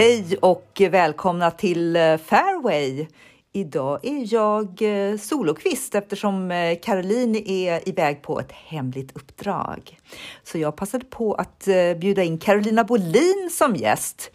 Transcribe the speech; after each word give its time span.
Hej 0.00 0.36
och 0.42 0.82
välkomna 0.90 1.50
till 1.50 1.96
eh, 1.96 2.16
Fairway. 2.16 3.06
Idag 3.52 3.98
är 4.02 4.34
jag 4.34 4.82
eh, 4.82 5.18
solokvist 5.18 5.94
eftersom 5.94 6.50
eh, 6.50 6.78
Caroline 6.82 7.36
är 7.36 7.88
iväg 7.88 8.22
på 8.22 8.40
ett 8.40 8.52
hemligt 8.52 9.16
uppdrag. 9.16 9.98
Så 10.42 10.58
jag 10.58 10.76
passade 10.76 11.04
på 11.04 11.34
att 11.34 11.68
bjuda 12.00 12.22
in 12.22 12.38
Carolina 12.38 12.84
Bolin 12.84 13.50
som 13.52 13.76
gäst. 13.76 14.30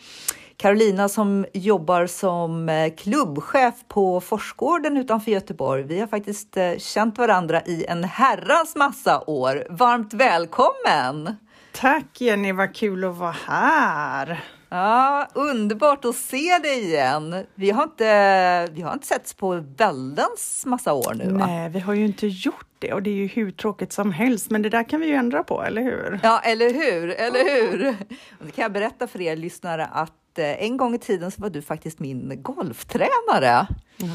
Carolina 0.57 1.09
som 1.09 1.45
jobbar 1.53 2.07
som 2.07 2.69
klubbchef 2.97 3.73
på 3.87 4.21
Forsgården 4.21 4.97
utanför 4.97 5.31
Göteborg. 5.31 5.83
Vi 5.83 5.99
har 5.99 6.07
faktiskt 6.07 6.57
känt 6.77 7.17
varandra 7.17 7.61
i 7.61 7.85
en 7.85 8.03
herrans 8.03 8.75
massa 8.75 9.23
år. 9.27 9.67
Varmt 9.69 10.13
välkommen! 10.13 11.35
Tack 11.71 12.21
Jenny, 12.21 12.51
vad 12.51 12.75
kul 12.75 13.03
att 13.03 13.17
vara 13.17 13.35
här! 13.47 14.43
Ja, 14.69 15.27
underbart 15.33 16.05
att 16.05 16.15
se 16.15 16.57
dig 16.63 16.83
igen. 16.83 17.45
Vi 17.55 17.71
har 17.71 17.83
inte, 17.83 18.67
vi 18.71 18.81
har 18.81 18.93
inte 18.93 19.07
setts 19.07 19.33
på 19.33 19.63
väldans 19.77 20.63
massa 20.65 20.93
år 20.93 21.13
nu. 21.13 21.31
Va? 21.31 21.45
Nej, 21.45 21.69
vi 21.69 21.79
har 21.79 21.93
ju 21.93 22.05
inte 22.05 22.27
gjort 22.27 22.67
det 22.79 22.93
och 22.93 23.03
det 23.03 23.09
är 23.09 23.15
ju 23.15 23.27
hur 23.27 23.51
tråkigt 23.51 23.93
som 23.93 24.11
helst. 24.11 24.49
Men 24.49 24.61
det 24.61 24.69
där 24.69 24.89
kan 24.89 24.99
vi 24.99 25.07
ju 25.07 25.13
ändra 25.13 25.43
på, 25.43 25.63
eller 25.63 25.81
hur? 25.81 26.19
Ja, 26.23 26.39
eller 26.39 26.73
hur? 26.73 27.09
Eller 27.09 27.61
hur? 27.61 27.95
Och 28.39 28.55
kan 28.55 28.61
jag 28.61 28.71
berätta 28.71 29.07
för 29.07 29.21
er 29.21 29.35
lyssnare 29.35 29.85
att 29.85 30.39
eh, 30.39 30.63
en 30.63 30.77
gång 30.77 30.95
i 30.95 30.99
tiden 30.99 31.31
så 31.31 31.41
var 31.41 31.49
du 31.49 31.61
faktiskt 31.61 31.99
min 31.99 32.43
golftränare. 32.43 33.67
Ja 33.97 34.07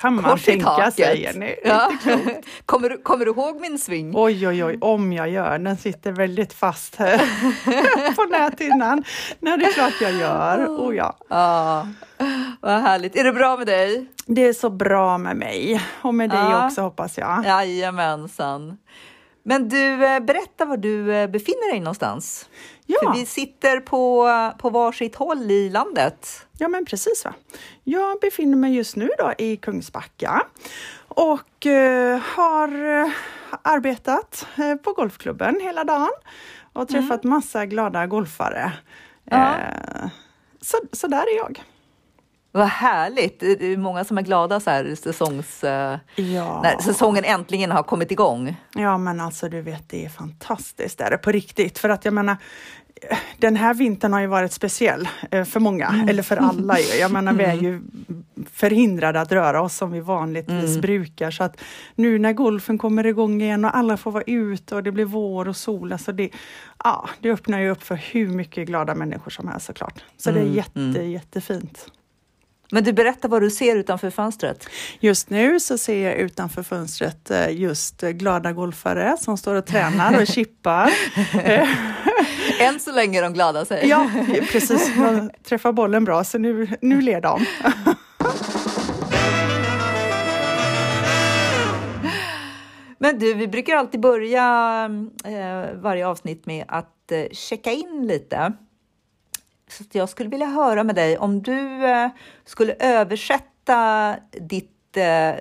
kan 0.00 0.14
man 0.14 0.24
Kors 0.24 0.44
tänka 0.44 0.90
sig, 0.90 1.22
Jenny. 1.22 1.54
Ja. 1.64 1.92
kommer, 2.66 2.88
du, 2.88 2.98
kommer 2.98 3.24
du 3.24 3.30
ihåg 3.30 3.60
min 3.60 3.78
sving? 3.78 4.12
Oj, 4.14 4.48
oj, 4.48 4.64
oj, 4.64 4.78
om 4.80 5.12
jag 5.12 5.30
gör. 5.30 5.58
Den 5.58 5.76
sitter 5.76 6.12
väldigt 6.12 6.52
fast 6.52 6.96
på 8.16 8.24
näthinnan. 8.30 9.04
Nej, 9.40 9.58
det 9.58 9.64
är 9.64 9.72
klart 9.72 10.00
jag 10.00 10.12
gör. 10.12 10.66
Oh, 10.66 10.96
ja. 10.96 11.16
ja. 11.28 11.86
Vad 12.60 12.80
härligt. 12.80 13.16
Är 13.16 13.24
det 13.24 13.32
bra 13.32 13.56
med 13.56 13.66
dig? 13.66 14.06
Det 14.26 14.44
är 14.44 14.52
så 14.52 14.70
bra 14.70 15.18
med 15.18 15.36
mig 15.36 15.82
och 16.02 16.14
med 16.14 16.30
dig 16.30 16.38
ja. 16.38 16.66
också 16.66 16.80
hoppas 16.80 17.18
jag. 17.18 17.44
Jajamensan. 17.44 18.78
Men 19.42 19.68
du, 19.68 20.04
eh, 20.04 20.20
berätta 20.20 20.64
var 20.64 20.76
du 20.76 21.14
eh, 21.14 21.30
befinner 21.30 21.70
dig 21.70 21.80
någonstans. 21.80 22.48
Ja. 22.86 22.98
För 23.02 23.18
vi 23.18 23.26
sitter 23.26 23.80
på, 23.80 24.28
på 24.58 24.70
varsitt 24.70 25.16
håll 25.16 25.50
i 25.50 25.70
landet. 25.70 26.46
Ja, 26.58 26.68
men 26.68 26.84
precis. 26.84 27.24
Va? 27.24 27.34
Jag 27.84 28.20
befinner 28.20 28.56
mig 28.56 28.76
just 28.76 28.96
nu 28.96 29.10
då 29.18 29.32
i 29.38 29.56
Kungsbacka 29.56 30.46
och 31.08 31.66
eh, 31.66 32.20
har 32.20 33.00
eh, 33.02 33.10
arbetat 33.62 34.46
på 34.82 34.92
golfklubben 34.92 35.60
hela 35.62 35.84
dagen 35.84 36.12
och 36.72 36.88
träffat 36.88 37.24
mm. 37.24 37.34
massa 37.34 37.66
glada 37.66 38.06
golfare. 38.06 38.72
Ja. 39.24 39.54
Eh, 39.54 40.08
så, 40.60 40.76
så 40.92 41.06
där 41.06 41.22
är 41.22 41.36
jag. 41.36 41.62
Vad 42.52 42.66
härligt! 42.66 43.40
Det 43.40 43.72
är 43.72 43.76
många 43.76 44.04
som 44.04 44.18
är 44.18 44.22
glada 44.22 44.60
så 44.60 44.70
här 44.70 44.94
säsongs... 44.94 45.58
Ja. 45.62 46.62
när 46.62 46.82
säsongen 46.82 47.24
äntligen 47.24 47.70
har 47.70 47.82
kommit 47.82 48.10
igång. 48.10 48.56
Ja, 48.74 48.98
men 48.98 49.20
alltså 49.20 49.48
du 49.48 49.60
vet, 49.60 49.88
det 49.88 50.04
är 50.04 50.08
fantastiskt. 50.08 50.98
Det 50.98 51.04
är 51.04 51.10
det 51.10 51.18
på 51.18 51.32
riktigt. 51.32 51.78
För 51.78 51.88
att 51.88 52.04
jag 52.04 52.14
menar, 52.14 52.36
den 53.38 53.56
här 53.56 53.74
vintern 53.74 54.12
har 54.12 54.20
ju 54.20 54.26
varit 54.26 54.52
speciell 54.52 55.08
eh, 55.30 55.44
för 55.44 55.60
många, 55.60 55.86
mm. 55.86 56.08
eller 56.08 56.22
för 56.22 56.36
alla. 56.36 56.78
Jag 56.78 57.10
menar, 57.10 57.32
vi 57.32 57.44
är 57.44 57.54
ju 57.54 57.82
förhindrade 58.52 59.20
att 59.20 59.32
röra 59.32 59.62
oss 59.62 59.76
som 59.76 59.92
vi 59.92 60.00
vanligtvis 60.00 60.70
mm. 60.70 60.80
brukar. 60.80 61.30
Så 61.30 61.44
att 61.44 61.60
nu 61.94 62.18
när 62.18 62.32
golfen 62.32 62.78
kommer 62.78 63.06
igång 63.06 63.42
igen 63.42 63.64
och 63.64 63.76
alla 63.76 63.96
får 63.96 64.10
vara 64.10 64.24
ute 64.26 64.74
och 64.74 64.82
det 64.82 64.92
blir 64.92 65.04
vår 65.04 65.48
och 65.48 65.56
sol, 65.56 65.92
alltså 65.92 66.12
det, 66.12 66.30
ja, 66.84 67.08
det 67.20 67.30
öppnar 67.30 67.60
ju 67.60 67.70
upp 67.70 67.82
för 67.82 67.96
hur 67.96 68.28
mycket 68.28 68.66
glada 68.66 68.94
människor 68.94 69.30
som 69.30 69.48
helst 69.48 69.66
såklart. 69.66 70.04
Så 70.16 70.30
mm. 70.30 70.42
det 70.42 70.48
är 70.48 70.50
mm, 70.50 70.56
jätte, 70.56 71.00
mm. 71.00 71.10
jättefint. 71.10 71.92
Men 72.74 72.84
du 72.84 72.92
berättar 72.92 73.28
vad 73.28 73.42
du 73.42 73.50
ser 73.50 73.76
utanför 73.76 74.10
fönstret. 74.10 74.68
Just 75.00 75.30
nu 75.30 75.60
så 75.60 75.78
ser 75.78 76.08
jag 76.08 76.14
utanför 76.14 76.62
fönstret 76.62 77.30
eh, 77.30 77.50
just 77.50 78.00
glada 78.00 78.52
golfare 78.52 79.16
som 79.20 79.36
står 79.36 79.54
och 79.54 79.66
tränar 79.66 80.20
och 80.20 80.26
chippar. 80.26 80.90
Än 82.60 82.80
så 82.80 82.92
länge 82.92 83.18
är 83.18 83.22
de 83.22 83.32
glada 83.32 83.64
säger 83.64 83.86
Ja, 83.88 84.10
precis. 84.52 84.90
De 84.96 85.30
träffar 85.44 85.72
bollen 85.72 86.04
bra 86.04 86.24
så 86.24 86.38
nu, 86.38 86.68
nu 86.80 87.00
ler 87.00 87.20
de. 87.20 87.46
Men 92.98 93.18
du, 93.18 93.34
vi 93.34 93.48
brukar 93.48 93.76
alltid 93.76 94.00
börja 94.00 94.44
eh, 95.24 95.74
varje 95.80 96.06
avsnitt 96.06 96.46
med 96.46 96.64
att 96.68 97.12
eh, 97.12 97.24
checka 97.32 97.72
in 97.72 98.06
lite. 98.06 98.52
Så 99.72 99.84
jag 99.92 100.08
skulle 100.08 100.28
vilja 100.28 100.46
höra 100.46 100.84
med 100.84 100.94
dig 100.94 101.18
om 101.18 101.42
du 101.42 101.86
eh, 101.86 102.08
skulle 102.44 102.74
översätta 102.78 104.16
ditt, 104.40 104.96
eh, 104.96 105.34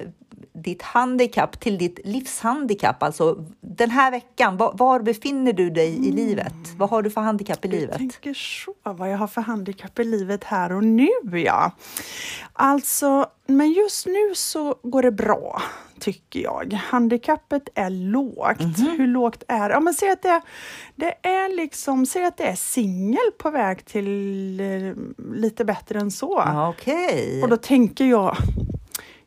ditt 0.53 0.81
handikapp 0.81 1.59
till 1.59 1.77
ditt 1.77 1.99
livshandikapp. 2.03 3.03
Alltså 3.03 3.45
den 3.61 3.91
här 3.91 4.11
veckan, 4.11 4.57
var, 4.57 4.73
var 4.73 4.99
befinner 4.99 5.53
du 5.53 5.69
dig 5.69 6.07
i 6.07 6.11
livet? 6.11 6.53
Vad 6.77 6.89
har 6.89 7.01
du 7.01 7.09
för 7.09 7.21
handikapp 7.21 7.65
i 7.65 7.67
livet? 7.67 7.89
Jag 7.89 7.99
tänker 7.99 8.33
så, 8.33 8.73
vad 8.83 9.11
jag 9.11 9.17
har 9.17 9.27
för 9.27 9.41
handikapp 9.41 9.99
i 9.99 10.03
livet 10.03 10.43
här 10.43 10.71
och 10.71 10.83
nu 10.83 11.09
ja. 11.33 11.71
Alltså, 12.53 13.25
men 13.47 13.71
just 13.71 14.05
nu 14.05 14.35
så 14.35 14.75
går 14.83 15.01
det 15.01 15.11
bra 15.11 15.61
tycker 15.99 16.39
jag. 16.39 16.73
Handikappet 16.73 17.69
är 17.75 17.89
lågt. 17.89 18.59
Mm 18.59 18.71
-hmm. 18.71 18.97
Hur 18.97 19.07
lågt 19.07 19.43
är 19.47 19.69
det? 19.69 19.75
Ja, 19.75 19.79
men 19.79 19.93
säg 19.93 20.09
att 20.09 20.21
det, 20.21 20.41
det 20.95 21.27
är 21.27 21.55
liksom, 21.55 22.05
säg 22.05 22.25
att 22.25 22.37
det 22.37 22.43
är 22.43 22.55
singel 22.55 23.31
på 23.37 23.51
väg 23.51 23.85
till 23.85 24.59
eh, 24.59 24.93
lite 25.33 25.65
bättre 25.65 25.99
än 25.99 26.11
så. 26.11 26.43
Okay. 26.69 27.41
Och 27.41 27.49
då 27.49 27.57
tänker 27.57 28.05
jag, 28.05 28.37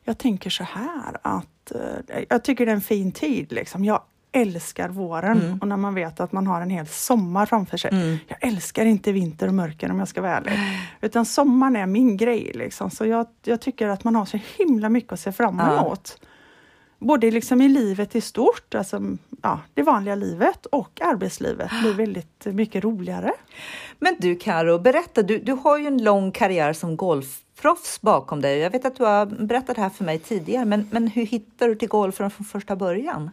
jag 0.05 0.17
tänker 0.17 0.49
så 0.49 0.63
här 0.63 1.17
att 1.21 1.71
eh, 1.71 2.23
jag 2.29 2.43
tycker 2.43 2.65
det 2.65 2.71
är 2.71 2.75
en 2.75 2.81
fin 2.81 3.11
tid. 3.11 3.51
Liksom. 3.51 3.85
Jag 3.85 4.01
älskar 4.31 4.89
våren 4.89 5.41
mm. 5.41 5.59
och 5.61 5.67
när 5.67 5.77
man 5.77 5.95
vet 5.95 6.19
att 6.19 6.31
man 6.31 6.47
har 6.47 6.61
en 6.61 6.69
hel 6.69 6.87
sommar 6.87 7.45
framför 7.45 7.77
sig. 7.77 7.91
Mm. 7.93 8.17
Jag 8.27 8.37
älskar 8.41 8.85
inte 8.85 9.11
vinter 9.11 9.47
och 9.47 9.53
mörker 9.53 9.91
om 9.91 9.99
jag 9.99 10.07
ska 10.07 10.21
vara 10.21 10.37
ärlig. 10.37 10.53
Utan 11.01 11.25
sommaren 11.25 11.75
är 11.75 11.85
min 11.85 12.17
grej. 12.17 12.51
Liksom. 12.55 12.91
Så 12.91 13.05
jag, 13.05 13.27
jag 13.43 13.61
tycker 13.61 13.87
att 13.87 14.03
man 14.03 14.15
har 14.15 14.25
så 14.25 14.39
himla 14.57 14.89
mycket 14.89 15.13
att 15.13 15.19
se 15.19 15.31
fram 15.31 15.59
emot. 15.59 16.17
Ja 16.21 16.27
både 16.99 17.31
liksom 17.31 17.61
i 17.61 17.69
livet 17.69 18.15
i 18.15 18.21
stort, 18.21 18.75
alltså 18.75 19.01
ja, 19.41 19.59
det 19.73 19.83
vanliga 19.83 20.15
livet 20.15 20.65
och 20.65 21.01
arbetslivet 21.01 21.71
blir 21.81 21.93
väldigt 22.05 22.45
mycket 22.45 22.83
roligare. 22.83 23.31
Men 23.99 24.15
du 24.19 24.35
Karo, 24.35 24.79
berätta, 24.79 25.21
du, 25.21 25.39
du 25.39 25.51
har 25.51 25.77
ju 25.77 25.87
en 25.87 26.03
lång 26.03 26.31
karriär 26.31 26.73
som 26.73 26.95
golfproffs 27.55 28.01
bakom 28.01 28.41
dig. 28.41 28.59
Jag 28.59 28.69
vet 28.69 28.85
att 28.85 28.95
du 28.95 29.03
har 29.03 29.25
berättat 29.25 29.75
det 29.75 29.81
här 29.81 29.89
för 29.89 30.03
mig 30.03 30.19
tidigare, 30.19 30.65
men, 30.65 30.87
men 30.91 31.07
hur 31.07 31.25
hittade 31.25 31.71
du 31.71 31.75
till 31.75 31.89
golfen 31.89 32.31
från 32.31 32.45
första 32.45 32.75
början? 32.75 33.29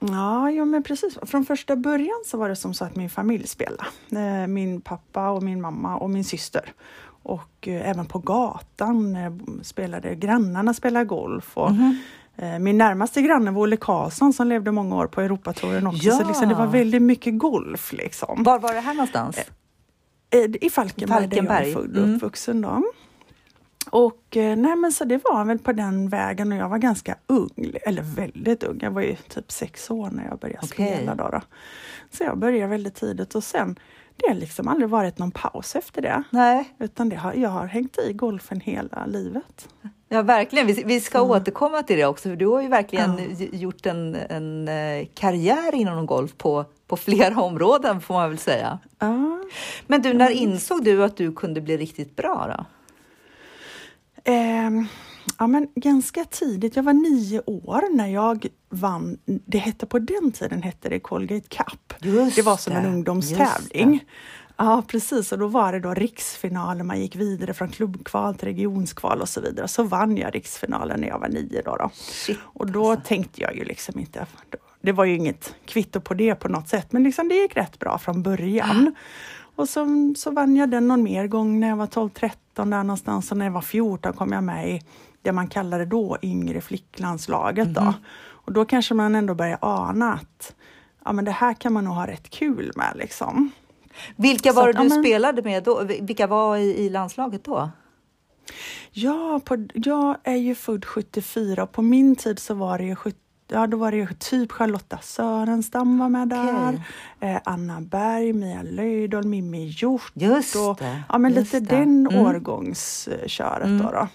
Ja, 0.00 0.50
ja, 0.50 0.64
men 0.64 0.82
precis. 0.82 1.18
Från 1.22 1.44
första 1.44 1.76
början 1.76 2.22
så 2.26 2.38
var 2.38 2.48
det 2.48 2.56
som 2.56 2.74
så 2.74 2.84
att 2.84 2.96
min 2.96 3.10
familj 3.10 3.46
spelade. 3.46 3.84
Eh, 4.10 4.46
min 4.46 4.80
pappa 4.80 5.30
och 5.30 5.42
min 5.42 5.60
mamma 5.60 5.96
och 5.96 6.10
min 6.10 6.24
syster. 6.24 6.72
Och 7.24 7.68
eh, 7.68 7.90
även 7.90 8.06
på 8.06 8.18
gatan 8.18 9.16
eh, 9.16 9.32
spelade 9.62 10.14
grannarna 10.14 10.74
spelade 10.74 11.04
golf. 11.04 11.56
Och, 11.56 11.70
mm 11.70 11.82
-hmm. 11.82 11.98
Min 12.58 12.78
närmaste 12.78 13.22
granne 13.22 13.50
var 13.50 13.62
Olle 13.62 13.76
Karlsson 13.76 14.32
som 14.32 14.48
levde 14.48 14.70
många 14.70 14.96
år 14.96 15.06
på 15.06 15.20
Europatouren 15.20 15.86
också. 15.86 16.08
Ja. 16.08 16.18
Så 16.18 16.28
liksom, 16.28 16.48
det 16.48 16.54
var 16.54 16.66
väldigt 16.66 17.02
mycket 17.02 17.38
golf. 17.38 17.92
Liksom. 17.92 18.42
Var 18.42 18.58
var 18.58 18.74
det 18.74 18.80
här 18.80 18.94
någonstans? 18.94 19.36
I 20.60 20.70
Falkenberg, 20.70 21.20
Falkenberg. 21.20 21.28
där 21.28 21.54
jag 21.54 21.68
är 21.68 21.74
född 21.74 21.96
och 21.96 22.04
mm. 22.04 22.16
uppvuxen. 22.16 22.60
Då. 22.60 22.82
Och 23.92 24.36
nej 24.36 24.76
men 24.76 24.92
så 24.92 25.04
det 25.04 25.20
var 25.24 25.44
väl 25.44 25.58
på 25.58 25.72
den 25.72 26.08
vägen 26.08 26.52
och 26.52 26.58
jag 26.58 26.68
var 26.68 26.78
ganska 26.78 27.16
ung, 27.26 27.72
eller 27.86 28.02
väldigt 28.02 28.62
ung. 28.62 28.78
Jag 28.82 28.90
var 28.90 29.02
ju 29.02 29.16
typ 29.16 29.52
sex 29.52 29.90
år 29.90 30.10
när 30.10 30.24
jag 30.24 30.38
började 30.38 30.66
okay. 30.66 30.94
spela. 30.94 31.14
Då, 31.14 31.28
då. 31.28 31.40
Så 32.10 32.24
jag 32.24 32.38
började 32.38 32.66
väldigt 32.66 32.94
tidigt 32.94 33.34
och 33.34 33.44
sen 33.44 33.76
det 34.16 34.28
har 34.28 34.34
liksom 34.34 34.68
aldrig 34.68 34.90
varit 34.90 35.18
någon 35.18 35.30
paus 35.30 35.76
efter 35.76 36.02
det. 36.02 36.22
Nej. 36.30 36.74
Utan 36.78 37.08
det 37.08 37.16
har, 37.16 37.34
jag 37.34 37.48
har 37.48 37.66
hängt 37.66 37.98
i 37.98 38.12
golfen 38.12 38.60
hela 38.60 39.06
livet. 39.06 39.68
Ja, 40.08 40.22
verkligen. 40.22 40.66
Vi, 40.66 40.82
vi 40.86 41.00
ska 41.00 41.18
mm. 41.18 41.30
återkomma 41.30 41.82
till 41.82 41.96
det 41.96 42.04
också, 42.04 42.28
för 42.28 42.36
du 42.36 42.46
har 42.46 42.62
ju 42.62 42.68
verkligen 42.68 43.18
ja. 43.38 43.46
gjort 43.52 43.86
en, 43.86 44.14
en 44.28 44.68
eh, 44.68 45.06
karriär 45.14 45.74
inom 45.74 46.06
golf 46.06 46.36
på, 46.36 46.64
på 46.86 46.96
flera 46.96 47.40
områden, 47.42 48.00
får 48.00 48.14
man 48.14 48.28
väl 48.28 48.38
säga. 48.38 48.78
Ja. 48.98 49.42
Men 49.86 50.02
du, 50.02 50.12
när 50.12 50.30
insåg 50.30 50.84
du 50.84 51.04
att 51.04 51.16
du 51.16 51.32
kunde 51.32 51.60
bli 51.60 51.76
riktigt 51.76 52.16
bra 52.16 52.54
då? 52.56 52.64
Eh, 54.24 54.70
ja, 55.38 55.46
men 55.46 55.68
ganska 55.74 56.24
tidigt. 56.24 56.76
Jag 56.76 56.82
var 56.82 56.92
nio 56.92 57.40
år 57.40 57.96
när 57.96 58.06
jag 58.06 58.46
vann. 58.68 59.18
Det 59.24 59.58
hette 59.58 59.86
på 59.86 59.98
den 59.98 60.32
tiden 60.32 60.62
hette 60.62 60.88
det 60.88 61.00
Colgate 61.00 61.48
Cup. 61.48 61.94
Just 62.00 62.36
det 62.36 62.42
var 62.42 62.56
som 62.56 62.72
en 62.72 62.86
ungdomstävling. 62.86 64.04
Ja 64.56 64.82
precis, 64.88 65.32
och 65.32 65.38
då 65.38 65.46
var 65.46 65.72
det 65.72 65.80
då 65.80 65.94
riksfinalen, 65.94 66.86
man 66.86 67.00
gick 67.00 67.16
vidare 67.16 67.54
från 67.54 67.68
klubbkval 67.68 68.34
till 68.34 68.48
regionskval 68.48 69.20
och 69.20 69.28
så 69.28 69.40
vidare. 69.40 69.68
Så 69.68 69.82
vann 69.82 70.16
jag 70.16 70.34
riksfinalen 70.34 71.00
när 71.00 71.08
jag 71.08 71.18
var 71.18 71.28
nio. 71.28 71.62
Då, 71.64 71.76
då. 71.76 71.90
Shit, 71.94 72.38
och 72.42 72.70
då 72.70 72.90
alltså. 72.90 73.08
tänkte 73.08 73.40
jag 73.40 73.56
ju 73.56 73.64
liksom 73.64 73.98
inte, 73.98 74.26
det 74.80 74.92
var 74.92 75.04
ju 75.04 75.14
inget 75.14 75.54
kvitto 75.64 76.00
på 76.00 76.14
det 76.14 76.34
på 76.34 76.48
något 76.48 76.68
sätt, 76.68 76.92
men 76.92 77.02
liksom 77.02 77.28
det 77.28 77.34
gick 77.34 77.56
rätt 77.56 77.78
bra 77.78 77.98
från 77.98 78.22
början. 78.22 78.94
Och 79.56 79.68
så, 79.68 80.14
så 80.16 80.30
vann 80.30 80.56
jag 80.56 80.70
den 80.70 80.88
någon 80.88 81.02
mer 81.02 81.26
gång 81.26 81.60
när 81.60 81.68
jag 81.68 81.76
var 81.76 81.86
12-13 81.86 82.30
där 82.54 82.64
någonstans 82.64 83.30
och 83.30 83.38
när 83.38 83.44
jag 83.44 83.52
var 83.52 83.60
14 83.60 84.12
kom 84.12 84.32
jag 84.32 84.44
med 84.44 84.70
i 84.70 84.82
det 85.22 85.32
man 85.32 85.48
kallade 85.48 85.84
då 85.84 86.18
yngre 86.22 86.60
flicklandslaget. 86.60 87.64
Mm. 87.64 87.74
Då. 87.74 87.80
Mhm. 87.80 87.94
Och 88.44 88.52
då 88.52 88.64
kanske 88.64 88.94
man 88.94 89.14
ändå 89.14 89.34
börjar 89.34 89.58
ana 89.60 90.12
att 90.14 90.54
ja, 91.04 91.12
men 91.12 91.24
det 91.24 91.30
här 91.30 91.54
kan 91.54 91.72
man 91.72 91.84
nog 91.84 91.94
ha 91.94 92.06
rätt 92.06 92.30
kul 92.30 92.72
med. 92.76 92.92
Liksom. 92.96 93.50
Vilka 94.16 94.52
var 94.52 94.66
det 94.66 94.72
du 94.72 94.78
ja, 94.78 94.88
men... 94.88 95.02
spelade 95.02 95.42
med 95.42 95.62
då? 95.62 95.84
Vilka 95.84 96.26
var 96.26 96.56
i, 96.56 96.76
i 96.76 96.90
landslaget 96.90 97.44
då? 97.44 97.70
Ja, 98.90 99.40
på, 99.44 99.66
jag 99.74 100.16
är 100.24 100.36
ju 100.36 100.54
född 100.54 100.84
74 100.84 101.62
och 101.62 101.72
på 101.72 101.82
min 101.82 102.16
tid 102.16 102.38
så 102.38 102.54
var 102.54 102.78
det 102.78 102.84
ju 102.84 102.96
70 102.96 103.18
ja, 103.52 103.66
då 103.66 103.76
var 103.76 103.92
det 103.92 104.18
typ 104.18 104.52
Charlotta 104.52 104.98
Sörenstam 105.02 105.98
var 105.98 106.08
med 106.08 106.28
där, 106.28 106.68
okay. 106.68 107.30
eh, 107.30 107.40
Anna 107.44 107.80
Berg, 107.80 108.32
Mia 108.32 108.62
Löjdahl, 108.62 109.24
Mimmi 109.24 109.74
Hjort. 109.76 110.12
Just 110.14 110.56
och, 110.56 110.76
det. 110.78 111.02
Ja, 111.08 111.18
men 111.18 111.32
lite 111.32 111.60
det. 111.60 111.76
den 111.76 112.06
mm. 112.06 112.26
årgångsköret 112.26 113.66
mm. 113.66 113.78
då, 113.78 113.90
då. 113.90 114.08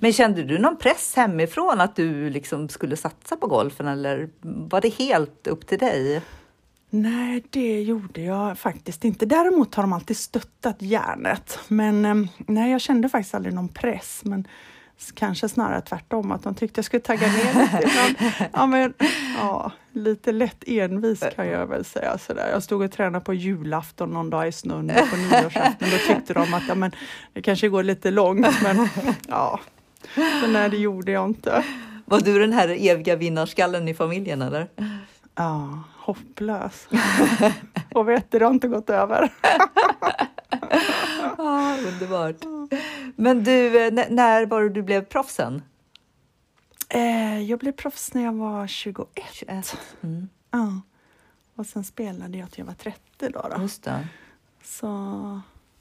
Men 0.00 0.12
kände 0.12 0.42
du 0.42 0.58
någon 0.58 0.76
press 0.76 1.16
hemifrån 1.16 1.80
att 1.80 1.96
du 1.96 2.30
liksom 2.30 2.68
skulle 2.68 2.96
satsa 2.96 3.36
på 3.36 3.46
golfen 3.46 3.88
eller 3.88 4.28
var 4.40 4.80
det 4.80 4.94
helt 4.94 5.46
upp 5.46 5.66
till 5.66 5.78
dig? 5.78 6.22
Nej, 6.90 7.44
det 7.50 7.82
gjorde 7.82 8.20
jag 8.20 8.58
faktiskt 8.58 9.04
inte. 9.04 9.26
Däremot 9.26 9.74
har 9.74 9.82
de 9.82 9.92
alltid 9.92 10.16
stöttat 10.16 10.76
järnet. 10.82 11.58
Men 11.68 12.04
eh, 12.04 12.14
nej, 12.36 12.70
jag 12.70 12.80
kände 12.80 13.08
faktiskt 13.08 13.34
aldrig 13.34 13.54
någon 13.54 13.68
press. 13.68 14.20
Men 14.24 14.46
kanske 15.14 15.48
snarare 15.48 15.80
tvärtom, 15.80 16.32
att 16.32 16.42
de 16.42 16.54
tyckte 16.54 16.78
jag 16.78 16.84
skulle 16.84 17.00
tagga 17.00 17.26
ner 17.26 17.80
lite. 17.80 18.48
Ja, 18.52 18.66
men, 18.66 18.94
ja, 19.38 19.72
lite 19.92 20.32
lätt 20.32 20.64
envis 20.66 21.24
kan 21.36 21.48
jag 21.48 21.66
väl 21.66 21.84
säga. 21.84 22.18
Sådär. 22.18 22.48
Jag 22.52 22.62
stod 22.62 22.82
och 22.82 22.92
tränade 22.92 23.24
på 23.24 23.34
julafton 23.34 24.10
någon 24.10 24.30
dag 24.30 24.48
i 24.48 24.52
snön 24.52 24.90
och 24.90 25.10
på 25.10 25.16
nyårsafton. 25.16 25.88
Då 25.90 26.14
tyckte 26.14 26.34
de 26.34 26.54
att 26.54 26.68
ja, 26.68 26.74
men, 26.74 26.90
det 27.32 27.42
kanske 27.42 27.68
går 27.68 27.82
lite 27.82 28.10
långt, 28.10 28.62
men 28.62 28.88
ja, 29.28 29.60
så 30.14 30.46
nej, 30.46 30.70
det 30.70 30.76
gjorde 30.76 31.12
jag 31.12 31.24
inte. 31.24 31.64
Var 32.04 32.20
du 32.20 32.38
den 32.38 32.52
här 32.52 32.68
eviga 32.68 33.16
vinnarskallen 33.16 33.88
i 33.88 33.94
familjen 33.94 34.42
eller? 34.42 34.68
Ja, 35.34 35.82
hopplös. 35.96 36.88
och 37.94 38.08
vet 38.08 38.30
du, 38.30 38.38
det 38.38 38.44
har 38.44 38.52
inte 38.52 38.68
gått 38.68 38.90
över. 38.90 39.32
ah, 41.46 41.76
underbart. 41.76 42.36
Men 43.16 43.44
du, 43.44 43.86
eh, 43.86 43.92
när 44.10 44.46
var 44.46 44.62
det 44.62 44.68
du 44.68 44.82
blev 44.82 45.04
proffsen? 45.04 45.62
Eh, 46.88 47.40
jag 47.42 47.58
blev 47.58 47.72
proffs 47.72 48.14
när 48.14 48.24
jag 48.24 48.32
var 48.32 48.66
21. 48.66 49.08
21. 49.32 49.76
Mm. 50.02 50.28
Ja. 50.50 50.80
Och 51.54 51.66
sen 51.66 51.84
spelade 51.84 52.38
jag 52.38 52.50
till 52.50 52.58
jag 52.58 52.66
var 52.66 52.74
30 52.74 53.00
då. 53.18 53.48
då. 53.56 53.62
Just 53.62 53.82
det. 53.82 54.08
Så... 54.62 54.86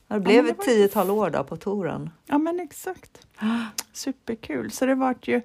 Ja, 0.08 0.16
det 0.16 0.20
blev 0.22 0.46
ja, 0.46 0.52
ett 0.52 0.62
tiotal 0.62 1.12
år 1.12 1.30
då 1.30 1.44
på 1.44 1.58
touren. 1.58 2.10
Ja 2.26 2.38
men 2.38 2.60
exakt. 2.60 3.28
Superkul. 3.94 4.72
Så 4.72 4.86
det 4.86 4.96
vart 4.96 5.28
ju 5.28 5.42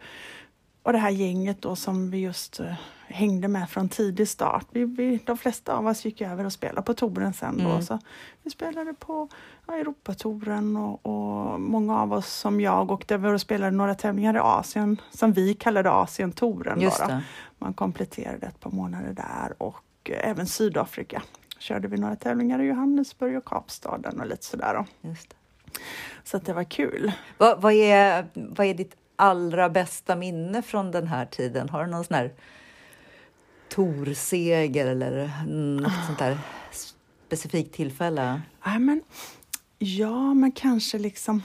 och 0.82 0.92
det 0.92 0.98
här 0.98 1.10
gänget 1.10 1.62
då 1.62 1.76
som 1.76 2.10
vi 2.10 2.18
just 2.18 2.60
uh, 2.60 2.74
hängde 3.14 3.48
med 3.48 3.70
från 3.70 3.88
tidig 3.88 4.28
start. 4.28 4.66
Vi, 4.70 4.84
vi, 4.84 5.20
de 5.26 5.38
flesta 5.38 5.76
av 5.76 5.86
oss 5.86 6.04
gick 6.04 6.20
över 6.20 6.44
och 6.44 6.52
spelade 6.52 6.82
på 6.82 6.94
touren 6.94 7.32
sen 7.32 7.60
mm. 7.60 7.72
då. 7.72 7.82
Så 7.82 7.98
vi 8.42 8.50
spelade 8.50 8.94
på 8.94 9.28
ja, 9.66 9.74
Europatouren 9.74 10.76
och, 10.76 11.06
och 11.06 11.60
många 11.60 12.00
av 12.00 12.12
oss 12.12 12.32
som 12.32 12.60
jag 12.60 12.90
åkte 12.90 13.14
över 13.14 13.34
och 13.34 13.40
spelade 13.40 13.76
några 13.76 13.94
tävlingar 13.94 14.36
i 14.36 14.38
Asien 14.38 15.00
som 15.10 15.32
vi 15.32 15.54
kallade 15.54 15.90
Asientouren. 15.90 16.80
Man 17.58 17.74
kompletterade 17.74 18.46
ett 18.46 18.60
par 18.60 18.70
månader 18.70 19.12
där 19.12 19.62
och 19.62 20.10
uh, 20.10 20.16
även 20.28 20.46
Sydafrika 20.46 21.22
körde 21.58 21.88
vi 21.88 21.96
några 21.96 22.16
tävlingar 22.16 22.62
i 22.62 22.64
Johannesburg 22.64 23.36
och 23.36 23.44
Kapstaden 23.44 24.20
och 24.20 24.26
lite 24.26 24.44
sådär. 24.44 24.74
Då. 24.74 25.08
Just 25.08 25.34
Så 26.24 26.36
att 26.36 26.46
det 26.46 26.52
var 26.52 26.64
kul. 26.64 27.12
Vad, 27.38 27.60
vad, 27.60 27.72
är, 27.72 28.26
vad 28.34 28.66
är 28.66 28.74
ditt 28.74 28.96
allra 29.16 29.68
bästa 29.68 30.16
minne 30.16 30.62
från 30.62 30.90
den 30.90 31.06
här 31.06 31.26
tiden? 31.26 31.68
Har 31.68 31.84
du 31.84 31.90
någon 31.90 32.04
sån 32.04 32.14
här 32.14 32.32
torseger 33.68 34.86
eller 34.86 35.30
något 35.46 35.92
ah. 35.92 36.06
sånt 36.06 36.18
där 36.18 36.38
specifikt 37.26 37.74
tillfälle? 37.74 38.42
Ja, 38.64 38.78
men, 38.78 39.02
ja, 39.78 40.34
men 40.34 40.52
kanske 40.52 40.98
liksom 40.98 41.42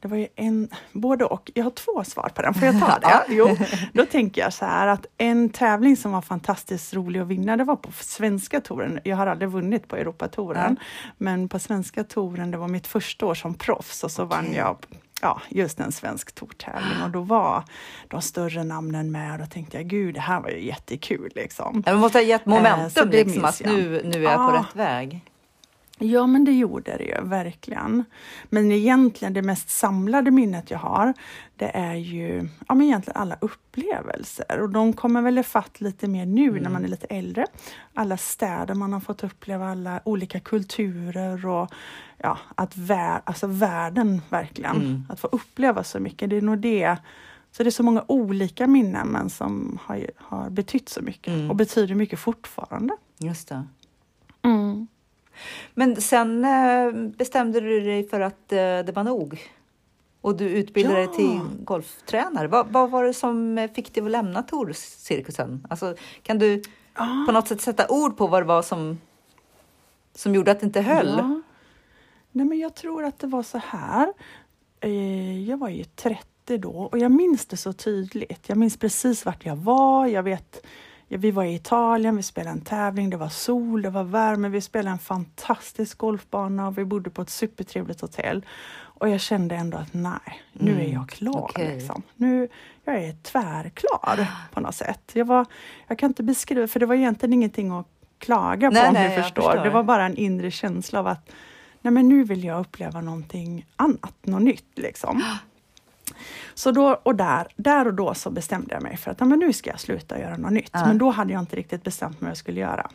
det 0.00 0.08
var 0.08 0.16
ju 0.16 0.28
en, 0.36 0.68
både 0.92 1.24
och. 1.24 1.50
Jag 1.54 1.64
har 1.64 1.70
två 1.70 2.04
svar 2.04 2.32
på 2.34 2.42
den, 2.42 2.54
får 2.54 2.64
jag 2.64 2.80
ta 2.80 2.98
det? 3.02 3.34
Jo, 3.34 3.56
då 3.92 4.06
tänker 4.06 4.40
jag 4.40 4.52
så 4.52 4.64
här 4.64 4.86
att 4.86 5.06
en 5.18 5.50
tävling 5.50 5.96
som 5.96 6.12
var 6.12 6.22
fantastiskt 6.22 6.94
rolig 6.94 7.20
att 7.20 7.26
vinna, 7.26 7.56
det 7.56 7.64
var 7.64 7.76
på 7.76 7.92
svenska 7.92 8.60
touren. 8.60 9.00
Jag 9.04 9.16
har 9.16 9.26
aldrig 9.26 9.50
vunnit 9.50 9.88
på 9.88 9.96
Europatouren, 9.96 10.76
ja. 10.78 10.84
men 11.18 11.48
på 11.48 11.58
svenska 11.58 12.04
touren, 12.04 12.50
det 12.50 12.58
var 12.58 12.68
mitt 12.68 12.86
första 12.86 13.26
år 13.26 13.34
som 13.34 13.54
proffs 13.54 14.04
och 14.04 14.10
så 14.10 14.24
okay. 14.24 14.42
vann 14.42 14.54
jag 14.54 14.76
ja, 15.20 15.42
just 15.48 15.80
en 15.80 15.92
svensk 15.92 16.32
tourtävling 16.34 17.02
och 17.04 17.10
då 17.10 17.20
var 17.20 17.64
de 18.08 18.22
större 18.22 18.64
namnen 18.64 19.12
med 19.12 19.32
och 19.32 19.38
då 19.38 19.46
tänkte 19.46 19.76
jag 19.76 19.86
gud, 19.86 20.14
det 20.14 20.20
här 20.20 20.40
var 20.40 20.48
ju 20.50 20.66
jättekul 20.66 21.30
liksom. 21.34 21.82
Ja, 21.86 21.94
måste 21.94 22.18
ha 22.18 22.22
gett 22.22 22.46
momentum 22.46 23.08
eh, 23.08 23.14
liksom 23.14 23.44
att 23.44 23.62
nu, 23.64 24.02
nu 24.04 24.26
är 24.26 24.30
jag 24.30 24.50
på 24.50 24.56
rätt 24.56 24.76
väg. 24.76 25.20
Ja, 26.02 26.26
men 26.26 26.44
det 26.44 26.52
gjorde 26.52 26.96
det 26.96 27.04
ju 27.04 27.22
verkligen. 27.22 28.04
Men 28.44 28.72
egentligen 28.72 29.34
det 29.34 29.42
mest 29.42 29.70
samlade 29.70 30.30
minnet 30.30 30.70
jag 30.70 30.78
har, 30.78 31.14
det 31.56 31.76
är 31.76 31.94
ju 31.94 32.48
ja, 32.68 32.74
men 32.74 32.86
egentligen 32.86 33.20
alla 33.20 33.36
upplevelser 33.40 34.60
och 34.60 34.70
de 34.70 34.92
kommer 34.92 35.22
väl 35.22 35.38
ifatt 35.38 35.80
lite 35.80 36.08
mer 36.08 36.26
nu 36.26 36.48
mm. 36.48 36.62
när 36.62 36.70
man 36.70 36.84
är 36.84 36.88
lite 36.88 37.06
äldre. 37.06 37.46
Alla 37.94 38.16
städer 38.16 38.74
man 38.74 38.92
har 38.92 39.00
fått 39.00 39.24
uppleva, 39.24 39.70
alla 39.70 40.00
olika 40.04 40.40
kulturer 40.40 41.46
och 41.46 41.70
ja, 42.18 42.38
att 42.54 42.76
vär, 42.76 43.20
alltså 43.24 43.46
världen 43.46 44.22
verkligen. 44.28 44.76
Mm. 44.76 45.02
Att 45.08 45.20
få 45.20 45.26
uppleva 45.26 45.84
så 45.84 46.00
mycket, 46.00 46.30
det 46.30 46.36
är 46.36 46.42
nog 46.42 46.58
det. 46.58 46.96
Så 47.52 47.62
det 47.62 47.68
är 47.68 47.70
så 47.70 47.82
många 47.82 48.04
olika 48.08 48.66
minnen 48.66 49.08
men 49.08 49.30
som 49.30 49.78
har, 49.82 50.10
har 50.16 50.50
betytt 50.50 50.88
så 50.88 51.02
mycket 51.02 51.34
mm. 51.34 51.50
och 51.50 51.56
betyder 51.56 51.94
mycket 51.94 52.18
fortfarande. 52.18 52.96
Just 53.18 53.48
det. 53.48 53.64
Men 55.74 56.00
sen 56.00 56.44
eh, 56.44 56.92
bestämde 56.92 57.60
du 57.60 57.80
dig 57.80 58.08
för 58.08 58.20
att 58.20 58.52
eh, 58.52 58.58
det 58.58 58.92
var 58.94 59.04
nog 59.04 59.40
och 60.20 60.36
du 60.36 60.48
utbildade 60.48 61.00
ja. 61.00 61.06
dig 61.06 61.16
till 61.16 61.40
golftränare. 61.64 62.48
Vad, 62.48 62.66
vad, 62.66 62.90
var 62.90 63.04
det 63.04 63.14
som 63.14 63.68
fick 63.74 63.94
dig 63.94 64.04
att 64.04 64.10
lämna 64.10 64.42
Torcirkusen? 64.42 65.66
Alltså, 65.70 65.94
kan 66.22 66.38
du 66.38 66.62
ja. 66.94 67.24
på 67.26 67.32
något 67.32 67.48
sätt 67.48 67.60
sätta 67.60 67.88
ord 67.88 68.16
på 68.16 68.26
vad 68.26 68.42
det 68.42 68.46
var 68.46 68.62
som, 68.62 69.00
som 70.14 70.34
gjorde 70.34 70.50
att 70.50 70.60
det 70.60 70.66
inte 70.66 70.80
höll? 70.80 71.14
Ja. 71.18 71.40
Nej, 72.32 72.46
men 72.46 72.58
jag 72.58 72.74
tror 72.74 73.04
att 73.04 73.18
det 73.18 73.26
var 73.26 73.42
så 73.42 73.58
här. 73.58 74.12
Eh, 74.80 75.48
jag 75.48 75.56
var 75.56 75.68
ju 75.68 75.84
30 75.84 76.58
då 76.58 76.70
och 76.70 76.98
jag 76.98 77.12
minns 77.12 77.46
det 77.46 77.56
så 77.56 77.72
tydligt. 77.72 78.48
Jag 78.48 78.58
minns 78.58 78.76
precis 78.76 79.24
vart 79.24 79.44
jag 79.46 79.56
var. 79.56 80.06
Jag 80.06 80.22
vet 80.22 80.66
Ja, 81.12 81.18
vi 81.18 81.30
var 81.30 81.44
i 81.44 81.54
Italien, 81.54 82.16
vi 82.16 82.22
spelade 82.22 82.50
en 82.50 82.60
tävling, 82.60 83.10
det 83.10 83.16
var 83.16 83.28
sol, 83.28 83.82
det 83.82 83.90
var 83.90 84.04
värme, 84.04 84.48
vi 84.48 84.60
spelade 84.60 84.90
en 84.90 84.98
fantastisk 84.98 85.98
golfbana 85.98 86.68
och 86.68 86.78
vi 86.78 86.84
bodde 86.84 87.10
på 87.10 87.22
ett 87.22 87.30
supertrevligt 87.30 88.00
hotell. 88.00 88.44
Och 88.72 89.08
jag 89.08 89.20
kände 89.20 89.54
ändå 89.54 89.78
att 89.78 89.94
nej, 89.94 90.42
nu 90.52 90.70
mm. 90.70 90.86
är 90.86 90.92
jag 90.92 91.08
klar. 91.08 91.44
Okay. 91.44 91.74
Liksom. 91.74 92.02
Nu, 92.16 92.48
jag 92.84 93.04
är 93.04 93.12
tvärklar 93.22 94.26
på 94.52 94.60
något 94.60 94.74
sätt. 94.74 95.10
Jag, 95.12 95.24
var, 95.24 95.46
jag 95.86 95.98
kan 95.98 96.10
inte 96.10 96.22
beskriva, 96.22 96.68
för 96.68 96.80
det 96.80 96.86
var 96.86 96.94
egentligen 96.94 97.32
ingenting 97.32 97.70
att 97.70 97.86
klaga 98.18 98.68
på 98.68 98.74
nej, 98.74 98.88
om 98.88 98.94
nej, 98.94 99.16
du 99.16 99.22
förstår. 99.22 99.42
förstår. 99.42 99.64
Det 99.64 99.70
var 99.70 99.82
bara 99.82 100.06
en 100.06 100.16
inre 100.16 100.50
känsla 100.50 100.98
av 100.98 101.06
att 101.06 101.30
nej 101.82 101.92
men 101.92 102.08
nu 102.08 102.24
vill 102.24 102.44
jag 102.44 102.60
uppleva 102.60 103.00
någonting 103.00 103.66
annat, 103.76 104.14
något 104.22 104.42
nytt 104.42 104.78
liksom. 104.78 105.22
Så 106.54 106.70
då 106.70 107.00
och 107.02 107.16
där, 107.16 107.46
där 107.56 107.86
och 107.86 107.94
då 107.94 108.14
så 108.14 108.30
bestämde 108.30 108.74
jag 108.74 108.82
mig 108.82 108.96
för 108.96 109.10
att 109.10 109.20
ja, 109.20 109.26
men 109.26 109.38
nu 109.38 109.52
ska 109.52 109.70
jag 109.70 109.80
sluta 109.80 110.18
göra 110.18 110.36
något 110.36 110.52
nytt. 110.52 110.70
Ja. 110.72 110.86
Men 110.86 110.98
då 110.98 111.10
hade 111.10 111.32
jag 111.32 111.40
inte 111.42 111.56
riktigt 111.56 111.82
bestämt 111.82 112.20
mig 112.20 112.26
vad 112.26 112.30
jag 112.30 112.36
skulle 112.36 112.60
göra. 112.60 112.90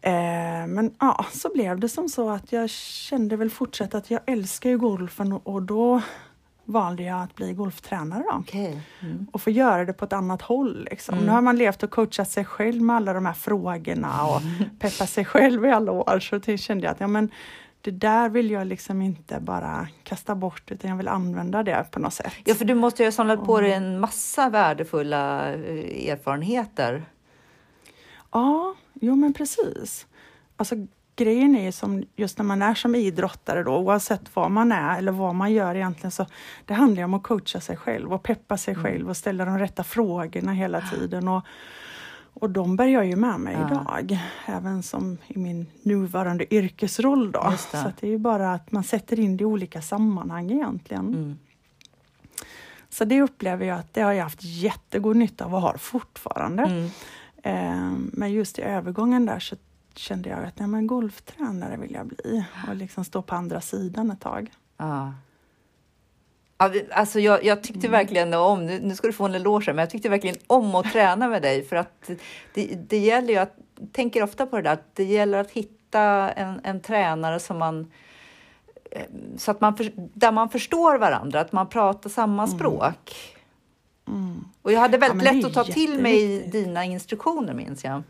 Eh, 0.00 0.66
men 0.66 0.94
ja, 1.00 1.26
så 1.32 1.50
blev 1.54 1.80
det 1.80 1.88
som 1.88 2.08
så 2.08 2.30
att 2.30 2.52
jag 2.52 2.70
kände 2.70 3.36
väl 3.36 3.50
fortsatt 3.50 3.94
att 3.94 4.10
jag 4.10 4.20
älskar 4.26 4.70
ju 4.70 4.78
golfen 4.78 5.32
och, 5.32 5.46
och 5.46 5.62
då 5.62 6.02
valde 6.64 7.02
jag 7.02 7.22
att 7.22 7.34
bli 7.34 7.52
golftränare. 7.52 8.24
Då. 8.32 8.38
Okay. 8.38 8.78
Mm. 9.00 9.26
Och 9.32 9.42
få 9.42 9.50
göra 9.50 9.84
det 9.84 9.92
på 9.92 10.04
ett 10.04 10.12
annat 10.12 10.42
håll. 10.42 10.86
Liksom. 10.90 11.14
Mm. 11.14 11.26
Nu 11.26 11.32
har 11.32 11.40
man 11.40 11.56
levt 11.56 11.82
och 11.82 11.90
coachat 11.90 12.30
sig 12.30 12.44
själv 12.44 12.82
med 12.82 12.96
alla 12.96 13.12
de 13.12 13.26
här 13.26 13.32
frågorna 13.32 14.24
och 14.26 14.40
peppat 14.78 15.10
sig 15.10 15.24
själv 15.24 15.64
i 15.64 15.70
alla 15.70 15.92
år. 15.92 16.20
Så 16.20 16.56
kände 16.56 16.84
jag 16.84 16.92
att 16.92 17.00
ja, 17.00 17.06
men, 17.06 17.30
det 17.82 17.90
där 17.90 18.28
vill 18.28 18.50
jag 18.50 18.66
liksom 18.66 19.02
inte 19.02 19.40
bara 19.40 19.88
kasta 20.02 20.34
bort 20.34 20.70
utan 20.70 20.90
jag 20.90 20.96
vill 20.96 21.08
använda 21.08 21.62
det 21.62 21.86
på 21.90 22.00
något 22.00 22.14
sätt. 22.14 22.32
Ja, 22.44 22.54
för 22.54 22.64
du 22.64 22.74
måste 22.74 23.02
ju 23.02 23.06
ha 23.06 23.12
samlat 23.12 23.44
på 23.44 23.60
dig 23.60 23.72
en 23.72 24.00
massa 24.00 24.48
värdefulla 24.48 25.54
eh, 25.54 26.10
erfarenheter. 26.10 27.04
Ja, 28.30 28.74
jo 28.94 29.16
men 29.16 29.34
precis. 29.34 30.06
Alltså 30.56 30.74
grejen 31.16 31.56
är 31.56 31.72
som 31.72 32.04
just 32.16 32.38
när 32.38 32.44
man 32.44 32.62
är 32.62 32.74
som 32.74 32.94
idrottare 32.94 33.62
då, 33.62 33.76
oavsett 33.76 34.36
vad 34.36 34.50
man 34.50 34.72
är 34.72 34.98
eller 34.98 35.12
vad 35.12 35.34
man 35.34 35.52
gör 35.52 35.74
egentligen, 35.74 36.10
så 36.10 36.26
det 36.66 36.74
handlar 36.74 37.02
om 37.02 37.14
att 37.14 37.22
coacha 37.22 37.60
sig 37.60 37.76
själv 37.76 38.12
och 38.12 38.22
peppa 38.22 38.56
sig 38.56 38.74
mm. 38.74 38.84
själv 38.84 39.08
och 39.08 39.16
ställa 39.16 39.44
de 39.44 39.58
rätta 39.58 39.84
frågorna 39.84 40.52
hela 40.52 40.80
tiden. 40.90 41.28
Och, 41.28 41.42
och 42.34 42.50
de 42.50 42.76
bär 42.76 42.86
jag 42.86 43.06
ju 43.06 43.16
med 43.16 43.40
mig 43.40 43.56
ja. 43.60 43.66
idag, 43.66 44.18
även 44.46 44.82
som 44.82 45.18
i 45.26 45.38
min 45.38 45.66
nuvarande 45.82 46.54
yrkesroll. 46.54 47.32
Då. 47.32 47.50
Det. 47.50 47.78
Så 47.78 47.92
det 48.00 48.06
är 48.06 48.10
ju 48.10 48.18
bara 48.18 48.52
att 48.52 48.72
man 48.72 48.84
sätter 48.84 49.20
in 49.20 49.36
det 49.36 49.42
i 49.42 49.44
olika 49.44 49.82
sammanhang 49.82 50.50
egentligen. 50.50 51.08
Mm. 51.08 51.38
Så 52.88 53.04
det 53.04 53.22
upplever 53.22 53.66
jag 53.66 53.78
att 53.78 53.94
det 53.94 54.00
har 54.00 54.12
jag 54.12 54.22
haft 54.22 54.42
jättegod 54.42 55.16
nytta 55.16 55.44
av 55.44 55.54
och 55.54 55.60
har 55.60 55.76
fortfarande. 55.76 56.62
Mm. 56.62 56.90
Eh, 57.42 57.92
men 58.12 58.32
just 58.32 58.58
i 58.58 58.62
övergången 58.62 59.26
där 59.26 59.38
så 59.38 59.56
kände 59.94 60.28
jag 60.28 60.44
att 60.44 60.58
nej, 60.58 60.68
men 60.68 60.86
golftränare 60.86 61.76
vill 61.76 61.92
jag 61.92 62.06
bli 62.06 62.44
och 62.68 62.76
liksom 62.76 63.04
stå 63.04 63.22
på 63.22 63.34
andra 63.34 63.60
sidan 63.60 64.10
ett 64.10 64.20
tag. 64.20 64.50
Ja. 64.76 65.12
Alltså 66.90 67.20
jag, 67.20 67.44
jag 67.44 67.62
tyckte 67.62 67.86
mm. 67.86 67.90
verkligen 67.90 68.34
om, 68.34 68.66
nu, 68.66 68.94
ska 68.94 69.06
du 69.06 69.12
få 69.12 69.24
en 69.24 69.34
eloge, 69.34 69.66
men 69.66 69.78
jag 69.78 69.90
tyckte 69.90 70.08
verkligen 70.08 70.36
om 70.46 70.74
att 70.74 70.92
träna 70.92 71.28
med 71.28 71.42
dig 71.42 71.64
för 71.64 71.76
att 71.76 72.10
det, 72.54 72.66
det 72.88 72.98
gäller 72.98 73.28
ju 73.28 73.36
att, 73.36 73.56
tänker 73.92 74.22
ofta 74.22 74.46
på 74.46 74.56
det 74.56 74.62
där, 74.62 74.72
att 74.72 74.94
det 74.94 75.04
gäller 75.04 75.38
att 75.38 75.50
hitta 75.50 76.00
en, 76.30 76.60
en 76.64 76.80
tränare 76.80 77.40
som 77.40 77.58
man 77.58 77.92
eh, 78.90 79.02
så 79.36 79.50
att 79.50 79.60
man, 79.60 79.76
där 79.94 80.32
man 80.32 80.48
förstår 80.48 80.98
varandra, 80.98 81.40
att 81.40 81.52
man 81.52 81.68
pratar 81.68 82.10
samma 82.10 82.42
mm. 82.42 82.56
språk. 82.56 83.14
Mm. 84.08 84.44
Och 84.62 84.72
jag 84.72 84.80
hade 84.80 84.98
väldigt 84.98 85.26
ja, 85.26 85.32
lätt 85.32 85.44
att 85.44 85.54
ta 85.54 85.64
till 85.64 86.02
mig 86.02 86.48
dina 86.52 86.84
instruktioner 86.84 87.54
minns 87.54 87.84
jag. 87.84 88.02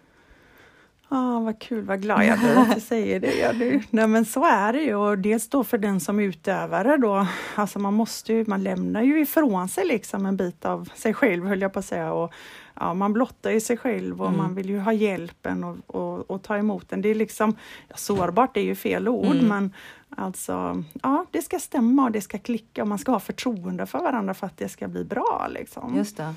Ja, 1.12 1.40
vad 1.40 1.58
kul, 1.58 1.84
vad 1.84 2.02
glad 2.02 2.24
jag 2.24 2.38
blir 2.38 2.56
att 2.56 2.74
du 2.74 2.80
säger 2.94 3.20
det. 3.20 3.34
Ja, 3.34 3.52
du. 3.52 3.82
Nej, 3.90 4.06
men 4.06 4.24
så 4.24 4.44
är 4.44 4.72
det 4.72 4.80
ju 4.80 4.94
och 4.94 5.18
dels 5.18 5.48
då 5.48 5.64
för 5.64 5.78
den 5.78 6.00
som 6.00 6.20
utövare 6.20 6.96
då. 6.96 7.26
Alltså 7.54 7.78
man 7.78 7.94
måste 7.94 8.32
ju, 8.32 8.44
man 8.46 8.62
lämnar 8.62 9.02
ju 9.02 9.20
ifrån 9.20 9.68
sig 9.68 9.86
liksom 9.86 10.26
en 10.26 10.36
bit 10.36 10.64
av 10.64 10.90
sig 10.94 11.14
själv 11.14 11.46
höll 11.46 11.60
jag 11.60 11.72
på 11.72 11.78
att 11.78 11.84
säga. 11.84 12.12
Och, 12.12 12.32
ja, 12.74 12.94
man 12.94 13.12
blottar 13.12 13.50
ju 13.50 13.60
sig 13.60 13.76
själv 13.76 14.20
och 14.22 14.28
mm. 14.28 14.38
man 14.38 14.54
vill 14.54 14.68
ju 14.68 14.78
ha 14.78 14.92
hjälpen 14.92 15.64
och, 15.64 15.76
och, 15.86 16.30
och, 16.30 16.42
ta 16.42 16.56
emot 16.56 16.88
den. 16.88 17.02
Det 17.02 17.08
är 17.08 17.14
liksom, 17.14 17.56
ja, 17.88 17.96
sårbart 17.96 18.56
är 18.56 18.60
ju 18.60 18.74
fel 18.74 19.08
ord 19.08 19.36
mm. 19.36 19.48
men 19.48 19.72
alltså, 20.08 20.84
ja 21.02 21.26
det 21.30 21.42
ska 21.42 21.58
stämma 21.58 22.04
och 22.04 22.12
det 22.12 22.20
ska 22.20 22.38
klicka 22.38 22.82
och 22.82 22.88
man 22.88 22.98
ska 22.98 23.12
ha 23.12 23.20
förtroende 23.20 23.86
för 23.86 23.98
varandra 23.98 24.34
för 24.34 24.46
att 24.46 24.56
det 24.56 24.68
ska 24.68 24.88
bli 24.88 25.04
bra. 25.04 25.46
Liksom. 25.50 25.96
Just 25.96 26.16
det. 26.16 26.34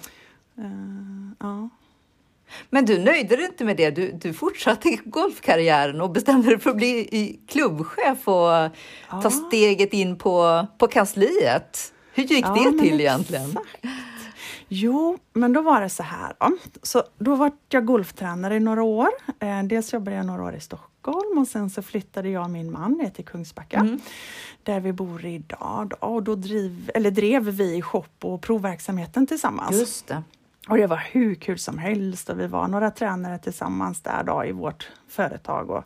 Uh, 0.59 1.31
ja. 1.39 1.69
Men 2.69 2.85
du 2.85 2.99
nöjde 2.99 3.35
dig 3.35 3.45
inte 3.45 3.65
med 3.65 3.77
det. 3.77 3.89
Du, 3.89 4.11
du 4.11 4.33
fortsatte 4.33 4.97
golfkarriären 5.05 6.01
och 6.01 6.11
bestämde 6.11 6.49
dig 6.49 6.59
för 6.59 6.69
att 6.69 6.77
bli 6.77 7.39
klubbchef 7.47 8.27
och 8.27 8.33
ja. 8.35 8.71
ta 9.23 9.29
steget 9.29 9.93
in 9.93 10.17
på, 10.17 10.67
på 10.77 10.87
kansliet. 10.87 11.93
Hur 12.13 12.23
gick 12.23 12.45
ja, 12.45 12.53
det 12.53 12.79
till 12.79 13.01
egentligen? 13.01 13.49
Exakt. 13.49 13.85
Jo, 14.67 15.17
men 15.33 15.53
då 15.53 15.61
var 15.61 15.81
det 15.81 15.89
så 15.89 16.03
här. 16.03 16.33
Då, 16.39 16.57
så 16.81 17.03
då 17.17 17.35
var 17.35 17.51
jag 17.69 17.85
golftränare 17.85 18.55
i 18.55 18.59
några 18.59 18.83
år. 18.83 19.09
Eh, 19.39 19.63
dels 19.63 19.93
jobbade 19.93 20.17
jag 20.17 20.25
några 20.25 20.43
år 20.43 20.55
i 20.55 20.59
Stockholm 20.59 21.37
och 21.37 21.47
sen 21.47 21.69
så 21.69 21.81
flyttade 21.81 22.29
jag 22.29 22.43
och 22.43 22.49
min 22.49 22.71
man 22.71 22.91
ner 22.91 23.09
till 23.09 23.25
Kungsbacka 23.25 23.77
mm. 23.77 23.99
där 24.63 24.79
vi 24.79 24.93
bor 24.93 25.25
idag. 25.25 25.89
Då, 25.89 26.07
och 26.07 26.23
då 26.23 26.35
driv, 26.35 26.91
eller 26.93 27.11
drev 27.11 27.43
vi 27.43 27.81
shop 27.81 28.03
och 28.21 28.41
provverksamheten 28.41 29.27
tillsammans. 29.27 29.79
Just 29.79 30.07
det. 30.07 30.23
Och 30.69 30.77
det 30.77 30.87
var 30.87 30.97
hur 31.11 31.35
kul 31.35 31.59
som 31.59 31.77
helst 31.77 32.29
och 32.29 32.39
vi 32.39 32.47
var 32.47 32.67
några 32.67 32.91
tränare 32.91 33.37
tillsammans 33.39 34.01
där 34.01 34.23
då 34.23 34.45
i 34.45 34.51
vårt 34.51 34.89
företag 35.07 35.69
och, 35.69 35.83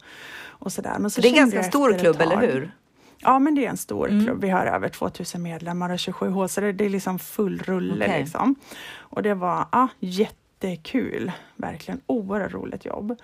och 0.47 0.71
sådär. 0.71 0.95
Men 0.99 1.11
så 1.11 1.21
det 1.21 1.27
är 1.27 1.29
en 1.29 1.35
ganska 1.35 1.63
stor 1.63 1.99
klubb, 1.99 2.21
eller 2.21 2.37
hur? 2.37 2.71
Ja, 3.17 3.39
men 3.39 3.55
det 3.55 3.65
är 3.65 3.69
en 3.69 3.77
stor 3.77 4.09
mm. 4.09 4.25
klubb. 4.25 4.41
Vi 4.41 4.49
har 4.49 4.65
över 4.65 4.89
2000 4.89 5.41
medlemmar 5.41 5.89
och 5.89 5.99
27 5.99 6.29
hål, 6.29 6.49
så 6.49 6.61
det, 6.61 6.71
det 6.71 6.85
är 6.85 6.89
liksom 6.89 7.19
full 7.19 7.59
rulle. 7.59 8.05
Okay. 8.05 8.19
Liksom. 8.19 8.55
Och 8.97 9.23
det 9.23 9.33
var 9.33 9.65
ah, 9.69 9.87
jättekul, 9.99 11.31
verkligen 11.55 12.01
oerhört 12.05 12.53
roligt 12.53 12.85
jobb. 12.85 13.15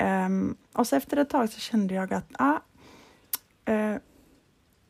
Um, 0.00 0.56
och 0.72 0.86
så 0.86 0.96
efter 0.96 1.16
ett 1.16 1.30
tag 1.30 1.48
så 1.48 1.60
kände 1.60 1.94
jag 1.94 2.14
att 2.14 2.30
ah, 2.38 2.58
uh, 3.70 3.96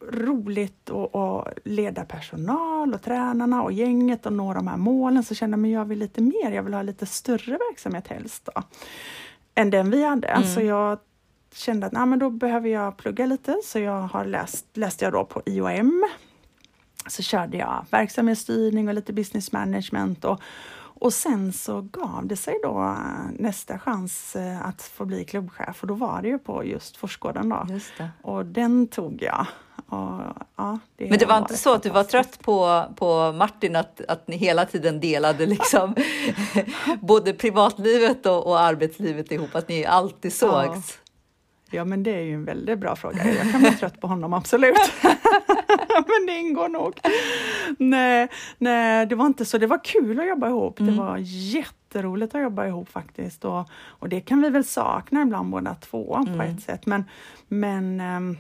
roligt 0.03 0.91
att 0.91 1.59
leda 1.65 2.05
personal 2.05 2.95
och 2.95 3.03
tränarna 3.03 3.63
och 3.63 3.73
gänget 3.73 4.27
och 4.27 4.33
nå 4.33 4.55
de 4.55 4.69
här 4.69 4.77
målen 4.77 5.25
så 5.25 5.35
kände 5.35 5.57
jag 5.57 5.65
att 5.67 5.73
jag 5.73 5.85
vill 5.85 5.99
lite 5.99 6.21
mer, 6.21 6.51
jag 6.51 6.63
vill 6.63 6.75
ha 6.75 6.83
lite 6.83 7.07
större 7.07 7.59
verksamhet 7.71 8.09
helst 8.09 8.49
då, 8.55 8.63
än 9.55 9.71
den 9.71 9.91
vi 9.91 10.05
hade. 10.05 10.29
Mm. 10.29 10.49
Så 10.49 10.61
jag 10.61 10.99
kände 11.55 11.87
att 11.87 11.93
nah, 11.93 12.07
men 12.07 12.19
då 12.19 12.31
behöver 12.31 12.69
jag 12.69 12.97
plugga 12.97 13.27
lite 13.27 13.61
så 13.65 13.79
jag 13.79 14.03
har 14.03 14.25
läst, 14.25 14.67
läste 14.77 15.05
jag 15.05 15.13
då 15.13 15.25
på 15.25 15.43
IOM. 15.47 16.09
Så 17.09 17.23
körde 17.23 17.57
jag 17.57 17.87
verksamhetsstyrning 17.91 18.89
och 18.89 18.95
lite 18.95 19.13
business 19.13 19.53
management 19.53 20.25
och, 20.25 20.41
och 21.01 21.13
sen 21.13 21.53
så 21.53 21.81
gav 21.81 22.27
det 22.27 22.37
sig 22.37 22.55
då 22.63 22.83
eh, 22.83 23.31
nästa 23.33 23.79
chans 23.79 24.37
eh, 24.37 24.67
att 24.67 24.83
få 24.83 25.05
bli 25.05 25.25
klubbchef 25.25 25.83
och 25.83 25.89
då 25.89 25.95
var 25.95 26.23
det 26.23 26.29
ju 26.29 26.39
på 26.39 26.65
just 26.65 26.97
Forsgården 26.97 27.49
då. 27.49 27.67
Just 27.69 27.93
och 28.23 28.47
den 28.47 28.89
tog 28.89 29.23
jag. 29.23 29.47
Och, 29.89 30.21
ja, 30.57 30.79
det 30.97 31.11
Men 31.11 31.19
det 31.19 31.27
var 31.27 31.39
inte 31.39 31.57
så 31.57 31.75
att 31.75 31.83
du 31.83 31.91
var 31.91 32.05
trött 32.05 32.39
på, 32.43 32.85
på 32.97 33.33
Martin, 33.33 33.77
att, 33.77 34.01
att 34.09 34.29
ni 34.29 34.37
hela 34.37 34.65
tiden 34.65 35.01
delade 35.01 35.47
liksom 35.47 35.95
både 37.01 37.33
privatlivet 37.33 38.27
och, 38.27 38.47
och, 38.47 38.61
arbetslivet 38.61 39.33
ihop, 39.33 39.55
att 39.55 39.69
ni 39.69 39.85
alltid 39.85 40.33
sågs? 40.33 40.99
Ja. 41.03 41.09
Ja, 41.71 41.85
men 41.85 42.03
det 42.03 42.15
är 42.15 42.21
ju 42.21 42.35
en 42.35 42.45
väldigt 42.45 42.79
bra 42.79 42.97
fråga. 42.97 43.35
Jag 43.35 43.53
kan 43.53 43.61
bli 43.61 43.71
trött 43.71 44.01
på 44.01 44.07
honom, 44.07 44.33
absolut. 44.35 44.93
men 46.07 46.27
det 46.27 46.33
ingår 46.39 46.69
nog. 46.69 47.01
Nej, 47.79 48.29
nej, 48.59 49.07
det 49.07 49.15
var 49.15 49.27
inte 49.27 49.45
så. 49.45 49.59
Det 49.59 49.67
var 49.67 49.85
kul 49.85 50.21
att 50.21 50.29
jobba 50.29 50.49
ihop. 50.49 50.81
Mm. 50.81 50.95
Det 50.95 51.03
var 51.03 51.17
jätteroligt 51.19 52.35
att 52.35 52.43
jobba 52.43 52.67
ihop 52.67 52.89
faktiskt. 52.89 53.45
Och, 53.45 53.69
och 53.87 54.09
det 54.09 54.21
kan 54.21 54.43
vi 54.43 54.51
väl 54.51 54.65
sakna 54.65 55.23
ibland 55.23 55.51
båda 55.51 55.75
två 55.75 56.17
mm. 56.17 56.39
på 56.39 56.43
ett 56.43 56.63
sätt. 56.63 56.87
Men, 56.87 57.05
men 57.49 58.01
um, 58.01 58.37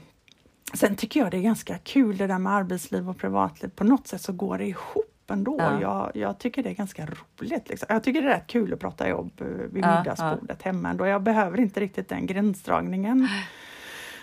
Sen 0.74 0.96
tycker 0.96 1.20
jag 1.20 1.30
det 1.30 1.36
är 1.36 1.42
ganska 1.42 1.78
kul 1.78 2.16
det 2.16 2.26
där 2.26 2.38
med 2.38 2.52
arbetsliv 2.52 3.10
och 3.10 3.18
privatliv. 3.18 3.68
På 3.68 3.84
något 3.84 4.06
sätt 4.06 4.20
så 4.20 4.32
går 4.32 4.58
det 4.58 4.66
ihop 4.66 5.30
ändå. 5.30 5.56
Ja. 5.58 5.80
Jag, 5.80 6.10
jag 6.14 6.38
tycker 6.38 6.62
det 6.62 6.70
är 6.70 6.74
ganska 6.74 7.06
roligt. 7.06 7.68
Liksom. 7.68 7.86
Jag 7.88 8.02
tycker 8.02 8.22
det 8.22 8.28
är 8.28 8.34
rätt 8.34 8.46
kul 8.46 8.72
att 8.72 8.80
prata 8.80 9.08
jobb 9.08 9.32
eh, 9.40 9.46
vid 9.46 9.84
ja, 9.84 9.98
middagsbordet 9.98 10.60
ja. 10.64 10.64
hemma 10.64 10.90
ändå. 10.90 11.06
Jag 11.06 11.22
behöver 11.22 11.60
inte 11.60 11.80
riktigt 11.80 12.08
den 12.08 12.26
gränsdragningen. 12.26 13.28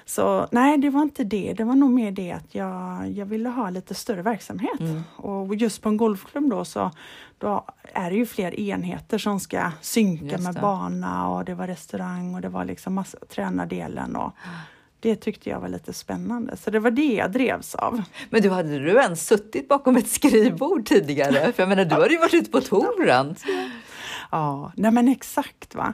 Så 0.05 0.47
nej, 0.51 0.77
det 0.77 0.89
var 0.89 1.01
inte 1.01 1.23
det. 1.23 1.53
Det 1.53 1.63
var 1.63 1.75
nog 1.75 1.91
mer 1.91 2.11
det 2.11 2.31
att 2.31 2.55
jag, 2.55 3.09
jag 3.09 3.25
ville 3.25 3.49
ha 3.49 3.69
lite 3.69 3.93
större 3.93 4.21
verksamhet. 4.21 4.79
Mm. 4.79 5.03
Och 5.15 5.55
just 5.55 5.81
på 5.81 5.89
en 5.89 5.97
golfklubb 5.97 6.49
då 6.49 6.65
så 6.65 6.91
då 7.37 7.65
är 7.93 8.09
det 8.09 8.15
ju 8.15 8.25
fler 8.25 8.59
enheter 8.59 9.17
som 9.17 9.39
ska 9.39 9.71
synka 9.81 10.37
med 10.37 10.53
bana 10.53 11.29
och 11.29 11.45
det 11.45 11.53
var 11.53 11.67
restaurang 11.67 12.35
och 12.35 12.41
det 12.41 12.49
var 12.49 12.65
liksom 12.65 12.93
massa, 12.93 13.17
tränardelen. 13.29 14.15
Och, 14.15 14.33
det 15.05 15.15
tyckte 15.15 15.49
jag 15.49 15.59
var 15.59 15.69
lite 15.69 15.93
spännande, 15.93 16.57
så 16.57 16.71
det 16.71 16.79
var 16.79 16.91
det 16.91 17.13
jag 17.13 17.31
drevs 17.31 17.75
av. 17.75 18.01
Men 18.29 18.41
du, 18.41 18.49
hade 18.49 18.79
du 18.79 18.89
ens 18.89 19.27
suttit 19.27 19.69
bakom 19.69 19.97
ett 19.97 20.07
skrivbord 20.07 20.85
tidigare? 20.85 21.53
För 21.53 21.63
jag 21.63 21.69
menar, 21.69 21.85
du 21.85 21.95
hade 21.95 22.13
ju 22.13 22.17
varit 22.17 22.33
ute 22.33 22.51
på 22.51 22.61
touren. 22.61 23.35
Ja, 24.31 24.71
nej 24.75 24.91
men 24.91 25.07
exakt 25.07 25.75
va. 25.75 25.93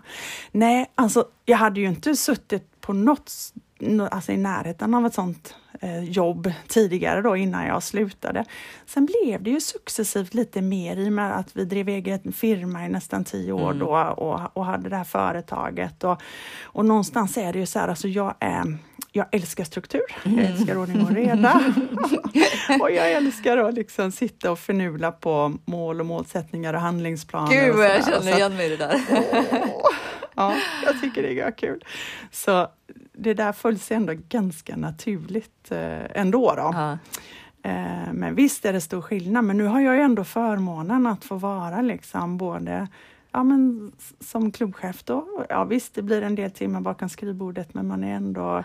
Nej, 0.51 0.91
alltså 0.95 1.25
jag 1.45 1.57
hade 1.57 1.79
ju 1.79 1.87
inte 1.87 2.15
suttit 2.15 2.81
på 2.81 2.93
något, 2.93 3.31
alltså 4.11 4.31
i 4.31 4.37
närheten 4.37 4.93
av 4.93 5.05
ett 5.05 5.13
sånt 5.13 5.55
eh, 5.81 6.03
jobb 6.03 6.51
tidigare 6.67 7.21
då 7.21 7.35
innan 7.35 7.65
jag 7.65 7.83
slutade. 7.83 8.45
Sen 8.85 9.05
blev 9.05 9.43
det 9.43 9.49
ju 9.49 9.61
successivt 9.61 10.33
lite 10.33 10.61
mer 10.61 10.97
i 10.97 11.09
och 11.09 11.13
med 11.13 11.37
att 11.37 11.55
vi 11.55 11.65
drev 11.65 11.89
egen 11.89 12.33
firma 12.33 12.85
i 12.85 12.89
nästan 12.89 13.23
tio 13.23 13.51
år 13.51 13.71
mm. 13.71 13.79
då 13.79 13.97
och, 13.97 14.57
och 14.57 14.65
hade 14.65 14.89
det 14.89 14.95
här 14.95 15.03
företaget 15.03 16.03
och, 16.03 16.21
och 16.63 16.85
någonstans 16.85 17.37
är 17.37 17.53
det 17.53 17.59
ju 17.59 17.65
så 17.65 17.79
här, 17.79 17.87
alltså 17.87 18.07
jag 18.07 18.35
är 18.39 18.77
jag 19.11 19.25
älskar 19.31 19.63
struktur, 19.63 20.01
jag 20.23 20.33
mm. 20.33 20.45
älskar 20.45 20.77
ordning 20.77 21.01
och 21.01 21.11
reda. 21.11 21.73
och 22.81 22.91
jag 22.91 23.11
älskar 23.11 23.57
att 23.57 23.73
liksom 23.73 24.11
sitta 24.11 24.51
och 24.51 24.59
förnula 24.59 25.11
på 25.11 25.53
mål 25.65 25.99
och 25.99 26.05
målsättningar 26.05 26.73
och 26.73 26.81
handlingsplaner. 26.81 27.65
Gud 27.65 27.75
vad 27.75 27.85
jag 27.85 28.05
känner 28.05 28.35
igen 28.35 28.57
mig 28.57 28.65
i 28.65 28.69
det 28.69 28.77
där. 28.77 29.01
ja, 30.35 30.55
jag 30.85 31.01
tycker 31.01 31.21
det 31.21 31.39
är 31.39 31.51
kul. 31.51 31.85
Så 32.31 32.67
det 33.13 33.33
där 33.33 33.53
följs 33.53 33.91
ändå 33.91 34.13
ganska 34.29 34.75
naturligt 34.75 35.71
eh, 35.71 36.19
ändå. 36.21 36.53
Då. 36.55 36.97
Eh, 37.69 38.13
men 38.13 38.35
visst 38.35 38.65
är 38.65 38.73
det 38.73 38.81
stor 38.81 39.01
skillnad, 39.01 39.43
men 39.43 39.57
nu 39.57 39.65
har 39.65 39.81
jag 39.81 40.01
ändå 40.01 40.23
förmånen 40.23 41.07
att 41.07 41.25
få 41.25 41.35
vara 41.35 41.81
liksom 41.81 42.37
både 42.37 42.87
ja, 43.31 43.43
men 43.43 43.91
som 44.19 44.51
klubbchef 44.51 45.03
då. 45.03 45.45
Ja 45.49 45.63
visst, 45.63 45.95
det 45.95 46.01
blir 46.01 46.21
en 46.21 46.35
del 46.35 46.51
timmar 46.51 46.81
bakom 46.81 47.09
skrivbordet, 47.09 47.73
men 47.73 47.87
man 47.87 48.03
är 48.03 48.15
ändå 48.15 48.63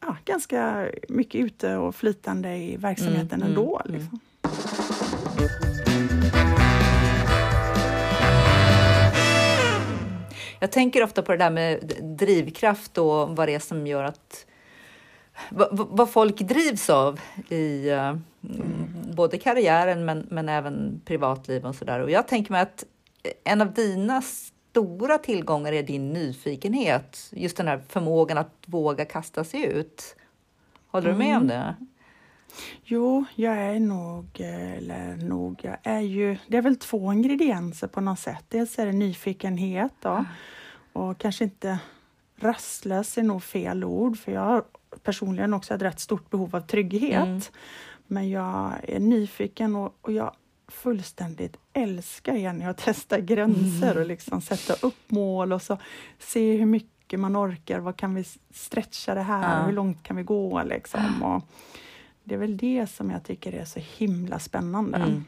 ja, 0.00 0.16
ganska 0.24 0.90
mycket 1.08 1.40
ute 1.40 1.76
och 1.76 1.94
flytande 1.94 2.56
i 2.56 2.76
verksamheten 2.76 3.42
mm, 3.42 3.48
ändå. 3.48 3.80
Mm, 3.84 4.00
liksom. 4.00 4.20
Jag 10.60 10.72
tänker 10.72 11.02
ofta 11.02 11.22
på 11.22 11.32
det 11.32 11.38
där 11.38 11.50
med 11.50 11.92
drivkraft 12.18 12.98
och 12.98 13.36
vad 13.36 13.48
det 13.48 13.54
är 13.54 13.58
som 13.58 13.86
gör 13.86 14.04
att 14.04 14.46
vad 15.70 16.10
folk 16.10 16.38
drivs 16.38 16.90
av 16.90 17.20
i 17.48 17.90
uh, 17.90 18.16
både 19.12 19.38
karriären 19.38 20.04
men, 20.04 20.26
men 20.30 20.48
även 20.48 21.00
privatliv 21.04 21.66
och 21.66 21.74
sådär. 21.74 22.00
Och 22.00 22.10
jag 22.10 22.28
tänker 22.28 22.52
mig 22.52 22.60
att 22.60 22.84
en 23.44 23.60
av 23.60 23.72
dina 23.72 24.22
stora 24.78 25.18
tillgångar 25.18 25.72
är 25.72 25.82
din 25.82 26.12
nyfikenhet. 26.12 27.30
Just 27.32 27.56
den 27.56 27.68
här 27.68 27.80
förmågan 27.88 28.38
att 28.38 28.54
våga 28.66 29.04
kasta 29.04 29.44
sig 29.44 29.62
ut. 29.62 30.16
Håller 30.88 31.12
du 31.12 31.18
med 31.18 31.26
mm. 31.26 31.40
om 31.40 31.48
det? 31.48 31.74
Jo, 32.84 33.24
jag 33.34 33.58
är 33.58 33.80
nog, 33.80 34.26
eller 34.40 35.16
nog, 35.16 35.60
jag 35.62 35.76
är 35.82 36.00
ju, 36.00 36.36
det 36.46 36.56
är 36.56 36.62
väl 36.62 36.76
två 36.76 37.12
ingredienser 37.12 37.86
på 37.86 38.00
något 38.00 38.18
sätt. 38.18 38.44
Dels 38.48 38.78
är 38.78 38.86
det 38.86 38.92
nyfikenhet 38.92 39.92
då, 40.00 40.08
mm. 40.08 40.24
och 40.92 41.18
kanske 41.18 41.44
inte 41.44 41.78
rastlös 42.36 43.18
är 43.18 43.22
nog 43.22 43.42
fel 43.42 43.84
ord, 43.84 44.18
för 44.18 44.32
jag 44.32 44.40
har 44.40 44.64
personligen 45.02 45.54
också 45.54 45.74
ett 45.74 45.82
rätt 45.82 46.00
stort 46.00 46.30
behov 46.30 46.56
av 46.56 46.60
trygghet. 46.60 47.26
Mm. 47.26 47.40
Men 48.06 48.30
jag 48.30 48.72
är 48.82 49.00
nyfiken 49.00 49.76
och, 49.76 49.94
och 50.00 50.12
jag 50.12 50.32
fullständigt 50.68 51.56
älskar 51.72 52.34
Jenny 52.34 52.64
att 52.64 52.78
testa 52.78 53.20
gränser 53.20 53.90
mm. 53.90 53.98
och 53.98 54.06
liksom 54.06 54.40
sätta 54.40 54.86
upp 54.86 55.10
mål 55.10 55.52
och 55.52 55.62
så 55.62 55.78
se 56.18 56.56
hur 56.56 56.66
mycket 56.66 57.20
man 57.20 57.36
orkar. 57.36 57.78
Vad 57.78 57.96
kan 57.96 58.14
vi 58.14 58.24
stretcha 58.50 59.14
det 59.14 59.22
här? 59.22 59.58
Ja. 59.60 59.66
Hur 59.66 59.72
långt 59.72 60.02
kan 60.02 60.16
vi 60.16 60.22
gå? 60.22 60.62
Liksom? 60.62 61.22
Och 61.22 61.42
det 62.24 62.34
är 62.34 62.38
väl 62.38 62.56
det 62.56 62.86
som 62.86 63.10
jag 63.10 63.24
tycker 63.24 63.52
är 63.52 63.64
så 63.64 63.80
himla 63.80 64.38
spännande. 64.38 64.98
Mm. 64.98 65.24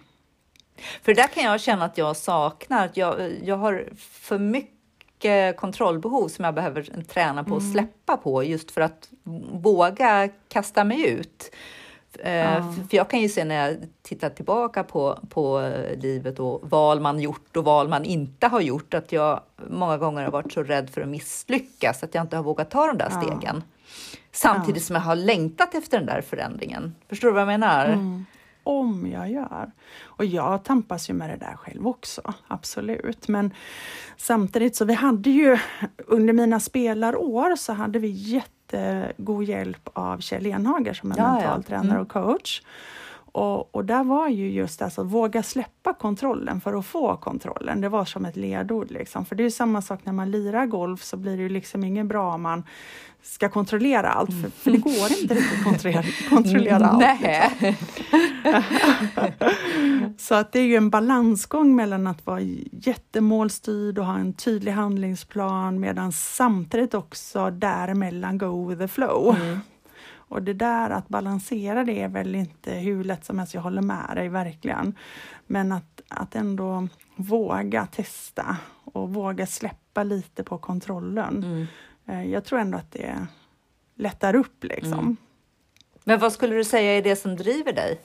För 1.02 1.14
där 1.14 1.26
kan 1.26 1.44
jag 1.44 1.60
känna 1.60 1.84
att 1.84 1.98
jag 1.98 2.16
saknar, 2.16 2.84
att 2.84 2.96
jag, 2.96 3.32
jag 3.42 3.56
har 3.56 3.88
för 3.96 4.38
mycket 4.38 5.56
kontrollbehov 5.56 6.28
som 6.28 6.44
jag 6.44 6.54
behöver 6.54 7.02
träna 7.02 7.44
på 7.44 7.56
att 7.56 7.62
mm. 7.62 7.72
släppa 7.72 8.16
på 8.16 8.44
just 8.44 8.70
för 8.70 8.80
att 8.80 9.08
våga 9.52 10.28
kasta 10.48 10.84
mig 10.84 11.08
ut. 11.08 11.50
Ja. 12.24 12.74
För 12.90 12.96
jag 12.96 13.10
kan 13.10 13.20
ju 13.20 13.28
se 13.28 13.44
när 13.44 13.68
jag 13.68 13.76
tittar 14.02 14.30
tillbaka 14.30 14.84
på, 14.84 15.18
på 15.30 15.72
livet 15.96 16.40
och 16.40 16.70
val 16.70 17.00
man 17.00 17.20
gjort 17.20 17.56
och 17.56 17.64
val 17.64 17.88
man 17.88 18.04
inte 18.04 18.46
har 18.46 18.60
gjort, 18.60 18.94
att 18.94 19.12
jag 19.12 19.40
många 19.70 19.98
gånger 19.98 20.24
har 20.24 20.30
varit 20.30 20.52
så 20.52 20.62
rädd 20.62 20.90
för 20.90 21.00
att 21.00 21.08
misslyckas 21.08 22.02
att 22.02 22.14
jag 22.14 22.24
inte 22.24 22.36
har 22.36 22.44
vågat 22.44 22.70
ta 22.70 22.86
de 22.86 22.98
där 22.98 23.10
stegen. 23.10 23.62
Samtidigt 24.32 24.82
ja. 24.82 24.86
som 24.86 24.96
jag 24.96 25.02
har 25.02 25.16
längtat 25.16 25.74
efter 25.74 25.98
den 25.98 26.06
där 26.06 26.20
förändringen. 26.20 26.94
Förstår 27.08 27.28
du 27.28 27.32
vad 27.32 27.42
jag 27.42 27.46
menar? 27.46 27.86
Mm. 27.86 28.26
Om 28.62 29.06
jag 29.12 29.30
gör. 29.30 29.70
Och 30.02 30.24
jag 30.24 30.64
tampas 30.64 31.10
ju 31.10 31.14
med 31.14 31.30
det 31.30 31.36
där 31.36 31.56
själv 31.56 31.86
också, 31.88 32.34
absolut. 32.48 33.28
Men 33.28 33.50
samtidigt 34.16 34.76
så 34.76 34.84
vi 34.84 34.94
hade 34.94 35.30
ju 35.30 35.58
under 36.06 36.32
mina 36.32 36.60
spelarår 36.60 37.56
så 37.56 37.72
hade 37.72 37.98
vi 37.98 38.08
jätte 38.08 38.59
jättegod 38.72 39.44
hjälp 39.44 39.88
av 39.92 40.18
Kjell 40.18 40.46
Enhager 40.46 40.92
som 40.92 41.12
är 41.12 41.18
ja, 41.18 41.32
mentaltränare 41.32 41.86
ja. 41.86 41.90
mm. 41.90 42.02
och 42.02 42.08
coach. 42.08 42.62
Och, 43.32 43.74
och, 43.74 43.84
där 43.84 44.04
var 44.04 44.28
ju 44.28 44.50
just 44.50 44.82
alltså 44.82 45.02
våga 45.02 45.42
släppa 45.42 45.92
kontrollen 45.92 46.60
för 46.60 46.78
att 46.78 46.86
få 46.86 47.16
kontrollen. 47.16 47.80
Det 47.80 47.88
var 47.88 48.04
som 48.04 48.24
ett 48.24 48.36
ledord. 48.36 48.90
Liksom. 48.90 49.24
För 49.24 49.36
det 49.36 49.44
är 49.44 49.50
samma 49.50 49.82
sak 49.82 50.00
när 50.04 50.12
man 50.12 50.30
lirar 50.30 50.66
golf 50.66 51.02
så 51.02 51.16
blir 51.16 51.36
det 51.36 51.42
ju 51.42 51.48
liksom 51.48 51.84
ingen 51.84 52.08
bra 52.08 52.34
om 52.34 52.42
man 52.42 52.64
ska 53.22 53.48
kontrollera 53.48 54.08
allt. 54.08 54.30
För, 54.42 54.50
för 54.50 54.70
det 54.70 54.78
går 54.78 55.20
inte 55.20 55.34
riktigt 55.34 55.58
att 55.58 55.64
kontrollera, 55.64 56.04
kontrollera 56.28 56.86
allt. 56.86 57.20
Liksom. 57.60 57.74
så 60.18 60.34
att 60.34 60.52
det 60.52 60.58
är 60.58 60.64
ju 60.64 60.76
en 60.76 60.90
balansgång 60.90 61.76
mellan 61.76 62.06
att 62.06 62.26
vara 62.26 62.40
jättemålstyrd 62.72 63.98
och 63.98 64.06
ha 64.06 64.18
en 64.18 64.32
tydlig 64.32 64.72
handlingsplan 64.72 65.80
medan 65.80 66.12
samtidigt 66.12 66.94
också 66.94 67.50
däremellan 67.50 68.38
go 68.38 68.68
with 68.68 68.80
the 68.80 68.88
flow. 68.88 69.36
Mm. 69.36 69.60
Och 70.30 70.42
det 70.42 70.52
där 70.52 70.90
att 70.90 71.08
balansera 71.08 71.84
det 71.84 72.00
är 72.00 72.08
väl 72.08 72.34
inte 72.34 72.72
hur 72.72 73.04
lätt 73.04 73.24
som 73.24 73.38
helst, 73.38 73.54
jag 73.54 73.60
håller 73.60 73.82
med 73.82 74.12
dig 74.14 74.28
verkligen. 74.28 74.94
Men 75.46 75.72
att, 75.72 76.00
att 76.08 76.34
ändå 76.34 76.88
våga 77.16 77.86
testa 77.86 78.56
och 78.84 79.14
våga 79.14 79.46
släppa 79.46 80.02
lite 80.02 80.44
på 80.44 80.58
kontrollen. 80.58 81.44
Mm. 81.44 81.66
Eh, 82.06 82.32
jag 82.32 82.44
tror 82.44 82.58
ändå 82.58 82.78
att 82.78 82.92
det 82.92 83.26
lättar 83.94 84.34
upp 84.34 84.64
liksom. 84.64 84.92
Mm. 84.92 85.16
Men 86.04 86.18
vad 86.18 86.32
skulle 86.32 86.54
du 86.54 86.64
säga 86.64 86.98
är 86.98 87.02
det 87.02 87.16
som 87.16 87.36
driver 87.36 87.72
dig? 87.72 88.00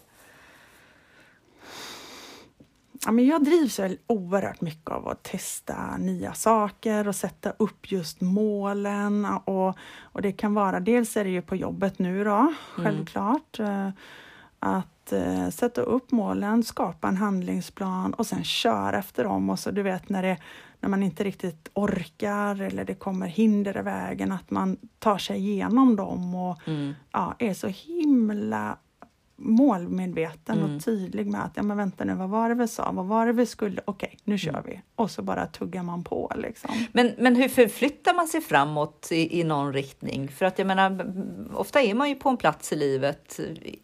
Ja, 3.05 3.11
men 3.11 3.25
jag 3.25 3.43
drivs 3.43 3.79
väl 3.79 3.97
oerhört 4.07 4.61
mycket 4.61 4.91
av 4.91 5.07
att 5.07 5.23
testa 5.23 5.97
nya 5.97 6.33
saker 6.33 7.07
och 7.07 7.15
sätta 7.15 7.53
upp 7.59 7.91
just 7.91 8.21
målen. 8.21 9.25
Och, 9.25 9.77
och 10.01 10.21
det 10.21 10.31
kan 10.31 10.53
vara, 10.53 10.79
dels 10.79 11.17
är 11.17 11.23
det 11.23 11.29
ju 11.29 11.41
på 11.41 11.55
jobbet 11.55 11.99
nu 11.99 12.23
då, 12.23 12.35
mm. 12.35 12.55
självklart. 12.75 13.59
Mm. 13.59 13.91
Att 14.59 15.13
uh, 15.13 15.49
sätta 15.49 15.81
upp 15.81 16.11
målen, 16.11 16.63
skapa 16.63 17.07
en 17.07 17.17
handlingsplan 17.17 18.13
och 18.13 18.27
sen 18.27 18.43
köra 18.43 18.99
efter 18.99 19.23
dem. 19.23 19.49
Och 19.49 19.59
så 19.59 19.71
du 19.71 19.83
vet 19.83 20.09
när, 20.09 20.23
det, 20.23 20.37
när 20.79 20.89
man 20.89 21.03
inte 21.03 21.23
riktigt 21.23 21.69
orkar 21.73 22.61
eller 22.61 22.85
det 22.85 22.95
kommer 22.95 23.27
hinder 23.27 23.77
i 23.77 23.81
vägen, 23.81 24.31
att 24.31 24.51
man 24.51 24.77
tar 24.99 25.17
sig 25.17 25.37
igenom 25.37 25.95
dem 25.95 26.35
och 26.35 26.67
mm. 26.67 26.93
ja, 27.11 27.35
är 27.39 27.53
så 27.53 27.67
himla 27.67 28.77
målmedveten 29.35 30.59
mm. 30.59 30.75
och 30.75 30.83
tydlig 30.83 31.27
med 31.27 31.43
att, 31.43 31.51
ja 31.55 31.63
men 31.63 31.77
vänta 31.77 32.03
nu, 32.03 32.13
vad 32.13 32.29
var 32.29 32.49
det 32.49 32.55
vi 32.55 32.67
sa, 32.67 32.91
vad 32.91 33.05
var 33.05 33.25
det 33.25 33.33
vi 33.33 33.45
skulle, 33.45 33.81
okej 33.85 34.07
okay, 34.07 34.19
nu 34.23 34.37
kör 34.37 34.49
mm. 34.49 34.63
vi. 34.65 34.81
Och 34.95 35.11
så 35.11 35.21
bara 35.21 35.45
tuggar 35.45 35.83
man 35.83 36.03
på. 36.03 36.31
Liksom. 36.35 36.71
Men, 36.91 37.11
men 37.17 37.35
hur 37.35 37.47
förflyttar 37.47 38.13
man 38.13 38.27
sig 38.27 38.41
framåt 38.41 39.07
i, 39.11 39.39
i 39.39 39.43
någon 39.43 39.73
riktning? 39.73 40.27
För 40.27 40.45
att 40.45 40.59
jag 40.59 40.67
menar, 40.67 41.13
ofta 41.53 41.81
är 41.81 41.93
man 41.93 42.09
ju 42.09 42.15
på 42.15 42.29
en 42.29 42.37
plats 42.37 42.73
i 42.73 42.75
livet, 42.75 43.39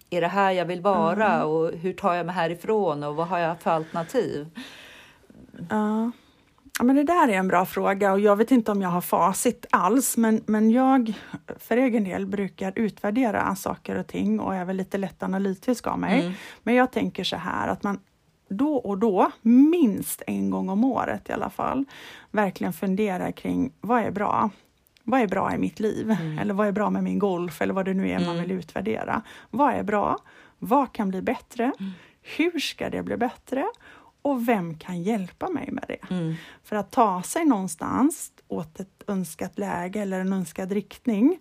är 0.09 0.21
det 0.21 0.27
här 0.27 0.51
jag 0.51 0.65
vill 0.65 0.81
vara 0.81 1.33
mm. 1.33 1.47
och 1.47 1.71
hur 1.71 1.93
tar 1.93 2.13
jag 2.13 2.25
mig 2.25 2.35
härifrån 2.35 3.03
och 3.03 3.15
vad 3.15 3.27
har 3.27 3.39
jag 3.39 3.59
för 3.59 3.71
alternativ? 3.71 4.49
Ja. 5.69 6.11
Ja, 6.81 6.85
men 6.85 6.95
det 6.95 7.03
där 7.03 7.27
är 7.27 7.33
en 7.33 7.47
bra 7.47 7.65
fråga 7.65 8.11
och 8.11 8.19
jag 8.19 8.35
vet 8.35 8.51
inte 8.51 8.71
om 8.71 8.81
jag 8.81 8.89
har 8.89 9.01
facit 9.01 9.65
alls, 9.69 10.17
men, 10.17 10.43
men 10.45 10.71
jag 10.71 11.13
för 11.59 11.77
egen 11.77 12.03
del 12.03 12.25
brukar 12.25 12.73
utvärdera 12.75 13.55
saker 13.55 13.95
och 13.95 14.07
ting 14.07 14.39
och 14.39 14.55
är 14.55 14.65
väl 14.65 14.75
lite 14.75 14.97
lätt 14.97 15.23
analytisk 15.23 15.87
av 15.87 15.99
mig. 15.99 16.21
Mm. 16.21 16.33
Men 16.63 16.75
jag 16.75 16.91
tänker 16.91 17.23
så 17.23 17.35
här 17.35 17.67
att 17.67 17.83
man 17.83 17.99
då 18.49 18.75
och 18.75 18.97
då, 18.97 19.31
minst 19.41 20.21
en 20.27 20.49
gång 20.49 20.69
om 20.69 20.83
året 20.83 21.29
i 21.29 21.33
alla 21.33 21.49
fall, 21.49 21.85
verkligen 22.31 22.73
funderar 22.73 23.31
kring 23.31 23.71
vad 23.81 24.01
är 24.01 24.11
bra? 24.11 24.49
Vad 25.03 25.21
är 25.21 25.27
bra 25.27 25.53
i 25.55 25.57
mitt 25.57 25.79
liv? 25.79 26.11
Mm. 26.11 26.39
Eller 26.39 26.53
vad 26.53 26.67
är 26.67 26.71
bra 26.71 26.89
med 26.89 27.03
min 27.03 27.19
golf? 27.19 27.61
Eller 27.61 27.73
vad 27.73 27.85
det 27.85 27.93
nu 27.93 28.09
är 28.09 28.15
mm. 28.15 28.27
man 28.27 28.41
vill 28.41 28.51
utvärdera. 28.51 29.21
Vad 29.49 29.73
är 29.73 29.83
bra? 29.83 30.17
Vad 30.59 30.93
kan 30.93 31.09
bli 31.09 31.21
bättre? 31.21 31.63
Mm. 31.63 31.91
Hur 32.21 32.59
ska 32.59 32.89
det 32.89 33.03
bli 33.03 33.17
bättre? 33.17 33.65
Och 34.21 34.47
vem 34.47 34.77
kan 34.77 35.03
hjälpa 35.03 35.49
mig 35.49 35.69
med 35.71 35.83
det? 35.87 36.13
Mm. 36.13 36.35
För 36.63 36.75
att 36.75 36.91
ta 36.91 37.21
sig 37.23 37.45
någonstans 37.45 38.31
åt 38.47 38.79
ett 38.79 39.03
önskat 39.07 39.59
läge 39.59 40.01
eller 40.01 40.19
en 40.19 40.33
önskad 40.33 40.71
riktning, 40.71 41.39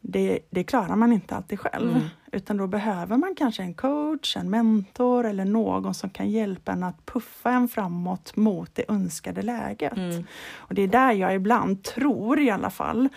det, 0.00 0.38
det 0.50 0.64
klarar 0.64 0.96
man 0.96 1.12
inte 1.12 1.36
alltid 1.36 1.60
själv. 1.60 1.90
Mm. 1.90 2.08
Utan 2.32 2.56
då 2.56 2.66
behöver 2.66 3.16
man 3.16 3.34
kanske 3.34 3.62
en 3.62 3.74
coach, 3.74 4.36
en 4.36 4.50
mentor 4.50 5.26
eller 5.26 5.44
någon 5.44 5.94
som 5.94 6.10
kan 6.10 6.30
hjälpa 6.30 6.72
en 6.72 6.82
att 6.82 7.06
puffa 7.06 7.50
en 7.50 7.68
framåt 7.68 8.36
mot 8.36 8.74
det 8.74 8.84
önskade 8.88 9.42
läget. 9.42 9.96
Mm. 9.96 10.24
Och 10.54 10.74
Det 10.74 10.82
är 10.82 10.88
där 10.88 11.12
jag 11.12 11.34
ibland 11.34 11.82
tror 11.82 12.40
i 12.40 12.50
alla 12.50 12.70
fall 12.70 13.08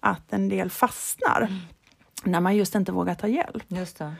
att 0.00 0.32
en 0.32 0.48
del 0.48 0.70
fastnar. 0.70 1.42
Mm. 1.42 1.58
När 2.24 2.40
man 2.40 2.56
just 2.56 2.74
inte 2.74 2.92
vågar 2.92 3.14
ta 3.14 3.28
hjälp. 3.28 3.64
Just 3.68 3.98
det 3.98 4.14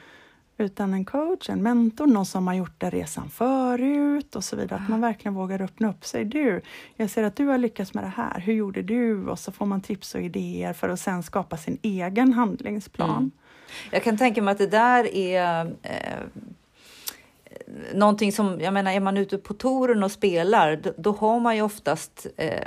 utan 0.58 0.94
en 0.94 1.04
coach, 1.04 1.50
en 1.50 1.62
mentor, 1.62 2.06
någon 2.06 2.26
som 2.26 2.46
har 2.46 2.54
gjort 2.54 2.80
den 2.80 2.90
resan 2.90 3.30
förut 3.30 4.36
och 4.36 4.44
så 4.44 4.56
vidare. 4.56 4.80
Att 4.82 4.88
man 4.88 5.00
verkligen 5.00 5.34
vågar 5.34 5.62
öppna 5.62 5.90
upp 5.90 6.04
sig. 6.04 6.24
Du, 6.24 6.60
jag 6.96 7.10
ser 7.10 7.22
att 7.22 7.36
du 7.36 7.46
har 7.46 7.58
lyckats 7.58 7.94
med 7.94 8.04
det 8.04 8.12
här. 8.16 8.40
Hur 8.40 8.52
gjorde 8.52 8.82
du? 8.82 9.26
Och 9.26 9.38
så 9.38 9.52
får 9.52 9.66
man 9.66 9.80
tips 9.80 10.14
och 10.14 10.20
idéer 10.20 10.72
för 10.72 10.88
att 10.88 11.00
sen 11.00 11.22
skapa 11.22 11.56
sin 11.56 11.78
egen 11.82 12.32
handlingsplan. 12.32 13.10
Mm. 13.10 13.30
Jag 13.90 14.02
kan 14.02 14.18
tänka 14.18 14.42
mig 14.42 14.52
att 14.52 14.58
det 14.58 14.66
där 14.66 15.14
är 15.14 15.66
eh, 15.82 16.44
någonting 17.94 18.32
som, 18.32 18.60
jag 18.60 18.74
menar, 18.74 18.92
är 18.92 19.00
man 19.00 19.16
ute 19.16 19.38
på 19.38 19.54
touren 19.54 20.02
och 20.02 20.12
spelar, 20.12 20.76
då, 20.76 20.92
då 20.96 21.12
har 21.12 21.40
man 21.40 21.56
ju 21.56 21.62
oftast 21.62 22.26
eh, 22.36 22.58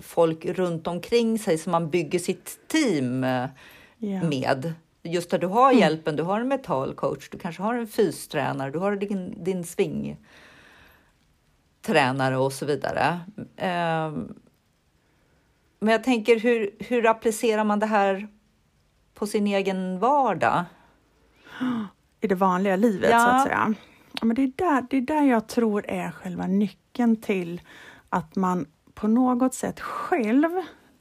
folk 0.00 0.44
runt 0.44 0.86
omkring 0.86 1.38
sig 1.38 1.58
som 1.58 1.72
man 1.72 1.90
bygger 1.90 2.18
sitt 2.18 2.58
team 2.68 3.24
eh, 3.24 3.46
yeah. 4.00 4.28
med. 4.28 4.74
Just 5.02 5.30
där 5.30 5.38
du 5.38 5.46
har 5.46 5.70
mm. 5.70 5.80
hjälpen, 5.80 6.16
du 6.16 6.22
har 6.22 6.40
en 6.40 6.48
metallcoach, 6.48 7.28
du 7.30 7.38
kanske 7.38 7.62
har 7.62 7.74
en 7.74 7.86
fystränare, 7.86 8.70
du 8.70 8.78
har 8.78 8.96
din, 8.96 9.44
din 9.44 9.64
svingtränare 9.64 12.36
och 12.36 12.52
så 12.52 12.66
vidare. 12.66 13.20
Um, 13.36 14.34
men 15.78 15.92
jag 15.92 16.04
tänker, 16.04 16.40
hur, 16.40 16.70
hur 16.78 17.06
applicerar 17.06 17.64
man 17.64 17.78
det 17.78 17.86
här 17.86 18.28
på 19.14 19.26
sin 19.26 19.46
egen 19.46 19.98
vardag? 19.98 20.64
I 22.20 22.26
det 22.26 22.34
vanliga 22.34 22.76
livet 22.76 23.10
ja. 23.10 23.18
så 23.18 23.28
att 23.28 23.42
säga. 23.42 23.74
Ja, 24.20 24.26
men 24.26 24.36
det, 24.36 24.42
är 24.42 24.52
där, 24.56 24.86
det 24.90 24.96
är 24.96 25.00
där 25.00 25.22
jag 25.22 25.48
tror 25.48 25.90
är 25.90 26.10
själva 26.10 26.46
nyckeln 26.46 27.16
till 27.16 27.60
att 28.08 28.36
man 28.36 28.66
på 28.94 29.08
något 29.08 29.54
sätt 29.54 29.80
själv 29.80 30.50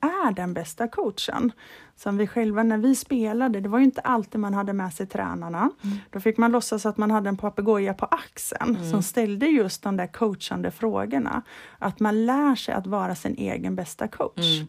är 0.02 0.32
den 0.32 0.54
bästa 0.54 0.88
coachen. 0.88 1.52
Som 1.96 2.18
vi 2.18 2.28
själva, 2.28 2.64
när 2.64 2.78
vi 2.78 2.96
spelade, 2.96 3.60
det 3.60 3.70
var 3.70 3.80
ju 3.80 3.86
inte 3.86 4.02
alltid 4.02 4.40
man 4.42 4.54
hade 4.54 4.74
med 4.74 4.94
sig 4.94 5.08
tränarna. 5.08 5.70
Mm. 5.84 5.98
Då 6.10 6.20
fick 6.20 6.38
man 6.38 6.52
låtsas 6.52 6.86
att 6.86 6.98
man 6.98 7.12
hade 7.12 7.30
en 7.30 7.38
papegoja 7.38 7.94
på 7.94 8.06
axeln 8.06 8.76
mm. 8.76 8.92
som 8.92 9.04
ställde 9.04 9.46
just 9.46 9.84
de 9.84 9.98
där 9.98 10.08
coachande 10.08 10.72
frågorna. 10.72 11.42
Att 11.80 12.00
man 12.00 12.26
lär 12.26 12.56
sig 12.56 12.74
att 12.74 12.88
vara 12.88 13.16
sin 13.16 13.36
egen 13.36 13.76
bästa 13.76 14.08
coach. 14.08 14.60
Mm. 14.60 14.68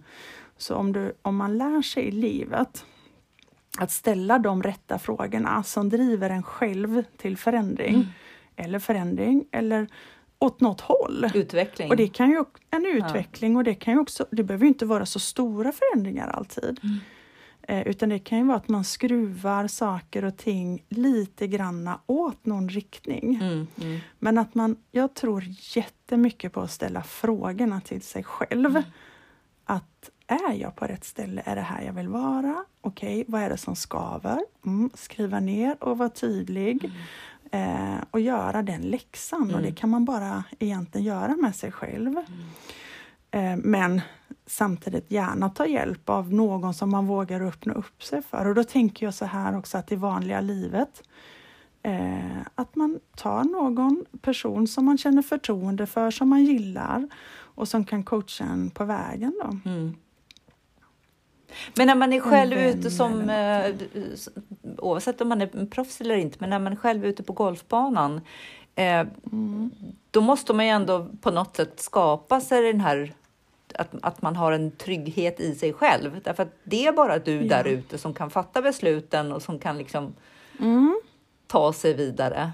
Så 0.59 0.75
om, 0.75 0.93
du, 0.93 1.13
om 1.23 1.37
man 1.37 1.59
lär 1.59 1.83
sig 1.83 2.03
i 2.05 2.11
livet 2.11 2.85
att 3.79 3.91
ställa 3.91 4.39
de 4.39 4.63
rätta 4.63 4.99
frågorna 4.99 5.63
som 5.63 5.89
driver 5.89 6.31
en 6.31 6.43
själv 6.43 7.05
till 7.17 7.37
förändring, 7.37 7.95
mm. 7.95 8.07
eller 8.57 8.79
förändring, 8.79 9.45
eller 9.51 9.89
åt 10.43 10.61
något 10.61 10.81
håll. 10.81 11.31
Utveckling. 11.35 11.91
Och 11.91 11.97
det 11.97 12.09
kan 12.09 12.31
ju, 12.31 12.45
en 12.71 12.87
utveckling 12.87 13.53
ja. 13.53 13.59
och 13.59 13.65
det 13.65 13.75
kan 13.75 13.95
ju 13.95 14.01
också, 14.01 14.27
det 14.31 14.43
behöver 14.43 14.67
inte 14.67 14.87
vara 14.87 15.07
så 15.07 15.19
stora 15.19 15.73
förändringar 15.73 16.29
alltid. 16.29 16.81
Mm. 16.83 16.99
Eh, 17.63 17.89
utan 17.89 18.09
det 18.09 18.19
kan 18.19 18.39
ju 18.39 18.45
vara 18.45 18.57
att 18.57 18.69
man 18.69 18.85
skruvar 18.85 19.67
saker 19.67 20.25
och 20.25 20.37
ting 20.37 20.85
lite 20.89 21.47
granna 21.47 22.01
åt 22.07 22.47
någon 22.47 22.69
riktning. 22.69 23.35
Mm, 23.35 23.67
mm. 23.81 24.01
Men 24.19 24.39
att 24.39 24.55
man, 24.55 24.77
jag 24.91 25.15
tror 25.15 25.45
jättemycket 25.77 26.53
på 26.53 26.61
att 26.61 26.71
ställa 26.71 27.03
frågorna 27.03 27.81
till 27.81 28.03
sig 28.03 28.25
själv. 28.25 28.71
Mm. 28.71 28.83
Att 29.65 30.11
är 30.27 30.55
jag 30.55 30.77
på 30.77 30.85
rätt 30.85 31.05
ställe? 31.05 31.43
Är 31.45 31.57
det 31.57 31.63
här 31.63 31.83
jag 31.83 31.93
vill 31.93 32.09
vara? 32.09 32.65
Okej, 32.81 33.21
okay, 33.21 33.25
vad 33.29 33.43
är 33.43 33.51
det 33.51 33.57
som 33.57 33.77
skaver? 33.77 34.39
Mm, 34.67 34.91
skriva 34.95 35.41
ner 35.41 35.77
och 35.85 35.99
vara 35.99 36.09
tydlig. 36.09 36.91
Mm. 37.53 37.95
Eh, 37.95 38.05
och 38.11 38.21
göra 38.21 38.63
den 38.63 38.81
läxan 38.81 39.43
och 39.43 39.61
det 39.61 39.69
mm. 39.69 39.75
kan 39.75 39.91
man 39.91 40.05
bara 40.05 40.45
egentligen 40.59 41.07
göra 41.07 41.37
med 41.37 41.57
sig 41.57 41.73
själv. 41.73 42.17
Eh, 43.31 43.57
men 43.57 44.01
samtidigt 44.47 45.11
gärna 45.11 45.51
ta 45.51 45.67
hjälp 45.67 46.09
av 46.09 46.33
någon 46.35 46.75
som 46.75 46.91
man 46.91 47.07
vågar 47.07 47.41
öppna 47.41 47.75
upp 47.75 48.03
sig 48.03 48.23
för. 48.23 48.47
Och 48.47 48.55
då 48.55 48.65
tänker 48.65 49.07
jag 49.07 49.15
så 49.15 49.25
här 49.25 49.59
också 49.59 49.79
att 49.79 49.93
i 49.93 49.97
vanliga 49.97 50.41
livet 50.41 51.03
eh, 51.83 52.41
att 52.55 52.77
man 52.77 53.01
tar 53.17 53.45
någon 53.45 54.05
person 54.23 54.67
som 54.67 54.85
man 54.85 54.99
känner 54.99 55.23
förtroende 55.23 55.87
för, 55.87 56.11
som 56.11 56.29
man 56.29 56.45
gillar 56.45 57.09
och 57.35 57.69
som 57.69 57.85
kan 57.85 58.05
coacha 58.05 58.45
en 58.45 58.71
på 58.71 58.85
vägen. 58.85 59.41
Då. 59.43 59.71
Mm. 59.71 59.95
Men 61.75 61.87
när 61.87 61.95
man 61.95 62.13
är 62.13 62.21
själv 62.21 62.59
ute 62.59 62.91
som, 62.91 63.31
eh, 63.31 63.75
oavsett 64.79 65.21
om 65.21 65.29
man 65.29 65.43
är 65.43 65.67
proffs 65.67 66.01
eller 66.01 66.17
inte, 66.17 66.37
men 66.41 66.51
när 66.51 66.59
man 66.59 66.73
är 66.73 66.77
själv 66.77 67.07
ute 67.07 67.23
på 67.23 67.33
golfbanan, 67.33 68.21
eh, 68.75 69.07
mm. 69.33 69.71
då 70.11 70.21
måste 70.21 70.53
man 70.53 70.65
ju 70.65 70.71
ändå 70.71 71.09
på 71.21 71.31
något 71.31 71.57
sätt 71.57 71.81
skapa 71.81 72.41
sig 72.41 72.63
den 72.63 72.81
här 72.81 73.15
att, 73.75 73.95
att 74.03 74.23
man 74.23 74.37
har 74.37 74.53
en 74.53 74.71
trygghet 74.71 75.41
i 75.41 75.55
sig 75.55 75.73
själv. 75.73 76.21
Därför 76.25 76.43
att 76.43 76.57
det 76.65 76.87
är 76.87 76.93
bara 76.93 77.19
du 77.19 77.35
ja. 77.35 77.49
där 77.49 77.65
ute 77.65 77.99
som 77.99 78.15
kan 78.15 78.31
fatta 78.31 78.63
besluten 78.63 79.33
och 79.33 79.43
som 79.43 79.59
kan 79.59 79.79
liksom 79.79 80.15
mm. 80.61 81.01
ta 81.47 81.73
sig 81.73 81.95
vidare. 81.95 82.53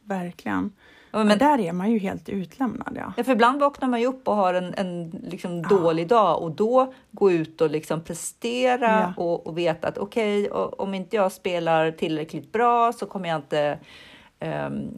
Verkligen. 0.00 0.72
Ja, 1.14 1.24
men, 1.24 1.38
där 1.38 1.60
är 1.60 1.72
man 1.72 1.90
ju 1.90 1.98
helt 1.98 2.28
utlämnad. 2.28 2.96
Ja. 2.96 3.12
ja 3.16 3.24
för 3.24 3.32
ibland 3.32 3.60
vaknar 3.60 3.88
man 3.88 4.00
ju 4.00 4.06
upp 4.06 4.28
och 4.28 4.36
har 4.36 4.54
en, 4.54 4.74
en 4.76 5.10
liksom 5.10 5.62
dålig 5.62 6.08
dag 6.08 6.42
och 6.42 6.50
då 6.50 6.92
gå 7.10 7.30
ut 7.30 7.60
och 7.60 7.70
liksom 7.70 8.00
prestera 8.00 9.14
och, 9.16 9.46
och 9.46 9.58
veta 9.58 9.88
att 9.88 9.98
okej, 9.98 10.50
okay, 10.50 10.68
om 10.78 10.94
inte 10.94 11.16
jag 11.16 11.32
spelar 11.32 11.90
tillräckligt 11.90 12.52
bra 12.52 12.92
så 12.92 13.06
kommer 13.06 13.28
jag 13.28 13.38
inte 13.38 13.78
um, 14.40 14.90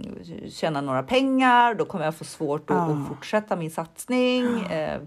tjäna 0.48 0.80
några 0.80 1.02
pengar. 1.02 1.74
Då 1.74 1.84
kommer 1.84 2.04
jag 2.04 2.14
få 2.14 2.24
svårt 2.24 2.70
att, 2.70 2.90
att 2.90 3.08
fortsätta 3.08 3.56
min 3.56 3.70
satsning. 3.70 4.44
Uh, 4.44 4.98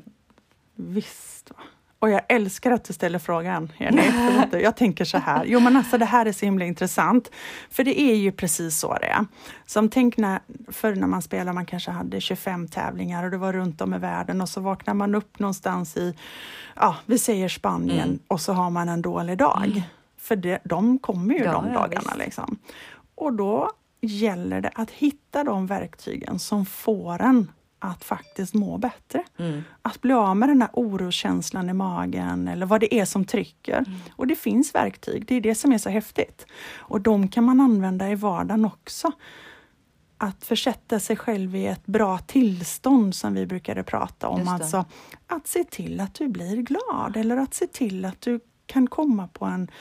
Visst. 0.76 1.52
Va? 1.52 1.64
Och 2.00 2.10
jag 2.10 2.22
älskar 2.30 2.72
att 2.72 2.84
du 2.84 2.94
ställer 2.94 3.20
frågan, 3.20 3.72
Jenny. 3.78 4.04
Jag 4.52 4.76
tänker 4.76 5.06
så 5.06 5.18
här, 5.18 5.46
jo 5.46 5.60
men 5.60 5.76
alltså 5.76 5.98
det 5.98 6.06
här 6.06 6.26
är 6.26 6.32
så 6.32 6.46
himla 6.46 6.66
intressant. 6.66 7.32
För 7.70 7.84
det 7.84 8.00
är 8.00 8.16
ju 8.16 8.32
precis 8.32 8.80
så 8.80 8.94
det 8.94 9.08
är. 9.08 9.26
Som 9.66 9.90
tänk 9.90 10.18
när, 10.18 10.40
förr 10.68 10.96
när 10.96 11.08
man 11.08 11.22
spelade, 11.22 11.54
man 11.54 11.66
kanske 11.66 11.92
hade 11.92 12.22
25 12.22 12.68
tävlingar 12.68 13.24
och 13.24 13.32
det 13.32 13.38
var 13.38 13.54
runt 13.54 13.82
om 13.82 13.94
i 13.94 13.98
världen 13.98 14.42
och 14.42 14.50
så 14.50 14.62
vaknar 14.62 14.94
man 14.94 15.16
upp 15.16 15.40
någonstans 15.40 15.98
i, 15.98 16.16
ja 16.76 16.96
vi 17.06 17.18
säger 17.18 17.50
Spanien 17.50 18.08
mm. 18.08 18.20
och 18.28 18.42
så 18.42 18.54
har 18.54 18.70
man 18.70 18.90
en 18.90 19.02
dålig 19.02 19.38
dag. 19.38 19.66
Mm. 19.66 19.82
För 20.18 20.36
det, 20.36 20.60
de 20.64 21.00
kommer 21.00 21.36
ju 21.36 21.44
ja, 21.44 21.52
de 21.52 21.74
dagarna 21.74 22.14
liksom. 22.18 22.60
Och 23.16 23.34
då 23.34 23.70
gäller 24.02 24.62
det 24.62 24.72
att 24.76 24.92
hitta 24.92 25.44
de 25.44 25.68
verktygen 25.68 26.40
som 26.40 26.66
får 26.66 27.22
en 27.22 27.52
att 27.80 28.04
faktiskt 28.04 28.54
må 28.54 28.78
bättre. 28.78 29.24
Mm. 29.38 29.64
Att 29.82 30.02
bli 30.02 30.14
av 30.14 30.38
med 30.38 30.50
den 30.50 30.62
här 30.62 30.70
oroskänslan 30.74 31.70
i 31.70 31.74
magen 31.74 32.48
eller 32.48 32.66
vad 32.66 32.82
det 32.82 32.96
är 32.96 33.06
som 33.06 33.26
trycker. 33.26 33.78
Mm. 33.78 34.00
Och 34.12 34.28
det 34.28 34.36
finns 34.36 34.76
verktyg, 34.76 35.26
det 35.28 35.36
är 35.36 35.42
det 35.42 35.56
som 35.56 35.72
är 35.72 35.78
så 35.78 35.90
häftigt. 35.90 36.46
Och 36.78 37.02
de 37.02 37.28
kan 37.28 37.44
man 37.44 37.60
använda 37.60 38.10
i 38.10 38.16
vardagen 38.16 38.66
också. 38.66 39.12
Att 40.18 40.46
försätta 40.46 41.00
sig 41.00 41.16
själv 41.16 41.56
i 41.56 41.68
ett 41.68 41.86
bra 41.86 42.18
tillstånd 42.18 43.16
som 43.16 43.34
vi 43.34 43.46
brukade 43.46 43.84
prata 43.84 44.28
om. 44.28 44.48
Alltså 44.48 44.86
att 45.28 45.48
se 45.48 45.64
till 45.64 46.00
att 46.00 46.14
du 46.14 46.28
blir 46.28 46.56
glad 46.56 47.18
eller 47.18 47.38
att 47.38 47.54
se 47.54 47.68
till 47.68 48.06
att 48.06 48.22
du 48.22 48.40
kan 48.66 48.88
komma 48.88 49.28
på 49.28 49.46
en, 49.46 49.72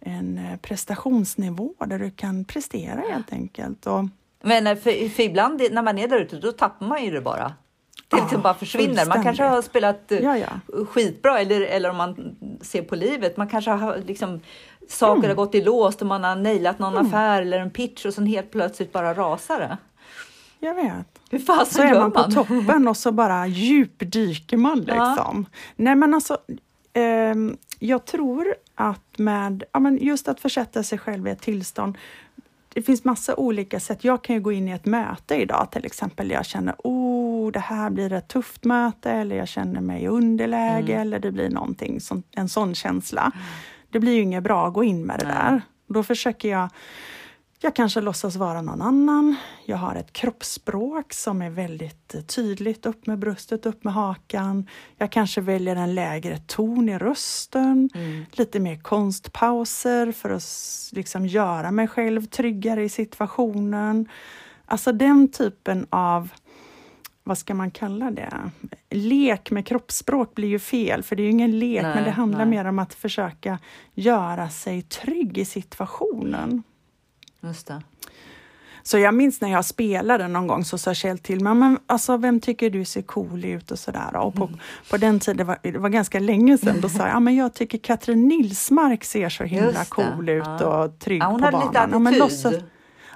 en 0.00 0.38
eh, 0.38 0.56
prestationsnivå 0.56 1.74
där 1.86 1.98
du 1.98 2.10
kan 2.10 2.44
prestera 2.44 3.00
helt 3.00 3.32
enkelt. 3.32 3.86
Och, 3.86 4.04
men 4.46 4.66
eh, 4.66 4.76
för, 4.76 5.08
för 5.08 5.22
ibland 5.22 5.62
när 5.70 5.82
man 5.82 5.98
är 5.98 6.08
där 6.08 6.20
ute, 6.20 6.36
då 6.36 6.52
tappar 6.52 6.86
man 6.86 7.04
ju 7.04 7.10
det 7.10 7.20
bara. 7.20 7.52
Det 8.08 8.16
liksom 8.16 8.42
bara 8.42 8.54
försvinner. 8.54 9.06
Man 9.06 9.22
kanske 9.22 9.44
har 9.44 9.62
spelat 9.62 10.12
eh, 10.12 10.18
ja, 10.18 10.38
ja. 10.38 10.84
skitbra 10.84 11.40
eller, 11.40 11.60
eller 11.60 11.90
om 11.90 11.96
man 11.96 12.36
ser 12.60 12.82
på 12.82 12.96
livet, 12.96 13.36
man 13.36 13.48
kanske 13.48 13.70
har 13.70 13.98
liksom 14.06 14.40
saker 14.88 15.18
mm. 15.18 15.28
har 15.28 15.34
gått 15.34 15.54
i 15.54 15.62
lås 15.62 15.96
och 15.96 16.06
man 16.06 16.24
har 16.24 16.36
nailat 16.36 16.78
någon 16.78 16.92
mm. 16.92 17.06
affär 17.06 17.42
eller 17.42 17.60
en 17.60 17.70
pitch 17.70 18.06
och 18.06 18.14
sen 18.14 18.26
helt 18.26 18.50
plötsligt 18.50 18.92
bara 18.92 19.14
rasar 19.14 19.58
det. 19.58 19.78
Jag 20.60 20.74
vet. 20.74 21.20
Hur 21.30 21.38
fasen 21.38 21.66
så 21.66 21.82
är 21.82 21.92
man, 21.92 22.00
man 22.00 22.12
på 22.12 22.22
toppen 22.30 22.88
och 22.88 22.96
så 22.96 23.12
bara 23.12 23.46
djupdyker 23.46 24.56
man 24.56 24.78
liksom. 24.78 25.46
Ja. 25.48 25.58
Nej 25.76 25.94
men 25.94 26.14
alltså, 26.14 26.38
eh, 26.92 27.34
jag 27.78 28.04
tror 28.04 28.54
att 28.74 29.18
med 29.18 29.64
ja, 29.72 29.80
men 29.80 29.96
just 29.96 30.28
att 30.28 30.40
försätta 30.40 30.82
sig 30.82 30.98
själv 30.98 31.28
i 31.28 31.30
ett 31.30 31.42
tillstånd 31.42 31.98
det 32.76 32.82
finns 32.82 33.04
massa 33.04 33.36
olika 33.36 33.80
sätt. 33.80 34.04
Jag 34.04 34.24
kan 34.24 34.36
ju 34.36 34.42
gå 34.42 34.52
in 34.52 34.68
i 34.68 34.72
ett 34.72 34.84
möte 34.84 35.34
idag 35.34 35.68
till 35.70 35.84
exempel. 35.84 36.30
Jag 36.30 36.46
känner, 36.46 36.74
oh, 36.78 37.52
det 37.52 37.60
här 37.60 37.90
blir 37.90 38.12
ett 38.12 38.28
tufft 38.28 38.64
möte 38.64 39.10
eller 39.10 39.36
jag 39.36 39.48
känner 39.48 39.80
mig 39.80 40.02
i 40.02 40.08
underläge 40.08 40.92
mm. 40.92 41.00
eller 41.00 41.18
det 41.18 41.32
blir 41.32 41.50
någonting, 41.50 42.00
som, 42.00 42.22
en 42.30 42.48
sån 42.48 42.74
känsla. 42.74 43.32
Mm. 43.34 43.46
Det 43.90 44.00
blir 44.00 44.12
ju 44.12 44.22
inget 44.22 44.42
bra 44.42 44.66
att 44.66 44.74
gå 44.74 44.84
in 44.84 45.06
med 45.06 45.18
det 45.18 45.24
Nej. 45.24 45.34
där. 45.34 45.60
Då 45.88 46.02
försöker 46.02 46.48
jag 46.48 46.68
jag 47.60 47.74
kanske 47.74 48.00
låtsas 48.00 48.36
vara 48.36 48.62
någon 48.62 48.82
annan. 48.82 49.36
Jag 49.64 49.76
har 49.76 49.94
ett 49.94 50.12
kroppsspråk 50.12 51.12
som 51.12 51.42
är 51.42 51.50
väldigt 51.50 52.28
tydligt, 52.34 52.86
upp 52.86 53.06
med 53.06 53.18
bröstet, 53.18 53.66
upp 53.66 53.84
med 53.84 53.94
hakan. 53.94 54.68
Jag 54.98 55.12
kanske 55.12 55.40
väljer 55.40 55.76
en 55.76 55.94
lägre 55.94 56.38
ton 56.38 56.88
i 56.88 56.98
rösten, 56.98 57.90
mm. 57.94 58.24
lite 58.32 58.60
mer 58.60 58.76
konstpauser 58.76 60.12
för 60.12 60.30
att 60.30 60.44
liksom 60.92 61.26
göra 61.26 61.70
mig 61.70 61.88
själv 61.88 62.26
tryggare 62.26 62.84
i 62.84 62.88
situationen. 62.88 64.08
Alltså 64.64 64.92
den 64.92 65.28
typen 65.28 65.86
av 65.90 66.28
vad 67.24 67.38
ska 67.38 67.54
man 67.54 67.70
kalla 67.70 68.10
det? 68.10 68.50
Lek 68.90 69.50
med 69.50 69.66
kroppsspråk 69.66 70.34
blir 70.34 70.48
ju 70.48 70.58
fel, 70.58 71.02
för 71.02 71.16
det 71.16 71.22
är 71.22 71.24
ju 71.24 71.30
ingen 71.30 71.58
lek, 71.58 71.82
nej, 71.82 71.94
men 71.94 72.04
det 72.04 72.10
handlar 72.10 72.38
nej. 72.38 72.48
mer 72.48 72.64
om 72.64 72.78
att 72.78 72.94
försöka 72.94 73.58
göra 73.94 74.48
sig 74.48 74.82
trygg 74.82 75.38
i 75.38 75.44
situationen. 75.44 76.62
Just 77.46 77.66
det. 77.66 77.82
Så 78.86 78.98
jag 78.98 79.14
minns 79.14 79.40
när 79.40 79.52
jag 79.52 79.64
spelade 79.64 80.28
någon 80.28 80.46
gång 80.46 80.64
så 80.64 80.78
sa 80.78 80.94
Kjell 80.94 81.18
till 81.18 81.40
mig, 81.40 81.54
men 81.54 81.78
alltså 81.86 82.16
vem 82.16 82.40
tycker 82.40 82.70
du 82.70 82.84
ser 82.84 83.02
cool 83.02 83.44
ut 83.44 83.70
och 83.70 83.78
sådär. 83.78 84.16
Och 84.16 84.34
på, 84.34 84.44
mm. 84.44 84.58
på 84.90 84.96
den 84.96 85.20
tiden, 85.20 85.46
var, 85.46 85.58
det 85.62 85.78
var 85.78 85.88
ganska 85.88 86.20
länge 86.20 86.58
sedan, 86.58 86.80
då 86.80 86.88
sa 86.88 86.98
jag, 86.98 87.08
ja 87.08 87.20
men 87.20 87.36
jag 87.36 87.54
tycker 87.54 87.78
Katrin 87.78 88.28
Nilsmark 88.28 89.04
ser 89.04 89.28
så 89.28 89.44
himla 89.44 89.84
cool 89.84 90.28
ut 90.28 90.44
ja. 90.44 90.84
och 90.84 90.98
trygg 90.98 91.22
ja, 91.22 91.26
hon 91.26 91.40
på 91.40 91.44
hade 91.44 91.58
banan. 91.58 91.68
Lite 91.68 91.80
attityd. 91.80 91.94
Ja, 91.94 91.98
men, 91.98 92.18
låtsas, 92.18 92.54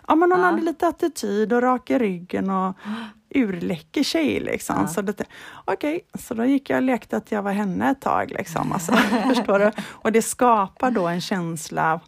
ja, 0.08 0.14
men 0.14 0.32
hon 0.32 0.40
ja. 0.40 0.46
hade 0.46 0.62
lite 0.62 0.86
attityd 0.86 1.52
och 1.52 1.62
rak 1.62 1.90
i 1.90 1.98
ryggen 1.98 2.50
och 2.50 2.76
urläcker 3.34 4.02
tjej. 4.02 4.40
Liksom. 4.40 4.76
Ja. 4.80 4.88
Så, 4.88 5.02
det, 5.02 5.24
okay, 5.66 6.00
så 6.18 6.34
då 6.34 6.44
gick 6.44 6.70
jag 6.70 6.76
och 6.76 6.82
lekte 6.82 7.16
att 7.16 7.32
jag 7.32 7.42
var 7.42 7.52
henne 7.52 7.90
ett 7.90 8.00
tag. 8.00 8.30
Liksom. 8.30 8.72
Alltså, 8.72 8.92
förstår 9.34 9.58
du? 9.58 9.70
Och 9.82 10.12
det 10.12 10.22
skapar 10.22 10.90
då 10.90 11.08
en 11.08 11.20
känsla 11.20 12.00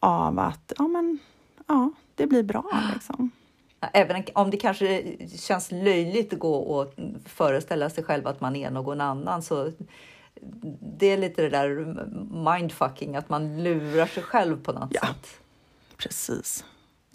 av 0.00 0.38
att 0.38 0.72
ja, 0.78 0.88
men, 0.88 1.18
ja, 1.66 1.90
det 2.14 2.26
blir 2.26 2.42
bra. 2.42 2.64
Liksom. 2.94 3.30
Även 3.92 4.24
om 4.34 4.50
det 4.50 4.56
kanske 4.56 5.02
känns 5.38 5.70
löjligt 5.72 6.32
att 6.32 6.38
gå 6.38 6.54
och 6.56 6.94
föreställa 7.24 7.90
sig 7.90 8.04
själv 8.04 8.26
att 8.26 8.40
man 8.40 8.56
är 8.56 8.70
någon 8.70 9.00
annan 9.00 9.42
så 9.42 9.72
det 10.98 11.06
är 11.06 11.18
lite 11.18 11.42
det 11.42 11.48
där 11.48 11.68
mindfucking, 12.44 13.16
att 13.16 13.28
man 13.28 13.62
lurar 13.64 14.06
sig 14.06 14.22
själv 14.22 14.62
på 14.62 14.72
något 14.72 14.90
Ja. 14.92 15.00
sätt. 15.00 15.40
Precis. 15.96 16.64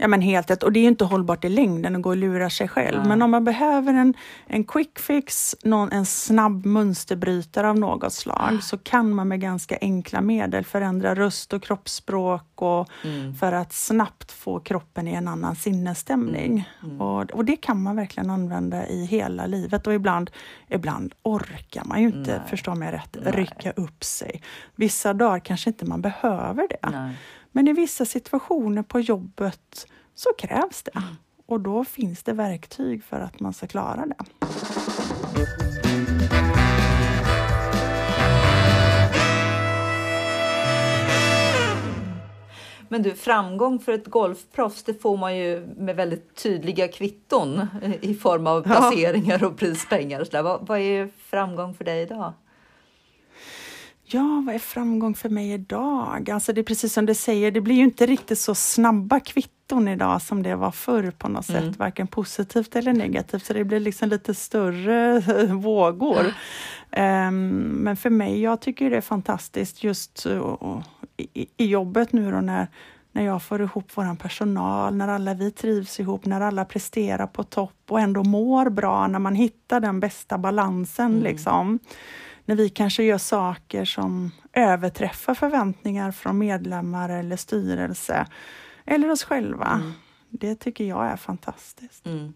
Ja 0.01 0.07
men 0.07 0.21
helt 0.21 0.51
rätt. 0.51 0.63
Och 0.63 0.71
det 0.71 0.79
är 0.79 0.81
ju 0.81 0.87
inte 0.87 1.05
hållbart 1.05 1.45
i 1.45 1.49
längden 1.49 1.95
att 1.95 2.01
gå 2.01 2.09
och 2.09 2.17
lura 2.17 2.49
sig 2.49 2.67
själv. 2.67 2.97
Nej. 2.99 3.07
Men 3.07 3.21
om 3.21 3.31
man 3.31 3.43
behöver 3.43 3.93
en, 3.93 4.13
en 4.47 4.63
quick 4.63 4.99
fix, 4.99 5.55
någon, 5.63 5.91
en 5.91 6.05
snabb 6.05 6.65
mönsterbrytare 6.65 7.69
av 7.69 7.79
något 7.79 8.13
slag, 8.13 8.63
så 8.63 8.77
kan 8.77 9.13
man 9.13 9.27
med 9.27 9.41
ganska 9.41 9.77
enkla 9.81 10.21
medel 10.21 10.65
förändra 10.65 11.15
röst 11.15 11.53
och 11.53 11.63
kroppsspråk 11.63 12.61
och 12.61 12.89
Mm. 13.03 13.35
för 13.35 13.51
att 13.51 13.73
snabbt 13.73 14.31
få 14.31 14.59
kroppen 14.59 15.07
i 15.07 15.13
en 15.13 15.27
annan 15.27 15.55
sinnesstämning. 15.55 16.69
Mm. 16.83 17.01
Och, 17.01 17.31
och 17.31 17.45
det 17.45 17.55
kan 17.55 17.81
man 17.83 17.95
verkligen 17.95 18.29
använda 18.29 18.87
i 18.87 19.05
hela 19.05 19.45
livet 19.45 19.87
och 19.87 19.93
ibland, 19.93 20.31
ibland 20.67 21.13
orkar 21.23 21.83
man 21.85 22.01
ju 22.01 22.07
inte, 22.07 22.31
Nej. 22.37 22.49
förstå 22.49 22.75
mig 22.75 22.91
rätt, 22.91 23.17
Nej. 23.23 23.33
rycka 23.33 23.71
upp 23.71 24.03
sig. 24.03 24.41
Vissa 24.75 25.13
dagar 25.13 25.39
kanske 25.39 25.69
inte 25.69 25.85
man 25.85 26.01
behöver 26.01 26.67
det. 26.69 26.89
Nej. 26.91 27.15
Men 27.51 27.67
i 27.67 27.73
vissa 27.73 28.05
situationer 28.05 28.83
på 28.83 28.99
jobbet 28.99 29.87
så 30.15 30.29
krävs 30.37 30.83
det. 30.83 31.03
Och 31.45 31.61
då 31.61 31.83
finns 31.83 32.23
det 32.23 32.33
verktyg 32.33 33.03
för 33.03 33.19
att 33.19 33.39
man 33.39 33.53
ska 33.53 33.67
klara 33.67 34.05
det. 34.05 34.15
Men 42.89 43.03
du, 43.03 43.15
framgång 43.15 43.79
för 43.79 43.91
ett 43.91 44.07
golfproffs, 44.07 44.83
det 44.83 45.01
får 45.01 45.17
man 45.17 45.37
ju 45.37 45.67
med 45.77 45.95
väldigt 45.95 46.35
tydliga 46.35 46.87
kvitton 46.87 47.67
i 48.01 48.13
form 48.13 48.47
av 48.47 48.61
placeringar 48.61 49.43
och 49.43 49.57
prispengar. 49.57 50.23
Så. 50.23 50.43
Vad, 50.43 50.67
vad 50.67 50.79
är 50.79 51.09
framgång 51.17 51.73
för 51.73 51.83
dig 51.83 52.01
idag? 52.01 52.33
Ja, 54.13 54.43
vad 54.45 54.55
är 54.55 54.59
framgång 54.59 55.15
för 55.15 55.29
mig 55.29 55.51
idag? 55.51 56.29
Alltså 56.29 56.53
det 56.53 56.61
är 56.61 56.63
precis 56.63 56.93
som 56.93 57.05
du 57.05 57.13
säger, 57.15 57.51
det 57.51 57.61
blir 57.61 57.75
ju 57.75 57.83
inte 57.83 58.05
riktigt 58.05 58.39
så 58.39 58.55
snabba 58.55 59.19
kvitton 59.19 59.87
idag 59.87 60.21
som 60.21 60.43
det 60.43 60.55
var 60.55 60.71
förr 60.71 61.11
på 61.17 61.27
något 61.27 61.49
Mm. 61.49 61.61
sätt, 61.61 61.79
varken 61.79 62.07
positivt 62.07 62.75
eller 62.75 62.93
negativt. 62.93 63.45
Så 63.45 63.53
det 63.53 63.63
blir 63.63 63.79
liksom 63.79 64.09
lite 64.09 64.33
större 64.35 65.19
vågor. 65.53 66.33
Ehm, 66.91 67.49
men 67.59 67.97
för 67.97 68.09
mig, 68.09 68.41
jag 68.41 68.61
tycker 68.61 68.89
det 68.89 68.97
är 68.97 69.01
fantastiskt 69.01 69.83
just 69.83 70.25
uh, 70.25 70.81
i, 71.17 71.47
i 71.57 71.65
jobbet 71.65 72.13
nu 72.13 72.31
då 72.31 72.41
när, 72.41 72.67
när 73.11 73.25
jag 73.25 73.43
får 73.43 73.61
ihop 73.61 73.91
vår 73.95 74.15
personal, 74.15 74.95
när 74.95 75.07
alla 75.07 75.33
vi 75.33 75.51
trivs 75.51 75.99
ihop, 75.99 76.25
när 76.25 76.41
alla 76.41 76.65
presterar 76.65 77.27
på 77.27 77.43
topp 77.43 77.75
och 77.89 77.99
ändå 77.99 78.23
mår 78.23 78.69
bra, 78.69 79.07
när 79.07 79.19
man 79.19 79.35
hittar 79.35 79.79
den 79.79 79.99
bästa 79.99 80.37
balansen. 80.37 81.11
Mm. 81.11 81.23
Liksom. 81.23 81.79
När 82.51 82.55
vi 82.55 82.69
kanske 82.69 83.03
gör 83.03 83.17
saker 83.17 83.85
som 83.85 84.31
överträffar 84.53 85.33
förväntningar 85.33 86.11
från 86.11 86.37
medlemmar 86.37 87.09
eller 87.09 87.35
styrelse 87.35 88.27
eller 88.85 89.11
oss 89.11 89.23
själva. 89.23 89.67
Mm. 89.67 89.91
Det 90.29 90.55
tycker 90.55 90.83
jag 90.83 91.05
är 91.05 91.15
fantastiskt. 91.15 92.05
Mm. 92.05 92.33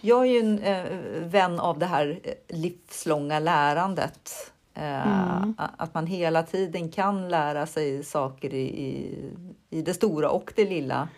Jag 0.00 0.20
är 0.20 0.30
ju 0.30 0.38
en 0.38 0.58
eh, 0.58 0.84
vän 1.20 1.60
av 1.60 1.78
det 1.78 1.86
här 1.86 2.20
eh, 2.22 2.56
livslånga 2.56 3.38
lärandet. 3.38 4.52
Eh, 4.74 5.36
Mm. 5.36 5.54
Att 5.56 5.94
man 5.94 6.06
hela 6.06 6.42
tiden 6.42 6.88
kan 6.88 7.28
lära 7.28 7.66
sig 7.66 8.04
saker 8.04 8.54
i, 8.54 8.84
i, 8.84 9.14
i 9.70 9.82
det 9.82 9.94
stora 9.94 10.30
och 10.30 10.52
det 10.56 10.64
lilla. 10.64 11.08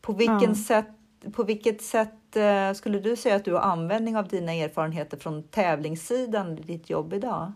På, 0.00 0.12
vilken 0.12 0.56
sätt, 0.56 0.88
på 1.32 1.44
vilket 1.44 1.82
sätt 1.82 2.36
eh, 2.36 2.72
skulle 2.72 2.98
du 2.98 3.16
säga 3.16 3.36
att 3.36 3.44
du 3.44 3.52
har 3.52 3.60
användning 3.60 4.16
av 4.16 4.28
dina 4.28 4.52
erfarenheter 4.52 5.16
från 5.16 5.42
tävlingssidan 5.42 6.58
i 6.58 6.62
ditt 6.62 6.90
jobb 6.90 7.12
idag? 7.12 7.52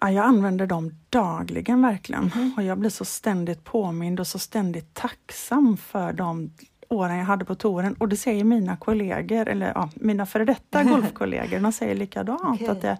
Ja, 0.00 0.10
jag 0.10 0.24
använder 0.24 0.66
dem 0.66 0.94
dagligen 1.10 1.82
verkligen. 1.82 2.24
Mhm. 2.24 2.54
Och 2.56 2.62
jag 2.62 2.78
blir 2.78 2.90
så 2.90 3.04
ständigt 3.04 3.64
påmind 3.64 4.20
och 4.20 4.26
så 4.26 4.38
ständigt 4.38 4.94
tacksam 4.94 5.76
för 5.76 6.12
de 6.12 6.50
åren 6.88 7.18
jag 7.18 7.24
hade 7.24 7.44
på 7.44 7.54
touren. 7.54 7.94
Och 7.94 8.08
det 8.08 8.16
säger 8.16 8.44
mina 8.44 8.76
kollegor, 8.76 9.48
eller 9.48 9.72
ja, 9.74 9.90
mina 9.94 10.26
före 10.26 10.44
detta 10.44 10.84
golfkollegor, 10.92 11.60
de 11.60 11.72
säger 11.72 11.94
likadant. 11.94 12.42
Okej. 12.42 12.68
Att 12.68 12.82
det, 12.82 12.98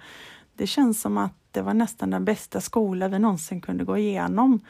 det 0.54 0.66
känns 0.66 1.00
som 1.00 1.18
att 1.18 1.34
det 1.50 1.62
var 1.62 1.74
nästan 1.74 2.10
den 2.10 2.24
bästa 2.24 2.60
skola 2.60 3.08
vi 3.08 3.18
någonsin 3.18 3.60
kunde 3.60 3.84
gå 3.84 3.98
igenom. 3.98 4.60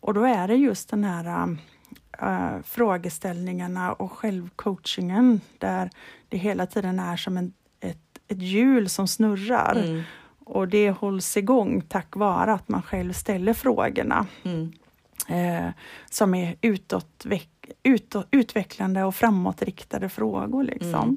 Och 0.00 0.14
då 0.14 0.24
är 0.24 0.48
det 0.48 0.54
just 0.54 0.90
den 0.90 1.04
här 1.04 1.56
äh, 2.22 2.62
frågeställningarna 2.64 3.92
och 3.92 4.12
självcoachingen 4.12 5.40
där 5.58 5.90
det 6.28 6.36
hela 6.38 6.66
tiden 6.66 6.98
är 6.98 7.16
som 7.16 7.36
en, 7.36 7.52
ett, 7.80 8.18
ett 8.28 8.42
hjul 8.42 8.88
som 8.88 9.08
snurrar. 9.08 9.76
Mm. 9.84 10.02
Och 10.44 10.68
det 10.68 10.90
hålls 10.90 11.36
igång 11.36 11.82
tack 11.88 12.16
vare 12.16 12.52
att 12.52 12.68
man 12.68 12.82
själv 12.82 13.12
ställer 13.12 13.54
frågorna 13.54 14.26
Mm. 14.42 14.72
eh, 15.28 15.70
som 16.10 16.34
är 16.34 16.56
utåt, 16.60 17.26
utåt, 17.82 18.28
utvecklande 18.30 19.04
och 19.04 19.14
framåtriktade 19.14 20.08
frågor. 20.08 20.64
Liksom. 20.64 21.16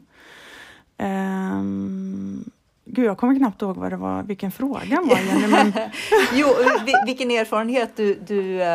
Ehm, 0.98 2.44
gud, 2.86 3.06
jag 3.06 3.18
kommer 3.18 3.36
knappt 3.36 3.62
ihåg 3.62 3.78
vad 3.78 3.92
det 3.92 3.98
var, 3.98 4.24
vilken 4.24 4.52
frågan 4.52 5.08
var, 5.08 5.18
Jenny, 5.18 5.48
men 5.48 5.74
Jo, 6.34 6.48
vi- 6.86 6.94
vilken 7.06 7.32
erfarenhet 7.32 7.92
du, 7.96 8.14
du, 8.28 8.62
eh, 8.62 8.68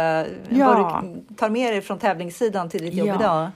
Ja. 0.51 1.03
du 1.03 1.35
tar 1.37 1.51
med 1.51 1.73
dig 1.73 1.81
från 1.81 1.99
tävlingssidan 1.99 2.69
till 2.69 2.83
ditt 2.83 2.95
jobb 2.95 3.09
Ja. 3.09 3.15
idag. 3.15 3.49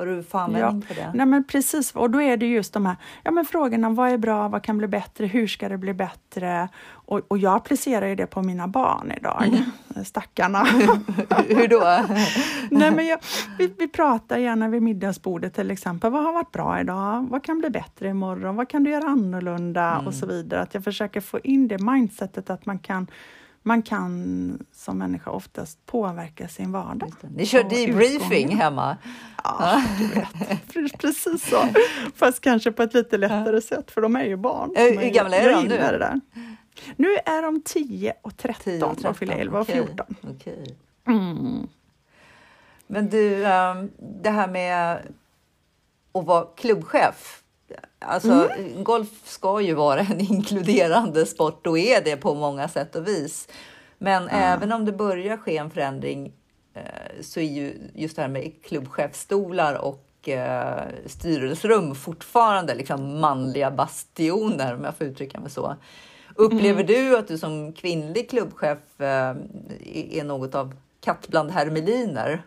Vad 0.00 0.08
du 0.08 0.22
får 0.22 0.38
användning 0.38 0.82
för 0.82 0.94
det. 0.94 1.10
Nej, 1.14 1.26
men 1.26 1.44
precis, 1.44 1.92
och 1.92 2.10
då 2.10 2.22
är 2.22 2.36
det 2.36 2.46
just 2.46 2.72
de 2.72 2.86
här 2.86 2.96
ja, 3.22 3.30
men 3.30 3.44
frågorna, 3.44 3.90
vad 3.90 4.10
är 4.10 4.18
bra, 4.18 4.48
vad 4.48 4.62
kan 4.62 4.78
bli 4.78 4.86
bättre, 4.88 5.26
hur 5.26 5.46
ska 5.46 5.68
det 5.68 5.78
bli 5.78 5.94
bättre? 5.94 6.68
Och, 6.92 7.20
och 7.28 7.38
jag 7.38 7.54
applicerar 7.56 8.06
ju 8.06 8.14
det 8.14 8.26
på 8.26 8.42
mina 8.42 8.68
barn 8.68 9.12
idag, 9.16 9.44
Mm. 9.46 10.04
stackarna. 10.04 10.64
Hur 11.48 11.68
då? 11.68 11.80
Nej, 12.70 12.90
men 12.90 13.06
jag, 13.06 13.18
vi, 13.58 13.74
vi 13.78 13.88
pratar 13.88 14.38
gärna 14.38 14.68
vid 14.68 14.82
middagsbordet 14.82 15.54
till 15.54 15.70
exempel. 15.70 16.10
Vad 16.10 16.24
har 16.24 16.32
varit 16.32 16.52
bra 16.52 16.80
idag? 16.80 17.26
Vad 17.30 17.44
kan 17.44 17.58
bli 17.58 17.70
bättre 17.70 18.08
imorgon? 18.08 18.56
Vad 18.56 18.68
kan 18.68 18.84
du 18.84 18.90
göra 18.90 19.04
annorlunda? 19.08 19.92
Mm. 19.94 20.06
Och 20.06 20.14
så 20.14 20.26
vidare. 20.26 20.60
Att 20.60 20.74
jag 20.74 20.84
försöker 20.84 21.20
få 21.20 21.40
in 21.44 21.68
det 21.68 21.78
mindsetet 21.78 22.50
att 22.50 22.66
man 22.66 22.78
kan, 22.78 23.06
man 23.62 23.82
kan 23.82 24.66
som 24.72 24.98
människa 24.98 25.30
oftast 25.30 25.86
påverka 25.86 26.48
sin 26.48 26.72
vardag. 26.72 27.12
Ni 27.36 27.46
kör 27.46 27.62
debriefing 27.64 28.56
hemma. 28.56 28.96
Ja, 29.44 29.82
du 29.98 30.06
vet. 30.08 30.28
Pre- 30.74 30.96
Precis 30.98 31.48
så. 31.50 31.68
Fast 32.16 32.40
kanske 32.40 32.72
på 32.72 32.82
ett 32.82 32.94
lite 32.94 33.18
lättare 33.18 33.60
sätt, 33.60 33.90
för 33.90 34.00
de 34.00 34.16
är 34.16 34.24
ju 34.24 34.36
barn. 34.36 34.70
Hur 34.76 34.96
Men 34.96 35.12
gamla 35.12 35.36
är 35.36 35.52
de 35.52 35.62
nu? 35.62 35.68
Det 35.68 35.98
där. 35.98 36.20
Nu 36.96 37.08
är 37.26 37.42
de 37.42 37.62
10 37.64 38.14
och 38.22 38.36
13, 38.36 38.62
10 38.64 38.84
och 38.84 38.94
13. 38.94 39.10
och 39.10 39.16
fyller 39.16 39.36
11 39.36 39.58
och 39.58 39.62
okej, 39.68 39.82
14. 39.86 40.16
okej. 40.36 40.76
Mm. 41.06 41.68
Men 42.86 43.08
du, 43.08 43.46
ehm, 43.46 43.90
det 44.22 44.30
här 44.30 44.48
med 44.48 44.98
att 46.12 46.24
vara 46.24 46.44
klubbchef. 46.56 47.42
Alltså, 47.98 48.48
Mm. 48.58 48.84
golf 48.84 49.08
ska 49.24 49.60
ju 49.60 49.74
vara 49.74 50.00
en 50.00 50.20
inkluderande 50.32 51.26
sport 51.26 51.66
och 51.66 51.78
är 51.78 52.04
det 52.04 52.16
på 52.16 52.34
många 52.34 52.68
sätt 52.68 52.96
och 52.96 53.08
vis. 53.08 53.48
Men 53.98 54.28
även 54.28 54.72
om 54.72 54.84
det 54.84 54.92
börjar 54.92 55.36
ske 55.36 55.56
en 55.56 55.70
förändring 55.70 56.32
eh, 56.74 56.82
så 57.20 57.40
är 57.40 57.44
ju 57.44 57.74
just 57.94 58.16
det 58.16 58.22
här 58.22 58.28
med 58.28 58.52
klubbchefstolar 58.64 59.74
och 59.74 60.28
eh, 60.28 60.82
styrelserum 61.06 61.94
fortfarande 61.94 62.74
liksom 62.74 63.20
manliga 63.20 63.70
bastioner, 63.70 64.74
om 64.74 64.84
jag 64.84 64.96
får 64.96 65.06
uttrycka 65.06 65.40
mig 65.40 65.50
så. 65.50 65.76
Upplever 66.34 66.84
du 66.84 67.16
att 67.18 67.28
du 67.28 67.38
som 67.38 67.72
kvinnlig 67.72 68.30
klubbchef 68.30 68.78
eh, 69.00 69.36
är 70.10 70.24
något 70.24 70.54
av 70.54 70.74
katt 71.00 71.28
bland 71.28 71.50
hermeliner? 71.50 72.42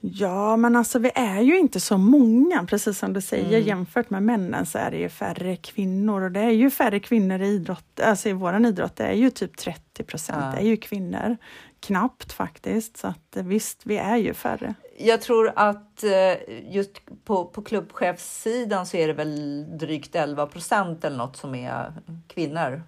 Ja, 0.00 0.56
men 0.56 0.76
alltså 0.76 0.98
vi 0.98 1.10
är 1.14 1.40
ju 1.40 1.58
inte 1.58 1.80
så 1.80 1.98
många, 1.98 2.64
precis 2.64 2.98
som 2.98 3.12
du 3.12 3.20
säger. 3.20 3.48
Mm. 3.58 3.68
Jämfört 3.68 4.10
med 4.10 4.22
männen 4.22 4.66
så 4.66 4.78
är 4.78 4.90
det 4.90 4.96
ju 4.96 5.08
färre 5.08 5.56
kvinnor 5.56 6.22
och 6.22 6.30
det 6.32 6.40
är 6.40 6.50
ju 6.50 6.70
färre 6.70 7.00
kvinnor 7.00 7.42
i 7.42 7.46
idrott. 7.46 8.00
Alltså 8.00 8.28
i 8.28 8.32
våran 8.32 8.64
idrott, 8.64 8.96
det 8.96 9.04
är 9.04 9.12
ju 9.12 9.30
typ 9.30 9.56
30 9.56 10.02
procent 10.04 10.38
Ja. 10.42 10.50
det 10.50 10.56
är 10.56 10.68
ju 10.70 10.76
kvinnor. 10.76 11.36
Knappt 11.80 12.32
faktiskt, 12.32 12.96
så 12.96 13.06
att 13.06 13.36
eh, 13.36 13.42
visst, 13.44 13.86
vi 13.86 13.96
är 13.96 14.16
ju 14.16 14.34
färre. 14.34 14.74
Jag 14.98 15.20
tror 15.20 15.52
att 15.56 16.04
eh, 16.04 16.72
just 16.74 16.92
på, 17.24 17.44
på 17.44 17.62
klubbchefssidan 17.62 18.86
så 18.86 18.96
är 18.96 19.06
det 19.06 19.12
väl 19.12 19.64
drygt 19.78 20.14
11 20.14 20.46
procent 20.46 21.04
eller 21.04 21.16
något 21.16 21.36
som 21.36 21.54
är 21.54 21.92
kvinnor. 22.26 22.82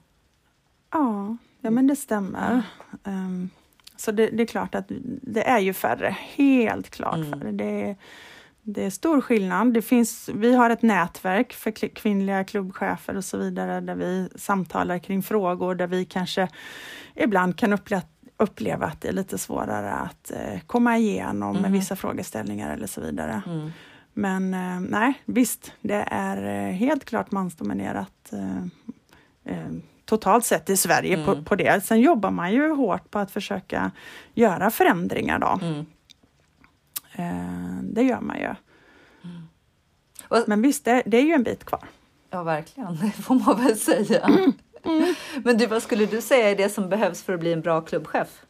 Ja, 0.93 1.37
ja 1.61 1.71
men 1.71 1.87
det 1.87 1.97
stämmer. 1.97 2.63
Ehm, 3.05 3.51
så 4.01 4.13
det, 4.13 4.27
det 4.27 4.43
är 4.43 4.47
klart 4.47 4.75
att 4.75 4.85
det 5.23 5.49
är 5.49 5.59
ju 5.59 5.73
färre, 5.73 6.17
helt 6.37 6.91
klart 6.91 7.17
Mm. 7.17 7.31
färre. 7.31 7.53
Det, 7.53 7.97
det 8.63 8.85
är 8.85 8.91
stor 8.91 9.21
skillnad. 9.21 9.75
Det 9.75 9.83
finns, 9.83 10.31
vi 10.35 10.55
har 10.55 10.71
ett 10.71 10.83
nätverk 10.83 11.53
för 11.53 11.71
kvinnliga 11.71 12.45
klubbchefer 12.45 13.17
och 13.17 13.25
så 13.25 13.39
vidare 13.39 13.81
där 13.81 13.95
vi 13.95 14.29
samtalar 14.37 14.99
kring 14.99 15.23
frågor 15.23 15.75
där 15.75 15.87
vi 15.87 16.05
kanske 16.05 16.49
ibland 17.15 17.59
kan 17.59 17.73
uppleva, 17.73 18.03
uppleva 18.37 18.87
att 18.87 19.01
det 19.01 19.09
är 19.09 19.13
lite 19.13 19.39
svårare 19.39 19.93
att 19.93 20.31
eh, 20.31 20.61
komma 20.67 20.99
igenom 20.99 21.51
mm. 21.51 21.63
med 21.63 21.73
vissa 21.73 21.97
frågeställningar 21.97 22.75
eller 22.75 22.87
så 22.87 23.01
vidare. 23.01 23.43
Mm. 23.47 23.71
Men 24.15 24.55
eh, 24.55 24.81
nej, 24.81 25.23
visst, 25.25 25.73
det 25.81 26.05
är 26.11 26.69
eh, 26.69 26.73
helt 26.73 27.05
klart 27.05 27.31
mansdominerat 27.31 28.33
totalt 30.09 30.45
sett 30.45 30.71
i 30.71 30.77
Sverige 30.77 31.15
mm. 31.15 31.27
på, 31.27 31.43
på 31.43 31.55
det. 31.55 31.85
Sen 31.85 32.01
jobbar 32.01 32.31
man 32.31 32.53
ju 32.53 32.71
hårt 32.71 33.11
på 33.11 33.19
att 33.19 33.31
försöka 33.31 33.91
göra 34.35 34.71
förändringar 34.71 35.39
då. 35.39 35.59
Mm. 35.63 35.87
Eh, 37.13 37.83
det 37.83 38.03
gör 38.03 38.21
man 38.21 38.39
ju. 38.39 38.55
Mm. 39.25 40.45
Men 40.47 40.63
visst, 40.63 40.85
det, 40.85 41.03
det, 41.07 41.17
är 41.17 41.23
ju 41.23 41.33
en 41.33 41.43
bit 41.43 41.65
kvar. 41.65 41.85
Ja, 42.31 42.43
verkligen. 42.43 42.97
Det 43.03 43.11
får 43.23 43.35
man 43.35 43.65
väl 43.65 43.77
säga. 43.79 44.21
Mm. 44.21 45.15
Men 45.45 45.59
du, 45.59 45.67
vad 45.67 45.83
skulle 45.83 46.07
du 46.07 46.21
säga 46.21 46.51
är 46.51 46.57
det 46.57 46.69
som 46.69 46.89
behövs 46.89 47.23
för 47.23 47.35
att 47.35 47.41
bli 47.41 47.53
en 47.53 47.61
bra 47.61 47.81
klubbchef? 47.81 48.45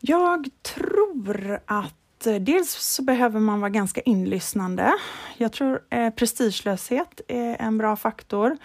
Jag 0.00 0.48
tror 0.62 1.60
att 1.66 2.26
eh, 2.26 2.34
dels 2.34 2.70
så 2.70 3.02
behöver 3.02 3.40
man 3.40 3.60
vara 3.60 3.70
ganska 3.70 4.00
inlyssnande. 4.00 4.92
Jag 5.36 5.52
tror 5.52 5.80
eh, 5.90 6.10
prestigelöshet 6.10 7.20
är 7.28 7.56
en 7.60 7.78
bra 7.78 7.96
faktor. 7.96 8.56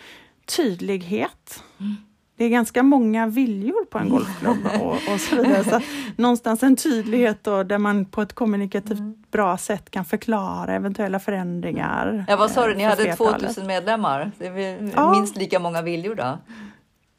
Tydlighet. 0.46 1.64
Mm 1.80 1.96
det 2.38 2.46
är 2.46 2.50
ganska 2.50 2.84
många 2.84 3.28
viljor 3.28 3.86
på 3.86 3.98
en 3.98 4.10
golfklubb 4.10 4.68
och, 4.82 5.14
och 5.14 5.20
så 5.20 5.36
vidare. 5.36 5.64
Så 5.64 5.82
någonstans 6.16 6.64
en 6.64 6.76
tydlighet 6.76 7.44
då, 7.44 7.64
där 7.64 7.78
man 7.78 8.06
på 8.06 8.22
ett 8.22 8.34
kommunikativt 8.34 9.00
mm. 9.00 9.24
bra 9.32 9.58
sätt 9.58 9.92
kan 9.92 10.06
förklara 10.06 10.74
eventuella 10.74 11.20
förändringar. 11.20 12.26
Ja, 12.28 12.36
vad 12.36 12.52
sa 12.52 12.68
du, 12.68 12.76
ni 12.76 12.84
hade 12.84 13.16
2000 13.16 13.68
medlemmar? 13.68 14.32
Det 14.38 14.48
är 14.48 14.92
ja. 14.96 15.12
minst 15.12 15.38
lika 15.38 15.60
många 15.60 15.82
viljor 15.82 16.16
då? 16.16 16.38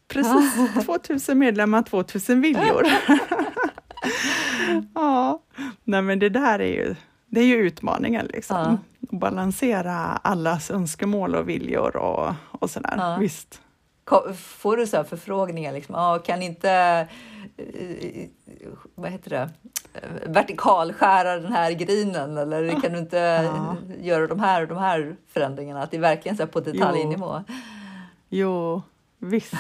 Precis, 0.09 0.55
2000 0.87 1.39
medlemmar, 1.39 1.83
2000 1.83 2.41
viljor. 2.41 2.85
ja, 4.95 5.43
nej 5.85 6.03
men 6.03 6.19
det 6.19 6.29
där 6.29 6.59
är 6.59 6.73
ju, 6.73 6.95
det 7.27 7.41
är 7.41 7.45
ju 7.45 7.57
utmaningen 7.57 8.27
liksom. 8.27 8.57
Ja. 8.57 8.79
Att 9.03 9.21
balansera 9.21 9.97
allas 10.23 10.71
önskemål 10.71 11.35
och 11.35 11.49
viljor 11.49 11.97
och, 11.97 12.35
och 12.61 12.71
sådär. 12.71 12.95
Ja. 12.97 13.17
Visst 13.21 13.61
får 14.35 14.77
du 14.77 14.87
så 14.87 15.05
förfrågningar, 15.05 15.73
liksom, 15.73 15.95
ah, 15.95 16.19
kan 16.19 16.43
inte 16.43 16.71
eh, 17.57 18.29
vad 18.95 19.11
heter 19.11 19.31
det, 19.31 19.51
vertikalskära 20.27 21.39
den 21.39 21.53
här 21.53 21.73
grinen 21.73 22.39
eller 22.39 22.81
kan 22.81 22.93
du 22.93 22.99
inte 22.99 23.17
ja. 23.17 23.77
göra 24.01 24.27
de 24.27 24.41
här 24.41 24.63
och 24.63 24.69
de 24.69 24.79
här 24.79 25.17
förändringarna? 25.29 25.83
Att 25.83 25.91
det 25.91 25.97
är 25.97 26.01
verkligen 26.01 26.37
så 26.37 26.47
på 26.47 26.61
detaljnivå. 26.61 27.45
Jo. 27.49 27.55
jo. 28.29 28.83
Visst. 29.19 29.55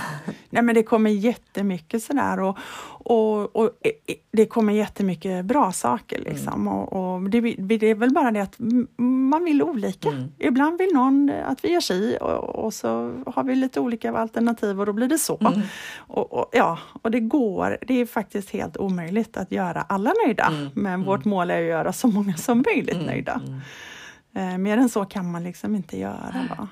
Nej, 0.50 0.62
men 0.62 0.74
det 0.74 0.82
kommer 0.82 1.10
jättemycket 1.10 2.02
sådär 2.02 2.40
och, 2.40 2.58
och, 2.88 3.56
och 3.56 3.70
det 4.30 4.46
kommer 4.46 4.72
jättemycket 4.72 5.44
bra 5.44 5.72
saker. 5.72 6.18
Mm. 6.18 6.32
Liksom. 6.32 6.52
Mm. 6.52 6.68
Och, 6.68 7.14
och 7.14 7.30
det, 7.30 7.40
det, 7.40 7.86
är 7.86 7.94
väl 7.94 8.10
bara 8.10 8.30
det 8.30 8.40
att 8.40 8.56
man 8.96 9.44
vill 9.44 9.62
olika. 9.62 10.08
Mm. 10.08 10.28
Ibland 10.38 10.78
vill 10.78 10.90
någon 10.94 11.30
att 11.30 11.64
vi 11.64 11.72
gör 11.72 11.80
si 11.80 12.18
och, 12.20 12.64
och, 12.64 12.74
så 12.74 13.14
har 13.26 13.44
vi 13.44 13.54
lite 13.54 13.80
olika 13.80 14.12
alternativ 14.12 14.80
och 14.80 14.86
då 14.86 14.92
blir 14.92 15.08
det 15.08 15.18
så. 15.18 15.38
Mm. 15.40 15.60
Och, 15.96 16.32
och, 16.32 16.48
ja, 16.52 16.78
och 17.02 17.10
det 17.10 17.20
går. 17.20 17.78
Det 17.86 18.00
är 18.00 18.06
faktiskt 18.06 18.50
helt 18.50 18.76
omöjligt 18.76 19.36
att 19.36 19.52
göra 19.52 19.82
alla 19.82 20.12
nöjda. 20.26 20.46
Mm. 20.46 20.68
Men 20.74 20.94
mm. 20.94 21.06
vårt 21.06 21.24
mål 21.24 21.50
är 21.50 21.60
att 21.60 21.68
göra 21.68 21.92
så 21.92 22.08
många 22.08 22.36
som 22.36 22.64
möjligt 22.66 23.06
nöjda. 23.06 23.40
Eh, 24.34 24.58
mer 24.58 24.78
än 24.78 24.88
så 24.88 25.04
kan 25.04 25.30
man 25.30 25.44
liksom 25.44 25.76
inte 25.76 25.98
göra. 25.98 26.48
Då. 26.58 26.68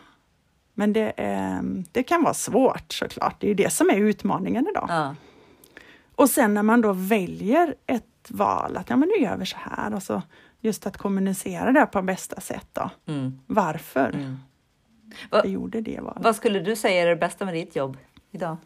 Men 0.75 0.93
det, 0.93 1.11
eh, 1.11 1.61
det 1.93 2.03
kan 2.03 2.23
vara 2.23 2.35
svårt 2.35 2.93
såklart. 2.93 3.37
Det 3.41 3.51
är 3.51 3.55
det 3.55 3.73
som 3.73 3.91
är 3.91 3.97
utmaningen 3.97 4.67
idag. 4.71 4.87
Ja. 4.89 5.15
Och 6.15 6.31
sen 6.31 6.55
när 6.55 6.63
man 6.63 6.81
då 6.81 6.93
väljer 6.93 7.75
ett 7.87 8.05
val, 8.29 8.77
att 8.77 8.91
ja 8.91 8.97
men 8.97 9.09
nu 9.09 9.25
gör 9.25 9.37
vi 9.37 9.47
så 9.47 9.57
här. 9.61 9.95
Och 9.95 10.03
så 10.03 10.23
just 10.61 10.87
att 10.87 10.97
kommunicera 10.97 11.73
det 11.73 11.87
på 11.87 12.03
bästa 12.03 12.41
sätt. 12.41 12.69
Då. 12.73 12.91
Mm. 13.07 13.39
Varför 13.47 14.09
mm. 14.09 14.37
jag 15.31 15.47
gjorde 15.47 15.81
det 15.81 16.01
valet. 16.01 16.25
Vad 16.25 16.37
skulle 16.37 16.61
du 16.61 16.77
säga 16.77 17.03
är 17.03 17.07
det 17.07 17.17
bästa 17.17 17.45
med 17.45 17.55
ditt 17.55 17.77
jobb 17.77 17.97
idag? 18.31 18.57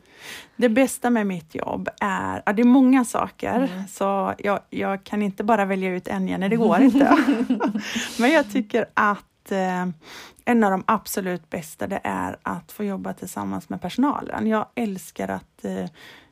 Det 0.56 0.68
bästa 0.68 1.10
med 1.10 1.26
mitt 1.26 1.54
jobb 1.54 1.88
är, 2.00 2.42
ja, 2.46 2.52
det 2.52 2.62
är 2.62 2.66
många 2.66 3.04
saker, 3.04 3.56
mm. 3.56 3.86
så 3.88 4.34
jag, 4.38 4.60
jag, 4.70 5.04
kan 5.04 5.22
inte 5.22 5.44
bara 5.44 5.64
välja 5.64 5.90
ut 5.90 6.08
en, 6.08 6.28
Jenny, 6.28 6.48
det 6.48 6.56
går 6.56 6.80
inte. 6.80 7.16
Men 8.18 8.30
jag 8.30 8.52
tycker 8.52 8.86
att 8.94 9.24
eh, 9.52 9.86
en 10.44 10.64
av 10.64 10.70
de 10.70 10.84
absolut 10.86 11.50
bästa 11.50 11.86
det 11.86 12.00
är 12.04 12.36
att 12.42 12.72
få 12.72 12.84
jobba 12.84 13.12
tillsammans 13.12 13.68
med 13.68 13.80
personalen. 13.80 14.46
Jag 14.46 14.66
älskar 14.74 15.28
att 15.28 15.64
eh, 15.64 15.86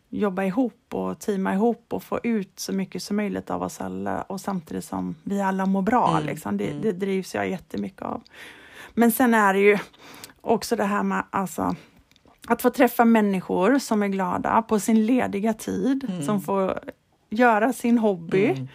jobba 0.08 0.44
ihop 0.44 0.94
och 0.94 1.18
teama 1.18 1.54
ihop 1.54 1.86
och 1.88 2.02
få 2.02 2.20
ut 2.22 2.60
så 2.60 2.72
mycket 2.72 3.02
som 3.02 3.16
möjligt 3.16 3.50
av 3.50 3.62
oss 3.62 3.80
alla 3.80 4.22
och 4.22 4.40
samtidigt 4.40 4.84
som 4.84 5.14
vi 5.22 5.40
alla 5.40 5.66
mår 5.66 5.82
bra. 5.82 6.10
Mm. 6.10 6.26
Liksom. 6.26 6.56
Det, 6.56 6.70
mm. 6.70 6.82
det 6.82 6.92
drivs 6.92 7.34
jag 7.34 7.50
jättemycket 7.50 8.02
av. 8.02 8.22
Men 8.94 9.12
sen 9.12 9.34
är 9.34 9.54
det 9.54 9.60
ju 9.60 9.78
också 10.40 10.76
det 10.76 10.84
här 10.84 11.02
med 11.02 11.24
alltså, 11.30 11.76
att 12.48 12.62
få 12.62 12.70
träffa 12.70 13.04
människor 13.04 13.78
som 13.78 14.02
är 14.02 14.08
glada 14.08 14.62
på 14.62 14.80
sin 14.80 15.06
lediga 15.06 15.54
tid, 15.54 16.06
mm. 16.08 16.22
som 16.22 16.40
får 16.40 16.80
göra 17.30 17.72
sin 17.72 17.98
hobby. 17.98 18.68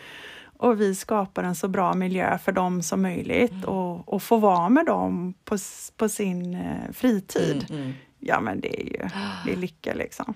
Och 0.61 0.81
vi 0.81 0.95
skapar 0.95 1.43
en 1.43 1.55
så 1.55 1.67
bra 1.67 1.93
miljö 1.93 2.37
för 2.37 2.51
dem 2.51 2.81
som 2.81 3.01
möjligt 3.01 3.51
mm. 3.51 3.65
och, 3.65 4.13
och 4.13 4.23
få 4.23 4.37
vara 4.37 4.69
med 4.69 4.85
dem 4.85 5.33
på, 5.45 5.57
på 5.97 6.09
sin 6.09 6.55
eh, 6.55 6.91
fritid. 6.93 7.65
Mm, 7.69 7.81
mm. 7.81 7.93
Ja 8.19 8.39
men 8.39 8.61
det 8.61 8.81
är 8.81 8.85
ju 8.85 9.09
det 9.45 9.51
är 9.51 9.55
lycka 9.55 9.93
liksom. 9.93 10.33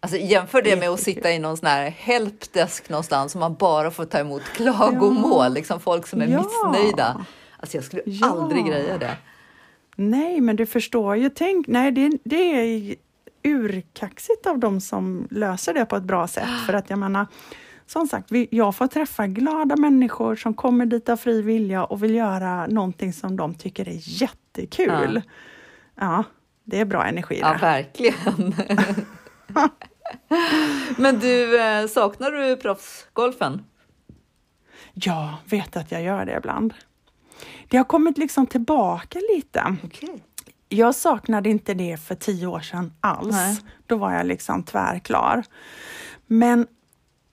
Alltså 0.00 0.18
jämför 0.18 0.62
det 0.62 0.76
med 0.76 0.88
att 0.88 1.00
sitta 1.00 1.32
i 1.32 1.38
någon 1.38 1.56
sån 1.56 1.66
här 1.66 1.90
helpdesk 1.90 2.88
någonstans 2.88 3.32
som 3.32 3.40
man 3.40 3.54
bara 3.54 3.90
får 3.90 4.04
ta 4.04 4.18
emot 4.18 4.42
klagomål, 4.42 5.44
ja. 5.44 5.48
liksom 5.48 5.80
folk 5.80 6.06
som 6.06 6.20
är 6.20 6.26
ja. 6.26 6.42
missnöjda. 6.42 7.26
Alltså 7.56 7.76
jag 7.76 7.84
skulle 7.84 8.02
ja. 8.06 8.30
aldrig 8.30 8.66
greja 8.66 8.98
det. 8.98 9.16
Nej, 9.96 10.40
men 10.40 10.56
du 10.56 10.66
förstår 10.66 11.16
ju. 11.16 11.30
Tänk, 11.30 11.66
nej, 11.66 11.92
det, 11.92 12.18
det 12.24 12.36
är 12.36 12.94
urkaxigt 13.42 14.46
av 14.46 14.58
dem 14.58 14.80
som 14.80 15.28
löser 15.30 15.74
det 15.74 15.84
på 15.84 15.96
ett 15.96 16.02
bra 16.02 16.28
sätt. 16.28 16.48
För 16.66 16.72
att 16.72 16.90
jag 16.90 16.98
menar, 16.98 17.26
som 17.92 18.06
sagt, 18.06 18.28
jag 18.50 18.76
får 18.76 18.86
träffa 18.86 19.26
glada 19.26 19.76
människor 19.76 20.36
som 20.36 20.54
kommer 20.54 20.86
dit 20.86 21.08
av 21.08 21.16
fri 21.16 21.42
vilja 21.42 21.84
och 21.84 22.04
vill 22.04 22.14
göra 22.14 22.66
någonting 22.66 23.12
som 23.12 23.36
de 23.36 23.54
tycker 23.54 23.88
är 23.88 23.98
jättekul. 24.22 25.22
Ja, 25.94 26.02
ja 26.06 26.24
det 26.64 26.80
är 26.80 26.84
bra 26.84 27.06
energi. 27.06 27.38
Ja, 27.40 27.56
verkligen. 27.60 28.54
Men 30.96 31.18
du, 31.18 31.60
eh, 31.60 31.86
saknar 31.86 32.30
du 32.30 32.56
proffsgolfen? 32.56 33.64
Ja, 34.92 35.38
vet 35.44 35.76
att 35.76 35.92
jag 35.92 36.02
gör 36.02 36.24
det 36.24 36.36
ibland. 36.36 36.74
Det 37.68 37.76
har 37.76 37.84
kommit 37.84 38.18
liksom 38.18 38.46
tillbaka 38.46 39.18
lite. 39.34 39.76
Okay. 39.84 40.18
Jag 40.68 40.94
saknade 40.94 41.50
inte 41.50 41.74
det 41.74 41.96
för 41.96 42.14
tio 42.14 42.46
år 42.46 42.60
sedan 42.60 42.92
alls. 43.00 43.32
Nej. 43.32 43.56
Då 43.86 43.96
var 43.96 44.12
jag 44.12 44.26
liksom 44.26 44.62
tvärklar. 44.62 45.44
Men 46.26 46.66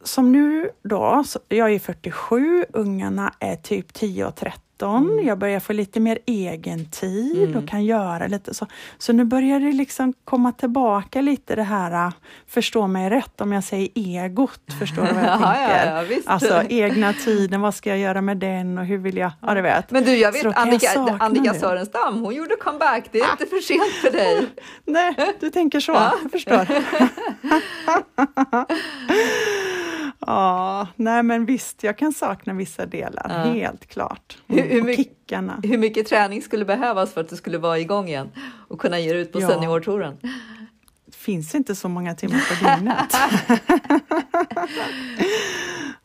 som 0.03 0.31
nu 0.31 0.69
då, 0.83 1.23
jag 1.47 1.71
är 1.71 1.79
47, 1.79 2.65
ungarna 2.73 3.33
är 3.39 3.55
typ 3.55 3.93
10 3.93 4.25
och 4.25 4.35
13. 4.35 4.59
Mm. 4.85 5.27
Jag 5.27 5.37
börjar 5.37 5.59
få 5.59 5.73
lite 5.73 5.99
mer 5.99 6.19
egen 6.25 6.91
tid 6.91 7.43
mm. 7.43 7.57
och 7.57 7.69
kan 7.69 7.85
göra 7.85 8.27
lite 8.27 8.53
så. 8.53 8.67
Så 8.97 9.13
nu 9.13 9.23
börjar 9.23 9.59
det 9.59 9.71
liksom 9.71 10.13
komma 10.25 10.51
tillbaka 10.51 11.21
lite 11.21 11.55
det 11.55 11.63
här, 11.63 12.05
äh, 12.07 12.13
förstå 12.47 12.87
mig 12.87 13.09
rätt 13.09 13.41
om 13.41 13.51
jag 13.51 13.63
säger 13.63 13.89
egot, 13.95 14.61
förstår 14.79 15.01
du 15.01 15.13
vad 15.13 15.23
jag 15.23 15.39
tänker? 15.41 15.85
Ja, 15.85 16.03
ja, 16.03 16.21
alltså 16.25 16.63
egna 16.69 17.13
tiden, 17.13 17.61
vad 17.61 17.75
ska 17.75 17.89
jag 17.89 17.99
göra 17.99 18.21
med 18.21 18.37
den 18.37 18.77
och 18.77 18.85
hur 18.85 18.97
vill 18.97 19.17
jag, 19.17 19.31
ja 19.41 19.53
du 19.53 19.61
vet. 19.61 19.91
Men 19.91 20.03
du, 20.03 20.15
jag 20.15 20.31
vet 20.31 20.57
Annika, 20.57 20.91
jag 20.95 21.17
Annika 21.19 21.53
Sörenstam, 21.53 22.23
hon 22.23 22.35
gjorde 22.35 22.55
comeback, 22.55 23.09
det 23.11 23.19
är 23.19 23.31
inte 23.31 23.45
för 23.45 23.61
sent 23.61 23.93
för 24.01 24.11
dig. 24.11 24.47
Nej, 24.85 25.15
du 25.39 25.49
tänker 25.49 25.79
så, 25.79 25.91
jag 25.91 26.31
förstår. 26.31 26.67
Ja, 30.25 30.87
nej 30.95 31.23
men 31.23 31.45
visst, 31.45 31.83
jag 31.83 31.97
kan 31.97 32.13
sakna 32.13 32.53
vissa 32.53 32.85
delar, 32.85 33.25
ja. 33.29 33.51
helt 33.51 33.85
klart. 33.85 34.37
Hur, 34.47 34.61
hur, 34.61 34.81
mycket, 34.81 35.05
kickarna. 35.05 35.59
hur 35.63 35.77
mycket 35.77 36.07
träning 36.07 36.41
skulle 36.41 36.65
behövas 36.65 37.13
för 37.13 37.21
att 37.21 37.29
du 37.29 37.35
skulle 37.35 37.57
vara 37.57 37.79
igång 37.79 38.07
igen 38.07 38.31
och 38.67 38.81
kunna 38.81 38.99
ge 38.99 39.13
dig 39.13 39.21
ut 39.21 39.31
på 39.31 39.41
ja. 39.41 39.47
seniortouren? 39.47 40.17
Det 41.05 41.15
finns 41.15 41.55
inte 41.55 41.75
så 41.75 41.89
många 41.89 42.15
timmar 42.15 42.41
på 42.49 42.65
dygnet. 42.65 43.13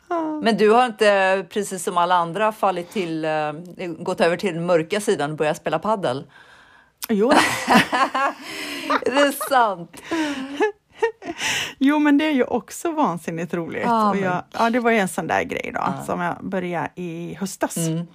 Men 0.43 0.57
du 0.57 0.71
har 0.71 0.87
inte, 0.87 1.47
precis 1.51 1.85
som 1.85 1.99
alla 1.99 2.15
andra, 2.15 2.53
fallit 2.53 2.91
till, 2.91 3.25
uh, 3.25 3.53
gått 3.99 4.21
över 4.21 4.37
till 4.37 4.55
den 4.55 4.67
mörka 4.67 5.01
sidan 5.01 5.31
och 5.31 5.37
börjat 5.37 5.57
spela 5.57 5.79
paddel? 5.79 6.25
Jo. 7.09 7.29
det 9.05 9.11
är 9.11 9.49
sant. 9.49 10.03
Jo, 11.87 11.99
men 11.99 12.19
det 12.19 12.25
är 12.25 12.31
ju 12.33 12.45
också 12.45 12.91
vansinnigt 12.91 13.55
roligt. 13.55 13.83
Ja, 13.85 14.09
och 14.09 14.15
men- 14.17 14.25
jag, 14.25 14.43
ja, 14.53 14.71
det 14.71 14.81
var 14.81 14.91
ju 14.91 14.99
en 14.99 15.09
sån 15.09 15.27
där 15.27 15.43
grej 15.43 15.71
då, 15.75 15.81
Ja. 15.81 16.05
som 16.07 16.21
jag 16.21 16.37
började 16.45 16.89
i 16.95 17.35
höstas. 17.41 17.77
Mm. 17.77 18.07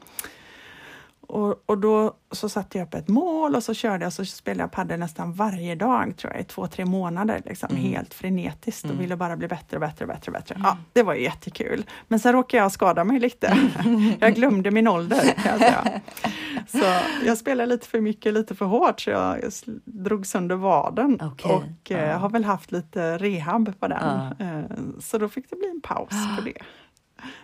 Och, 1.29 1.63
och 1.65 1.77
då 1.77 2.13
så 2.31 2.49
satte 2.49 2.77
jag 2.77 2.87
upp 2.87 2.93
ett 2.93 3.07
mål 3.07 3.55
och 3.55 3.63
så 3.63 3.73
körde 3.73 4.05
jag 4.05 4.13
så 4.13 4.25
spelade 4.25 4.63
jag 4.63 4.71
padel 4.71 4.99
nästan 4.99 5.33
varje 5.33 5.75
dag 5.75 6.13
tror 6.17 6.33
jag 6.33 6.41
i 6.41 6.43
två, 6.45 6.67
tre 6.67 6.85
månader. 6.85 7.41
Liksom, 7.45 7.69
Mm. 7.69 7.83
Helt 7.83 8.13
frenetiskt 8.13 8.85
och 8.85 9.01
ville 9.01 9.15
bara 9.15 9.37
bli 9.37 9.47
bättre 9.47 9.77
och 9.77 9.81
bättre 9.81 10.05
och 10.05 10.09
bättre. 10.09 10.31
Och 10.31 10.33
bättre. 10.33 10.55
Ja, 10.63 10.77
det 10.93 11.03
var 11.03 11.13
ju 11.13 11.23
jättekul. 11.23 11.85
Men 12.07 12.19
sen 12.19 12.33
råkade 12.33 12.63
jag 12.63 12.71
skada 12.71 13.03
mig 13.03 13.19
lite. 13.19 13.57
jag 14.19 14.35
glömde 14.35 14.71
min 14.71 14.87
ålder 14.87 15.21
säga. 15.59 16.01
Så 16.67 16.85
jag 17.25 17.37
spelade 17.37 17.69
lite 17.69 17.87
för 17.87 18.01
mycket, 18.01 18.33
lite 18.33 18.55
för 18.55 18.65
hårt 18.65 19.01
så 19.01 19.09
jag 19.09 19.37
drog 19.85 20.25
sönder 20.25 20.55
vaden 20.55 21.19
Okej, 21.21 21.51
och 21.51 21.91
ja. 21.91 22.17
har 22.17 22.29
väl 22.29 22.43
haft 22.45 22.71
lite 22.71 23.17
rehab 23.17 23.79
på 23.79 23.87
den. 23.87 24.33
Eh, 24.39 24.63
så 24.99 25.17
då 25.17 25.29
fick 25.29 25.49
det 25.49 25.55
bli 25.55 25.69
en 25.69 25.81
paus 25.81 26.13
på 26.37 26.43
det. 26.43 26.57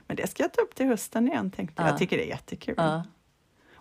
Men 0.08 0.18
det 0.18 0.30
ska 0.30 0.44
jag 0.44 0.54
ta 0.54 0.62
upp 0.62 0.76
till 0.76 0.86
hösten 0.86 1.28
igen 1.28 1.52
tänkte 1.52 1.82
jag. 1.82 1.88
Ja. 1.88 1.92
Jag 1.92 2.00
tycker 2.00 2.18
det 2.18 2.24
är 2.24 2.30
jättekul. 2.30 2.76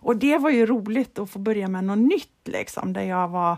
Och 0.05 0.17
det 0.17 0.37
var 0.37 0.49
ju 0.49 0.65
roligt 0.65 1.19
att 1.19 1.29
få 1.29 1.39
börja 1.39 1.67
med 1.67 1.83
något 1.83 1.97
nytt 1.97 2.47
liksom, 2.47 2.93
där 2.93 3.01
jag 3.01 3.27
var 3.27 3.57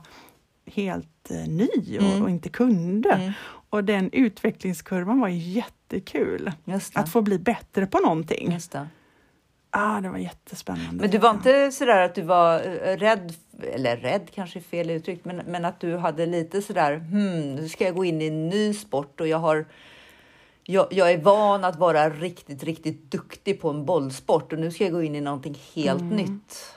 helt 0.65 1.31
eh, 1.31 1.47
ny 1.47 1.97
och, 1.97 2.03
Mm. 2.03 2.23
och 2.23 2.29
inte 2.29 2.49
kunde. 2.49 3.09
Mm. 3.09 3.31
Och 3.69 3.83
den 3.83 4.09
utvecklingskurvan 4.11 5.19
var 5.19 5.27
jättekul. 5.27 6.51
Att 6.93 7.09
få 7.09 7.21
bli 7.21 7.39
bättre 7.39 7.85
på 7.85 7.99
någonting. 7.99 8.51
Just 8.51 8.71
det. 8.71 8.87
Ah, 9.69 10.01
det 10.01 10.09
var 10.09 10.17
jättespännande. 10.17 11.01
Men 11.01 11.09
du 11.09 11.17
var 11.17 11.29
inte 11.31 11.71
sådär 11.71 12.01
att 12.01 12.15
du 12.15 12.21
var 12.21 12.53
eh, 12.55 12.97
rädd, 12.97 13.33
eller 13.73 13.97
rädd 13.97 14.27
kanske 14.35 14.59
är 14.59 14.63
fel 14.63 14.89
uttryckt, 14.89 15.25
men, 15.25 15.37
men 15.47 15.65
att 15.65 15.79
du 15.79 15.97
hade 15.97 16.25
lite 16.25 16.61
sådär, 16.61 16.95
hmm, 16.95 17.55
nu 17.55 17.69
ska 17.69 17.83
jag 17.83 17.95
gå 17.95 18.05
in 18.05 18.21
i 18.21 18.27
en 18.27 18.49
ny 18.49 18.73
sport 18.73 19.21
och 19.21 19.27
jag 19.27 19.37
har 19.39 19.65
jag, 20.69 20.87
jag 20.91 21.11
är 21.11 21.17
van 21.21 21.63
att 21.63 21.75
vara 21.75 22.09
riktigt, 22.09 22.63
riktigt 22.63 23.11
duktig 23.11 23.61
på 23.61 23.69
en 23.69 23.85
bollsport 23.85 24.53
och 24.53 24.59
nu 24.59 24.71
ska 24.71 24.83
jag 24.83 24.93
gå 24.93 25.01
in 25.03 25.15
i 25.15 25.21
någonting 25.21 25.57
helt 25.75 26.03
nytt. 26.03 26.73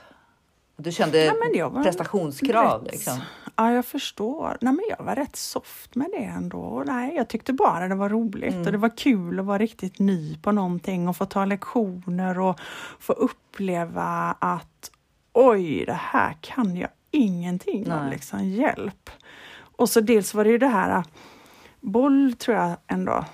Och 0.76 0.82
Du 0.82 0.92
kände 0.92 1.24
Ja, 1.54 1.82
prestationskrav 1.82 2.82
rätt- 2.84 2.92
liksom. 2.92 3.18
Ja, 3.56 3.72
jag 3.72 3.84
förstår. 3.86 4.58
Nej, 4.60 4.72
men 4.72 4.84
jag 4.98 5.04
var 5.04 5.14
rätt 5.16 5.36
soft 5.36 5.94
med 5.94 6.08
det 6.10 6.24
ändå. 6.24 6.82
Nej, 6.86 7.14
jag 7.16 7.28
tyckte 7.28 7.52
bara 7.52 7.88
det 7.88 7.94
var 7.94 8.08
roligt 8.08 8.52
Mm. 8.54 8.66
och 8.66 8.72
det 8.72 8.78
var 8.78 8.96
kul 8.96 9.40
att 9.40 9.46
vara 9.46 9.58
riktigt 9.58 9.98
ny 9.98 10.38
på 10.42 10.52
någonting 10.52 11.08
och 11.08 11.16
få 11.16 11.26
ta 11.26 11.44
lektioner 11.44 12.38
och 12.38 12.60
få 12.98 13.12
uppleva 13.12 14.36
att 14.38 14.90
oj, 15.32 15.84
det 15.86 15.98
här 16.00 16.36
kan 16.40 16.76
jag 16.76 16.90
ingenting 17.10 17.92
om. 17.92 18.08
Liksom, 18.10 18.44
hjälp! 18.48 19.10
Och 19.76 19.88
så 19.88 20.00
dels 20.00 20.34
var 20.34 20.44
det 20.44 20.50
ju 20.50 20.58
det 20.58 20.66
här, 20.68 21.04
boll 21.80 22.32
tror 22.38 22.56
jag 22.56 22.72
ändå 22.86 23.24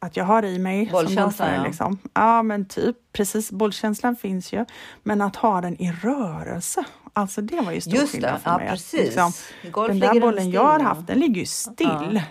att 0.00 0.16
jag 0.16 0.24
har 0.24 0.44
i 0.44 0.58
mig. 0.58 0.88
Bollkänslan, 0.92 1.54
ja. 1.54 1.64
Liksom. 1.64 1.98
Ja, 2.14 2.42
men 2.42 2.64
typ 2.64 2.96
precis. 3.12 3.50
Bollkänslan 3.52 4.16
finns 4.16 4.52
ju, 4.52 4.64
men 5.02 5.20
att 5.20 5.36
ha 5.36 5.60
den 5.60 5.82
i 5.82 5.92
rörelse. 5.92 6.84
Alltså 7.12 7.40
det 7.40 7.60
var 7.60 7.72
ju 7.72 7.80
stor 7.80 7.94
Just 7.94 8.12
skillnad 8.12 8.34
det, 8.34 8.38
för 8.38 8.50
ja 8.50 8.58
mig. 8.58 8.68
precis. 8.68 9.00
liksom, 9.00 9.32
den 9.62 10.00
där 10.00 10.12
den 10.12 10.20
bollen 10.20 10.40
still, 10.40 10.54
jag 10.54 10.64
har 10.64 10.78
ja. 10.78 10.84
haft, 10.84 11.06
den 11.06 11.18
ligger 11.18 11.40
ju 11.40 11.46
still. 11.46 12.22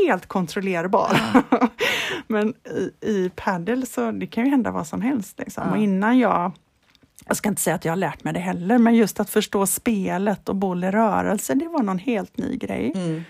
Helt 0.00 0.26
kontrollerbar. 0.26 1.18
Men 2.26 2.48
i, 2.48 3.10
i 3.10 3.30
paddel 3.36 3.86
så 3.86 4.10
det 4.10 4.26
kan 4.26 4.44
ju 4.44 4.50
hända 4.50 4.70
vad 4.70 4.86
som 4.86 5.00
helst. 5.00 5.38
Liksom. 5.38 5.64
Ja. 5.66 5.70
Och 5.70 5.78
innan 5.78 6.18
jag, 6.18 6.52
jag 7.26 7.36
ska 7.36 7.48
inte 7.48 7.62
säga 7.62 7.76
att 7.76 7.84
jag 7.84 7.92
har 7.92 7.96
lärt 7.96 8.24
mig 8.24 8.32
det 8.32 8.40
heller, 8.40 8.78
men 8.78 8.94
just 8.94 9.20
att 9.20 9.30
förstå 9.30 9.66
spelet 9.66 10.48
och 10.48 10.56
boll 10.56 10.84
i 10.84 10.90
rörelse, 10.90 11.54
det 11.54 11.68
var 11.68 11.82
någon 11.82 11.98
helt 11.98 12.36
ny 12.36 12.56
grej. 12.56 12.92
Mm. 12.94 13.24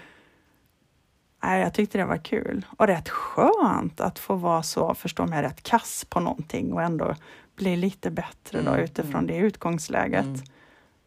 Nej, 1.42 1.60
jag 1.62 1.74
tyckte 1.74 1.98
det 1.98 2.04
var 2.04 2.16
kul 2.16 2.66
och 2.78 2.86
rätt 2.86 3.08
skönt 3.08 4.00
att 4.00 4.18
få 4.18 4.34
vara 4.34 4.62
så, 4.62 4.94
förstå 4.94 5.26
mig 5.26 5.42
rätt 5.42 5.62
kass 5.62 6.04
på 6.08 6.20
någonting 6.20 6.72
och 6.72 6.82
ändå 6.82 7.14
bli 7.56 7.76
lite 7.76 8.10
bättre 8.10 8.60
då 8.62 8.70
Mm, 8.70 8.84
utifrån 8.84 9.26
det 9.26 9.36
utgångsläget. 9.36 10.24
Mm. 10.24 10.40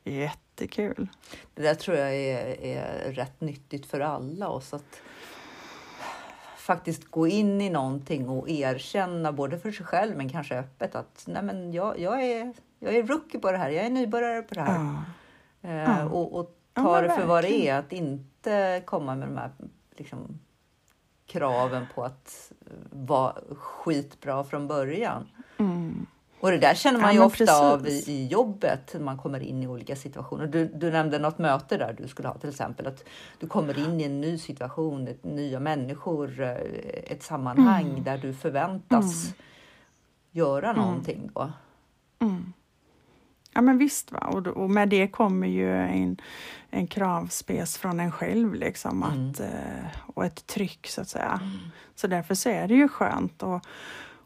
Jättekul. 0.03 1.07
Det 1.53 1.61
där 1.61 1.75
tror 1.75 1.97
jag 1.97 2.15
är, 2.15 2.63
är 2.65 3.11
rätt 3.11 3.41
nyttigt 3.41 3.85
för 3.85 3.99
alla 3.99 4.47
oss 4.49 4.73
att 4.73 5.01
faktiskt 6.57 7.11
gå 7.11 7.27
in 7.27 7.61
i 7.61 7.69
någonting 7.69 8.29
och 8.29 8.49
erkänna 8.49 9.31
både 9.31 9.59
för 9.59 9.71
sig 9.71 9.85
själv 9.85 10.17
men 10.17 10.29
kanske 10.29 10.59
öppet 10.59 10.95
att 10.95 11.23
nej 11.27 11.43
men 11.43 11.73
jag, 11.73 11.99
jag, 11.99 12.23
är, 12.23 12.53
jag 12.79 12.95
är 12.95 13.03
rookie 13.03 13.39
på 13.39 13.51
det 13.51 13.57
här, 13.57 13.69
jag 13.69 13.85
är 13.85 13.89
nybörjare 13.89 14.41
på 14.41 14.53
det 14.55 14.61
här. 14.61 14.79
Ja. 15.61 15.69
Eh, 15.69 15.75
Ja. 15.75 16.05
och, 16.05 16.39
och 16.39 16.51
Ja, 16.73 16.83
ta 16.83 16.91
men 16.93 17.03
det 17.03 17.15
för 17.15 17.25
vad 17.25 17.43
det 17.43 17.47
verkligen. 17.47 17.75
är, 17.75 17.79
att 17.79 17.91
inte 17.93 18.81
komma 18.85 19.15
med 19.15 19.27
de 19.27 19.37
här 19.37 19.51
liksom, 19.99 20.39
kraven 21.25 21.85
på 21.95 22.03
att 22.03 22.51
eh, 22.65 22.71
vara 22.91 23.35
skitbra 23.57 24.43
från 24.43 24.67
början. 24.67 25.27
Mm. 25.57 26.05
Och 26.39 26.51
det 26.51 26.57
där 26.57 26.73
känner 26.73 26.99
man 26.99 27.15
Ja, 27.15 27.21
ju 27.21 27.25
ofta 27.25 27.59
av 27.73 27.79
i, 27.81 27.83
precis. 27.83 28.07
i 28.07 28.27
jobbet 28.27 28.93
när 28.93 29.01
man 29.01 29.17
kommer 29.17 29.39
in 29.39 29.63
i 29.63 29.67
olika 29.67 29.95
situationer. 29.95 30.47
Du, 30.47 30.65
du 30.65 30.91
nämnde 30.91 31.19
något 31.19 31.37
möte 31.37 31.77
där 31.77 31.93
du 32.01 32.07
skulle 32.07 32.27
ha 32.27 32.37
till 32.37 32.49
exempel 32.49 32.87
att 32.87 33.03
du 33.39 33.47
kommer 33.47 33.79
in 33.79 34.01
i 34.01 34.03
en 34.03 34.21
ny 34.21 34.37
situation, 34.37 35.07
ett, 35.07 35.23
nya 35.23 35.59
människor, 35.59 36.41
eh, 36.41 36.51
ett 37.03 37.23
sammanhang 37.23 37.89
Mm. 37.89 38.03
där 38.03 38.17
du 38.17 38.33
förväntas 38.33 39.33
göra 40.31 40.73
någonting. 40.73 41.29
Då. 41.33 41.51
Mm. 42.19 42.53
Ja 43.55 43.61
men 43.61 43.77
visst, 43.77 44.11
va? 44.11 44.19
Och, 44.19 44.47
och 44.47 44.69
med 44.69 44.89
det 44.89 45.07
kommer 45.07 45.47
ju 45.47 45.75
en, 45.75 46.17
en 46.69 46.87
kravspes 46.87 47.77
från 47.77 47.99
en 47.99 48.11
själv 48.11 48.53
liksom, 48.53 49.03
Mm. 49.03 49.29
att, 49.31 49.39
eh, 49.39 50.01
och 50.15 50.25
ett 50.25 50.47
tryck 50.47 50.87
så 50.87 51.01
att 51.01 51.09
säga. 51.09 51.39
Så 51.95 52.07
därför 52.07 52.35
så 52.35 52.49
är 52.49 52.67
det 52.67 52.73
ju 52.75 52.87
skönt 52.87 53.43
att 53.43 53.65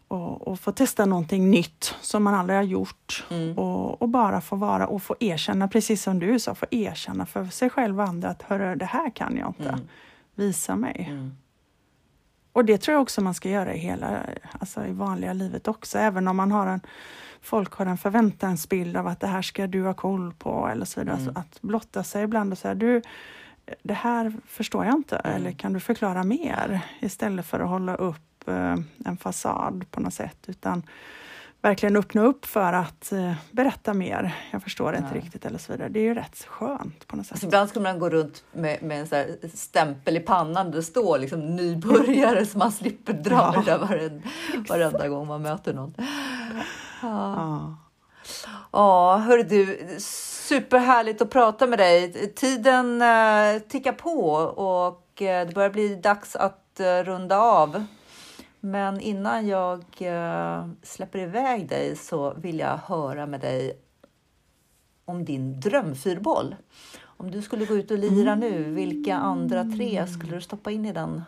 och, 0.08 0.48
och 0.48 0.60
få 0.60 0.72
testa 0.72 1.06
någonting 1.06 1.52
nytt 1.52 1.96
som 2.02 2.24
man 2.24 2.34
aldrig 2.36 2.58
har 2.60 2.64
gjort 2.64 3.26
Mm. 3.30 3.58
och, 3.58 4.02
och 4.02 4.10
bara 4.10 4.42
få 4.42 4.56
vara 4.56 4.88
och 4.88 5.04
få 5.04 5.16
erkänna, 5.20 5.68
precis 5.68 6.04
som 6.04 6.20
du 6.20 6.40
sa, 6.40 6.56
få 6.56 6.66
erkänna 6.72 7.26
för 7.26 7.46
sig 7.46 7.70
själv 7.70 8.00
och 8.00 8.08
andra 8.08 8.30
att 8.30 8.42
hörru, 8.42 8.76
det 8.76 8.86
här 8.86 9.10
kan 9.10 9.38
jag 9.38 9.50
inte. 9.50 9.70
Mm. 9.70 9.88
Visa 10.36 10.76
mig. 10.76 11.08
Mm. 11.12 11.32
Och 12.54 12.66
det 12.66 12.78
tror 12.78 12.94
jag 12.94 13.02
också 13.02 13.22
man 13.22 13.34
ska 13.34 13.50
göra 13.50 13.74
i 13.74 13.78
hela, 13.78 14.20
alltså 14.60 14.86
i 14.86 14.92
vanliga 14.92 15.34
livet 15.34 15.68
också, 15.68 15.98
även 15.98 16.28
om 16.28 16.38
man 16.38 16.52
har 16.52 16.68
en 16.68 16.82
folk 17.42 17.74
har 17.74 17.86
en 17.86 17.98
förväntansbild 17.98 18.98
av 18.98 19.08
att 19.08 19.20
det 19.20 19.28
här 19.28 19.42
ska 19.42 19.68
du 19.68 19.84
ha 19.84 19.94
koll 19.94 20.34
på 20.34 20.68
eller 20.72 20.86
så 20.86 21.00
vidare. 21.00 21.18
Mm. 21.18 21.34
Så 21.34 21.40
att 21.40 21.62
blotta 21.62 22.04
sig 22.04 22.24
ibland 22.24 22.52
och 22.52 22.58
säga 22.58 22.76
du, 22.76 23.02
det 23.84 23.94
här 23.94 24.34
förstår 24.48 24.86
jag 24.86 24.96
inte 24.96 25.16
Mm. 25.16 25.36
eller 25.36 25.52
kan 25.52 25.74
du 25.74 25.80
förklara 25.80 26.24
mer? 26.24 26.82
Istället 27.00 27.46
för 27.46 27.60
att 27.60 27.70
hålla 27.70 27.96
upp 27.96 28.48
eh, 28.48 28.76
en 29.06 29.18
fasad 29.20 29.86
på 29.92 30.00
något 30.00 30.14
sätt 30.14 30.38
utan 30.48 30.84
verkligen 31.62 31.96
öppna 31.96 32.22
upp 32.22 32.46
för 32.46 32.74
att 32.74 33.12
eh, 33.12 33.34
berätta 33.52 33.94
mer. 33.94 34.36
Jag 34.52 34.64
förstår 34.64 34.96
inte 34.96 35.10
Ja. 35.16 35.22
riktigt 35.22 35.46
eller 35.46 35.58
så 35.58 35.72
vidare. 35.72 35.90
Det 35.90 36.00
är 36.00 36.04
ju 36.04 36.14
rätt 36.14 36.44
skönt 36.48 37.08
på 37.08 37.16
något 37.16 37.26
sätt. 37.26 37.32
Alltså 37.34 37.46
ibland 37.48 37.70
skulle 37.70 37.84
man 37.84 38.00
gå 38.00 38.10
runt 38.10 38.44
med, 38.52 38.84
med 38.84 39.02
en 39.02 39.08
här 39.12 39.36
stämpel 39.54 40.18
i 40.18 40.20
pannan 40.20 40.66
där 40.72 40.78
det 40.78 40.84
står 40.84 41.20
liksom 41.20 41.56
nybörjare 41.56 42.46
så 42.46 42.58
man 42.58 42.72
slipper 42.72 43.14
dra 43.14 43.36
Ja. 43.56 43.62
det 43.66 43.72
där 43.72 43.78
varenda, 43.78 44.28
varenda 44.70 45.08
gång 45.08 45.28
man 45.28 45.42
möter 45.42 45.74
någon. 45.74 45.94
Ja, 47.02 47.78
Ja. 48.72 49.18
hörru 49.18 49.44
du, 49.44 49.96
superhärligt 50.00 51.22
att 51.22 51.30
prata 51.30 51.68
med 51.68 51.80
dig. 51.80 52.34
Tiden 52.36 53.02
eh, 53.02 53.62
tickar 53.68 53.94
på 53.94 54.32
och 54.56 55.22
eh, 55.22 55.48
det 55.48 55.54
börjar 55.54 55.70
bli 55.70 55.96
dags 55.96 56.36
att 56.36 56.80
eh, 56.80 57.04
runda 57.04 57.40
av. 57.40 57.86
Men 58.60 59.00
innan 59.00 59.48
jag 59.48 59.84
eh, 60.00 60.68
släpper 60.84 61.20
iväg 61.20 61.70
dig 61.70 61.96
så 61.96 62.34
vill 62.34 62.60
jag 62.60 62.78
höra 62.78 63.26
med 63.26 63.40
dig 63.40 63.80
om 65.06 65.26
din 65.26 65.60
drömfyrboll. 65.60 66.56
Om 67.04 67.32
du 67.32 67.42
skulle 67.42 67.66
gå 67.66 67.76
ut 67.76 67.92
och 67.92 67.98
lira 67.98 68.36
nu, 68.36 68.64
vilka 68.64 69.16
andra 69.16 69.64
tre 69.78 70.08
skulle 70.08 70.36
du 70.36 70.42
stoppa 70.42 70.72
in 70.72 70.86
i 70.86 70.94
den? 70.94 71.22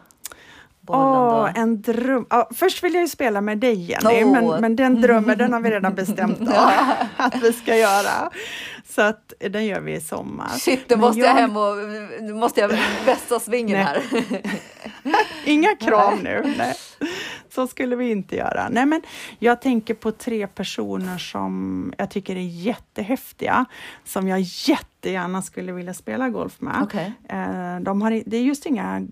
Åh, 0.94 1.42
då? 1.42 1.50
en 1.62 1.82
dröm. 1.82 2.26
Ja, 2.30 2.50
först 2.56 2.84
vill 2.84 2.94
jag 2.94 3.02
ju 3.02 3.08
spela 3.08 3.42
med 3.42 3.58
dig 3.58 3.92
Jenny, 3.92 4.24
Åh. 4.24 4.32
men, 4.32 4.62
men 4.62 4.76
den 4.76 5.02
drömmen 5.02 5.38
den 5.38 5.54
har 5.54 5.60
vi 5.60 5.70
redan 5.70 5.96
bestämt 5.96 6.40
att 7.18 7.44
vi 7.44 7.54
ska 7.54 7.76
göra. 7.76 8.30
Så 8.90 9.02
att 9.02 9.34
den 9.40 9.66
gör 9.66 9.80
vi 9.82 9.94
i 9.94 10.02
sommar. 10.02 10.48
Shit, 10.50 10.90
Men 10.90 11.00
måste 11.00 11.20
jag 11.20 11.30
jag- 11.30 11.34
hem 11.36 11.58
och 11.58 11.76
nu 12.22 12.34
måste 12.34 12.62
jag 12.62 12.68
vässa 13.06 13.40
svingen 13.40 13.78
här. 13.78 14.02
Inga 15.46 15.76
krav 15.76 16.24
nu. 16.24 16.54
Nej. 16.58 16.74
Så 17.50 17.68
skulle 17.68 17.96
vi 17.96 18.12
inte 18.12 18.36
göra. 18.36 18.70
Nej, 18.70 18.86
men 18.86 19.02
jag 19.40 19.62
tänker 19.62 19.94
på 19.94 20.12
tre 20.12 20.48
personer 20.48 21.18
som 21.18 21.94
jag 21.98 22.12
tycker 22.12 22.36
är 22.36 22.40
jättehäftiga, 22.42 23.66
som 24.06 24.28
jag 24.28 24.40
jättegärna 24.42 25.42
skulle 25.42 25.72
vilja 25.72 25.94
spela 25.94 26.30
golf 26.30 26.62
med. 26.62 26.76
Okej. 26.84 27.14
Eh, 27.30 27.80
De 27.80 28.02
har, 28.02 28.24
det 28.26 28.38
är 28.38 28.42
just 28.42 28.66
inga 28.66 29.08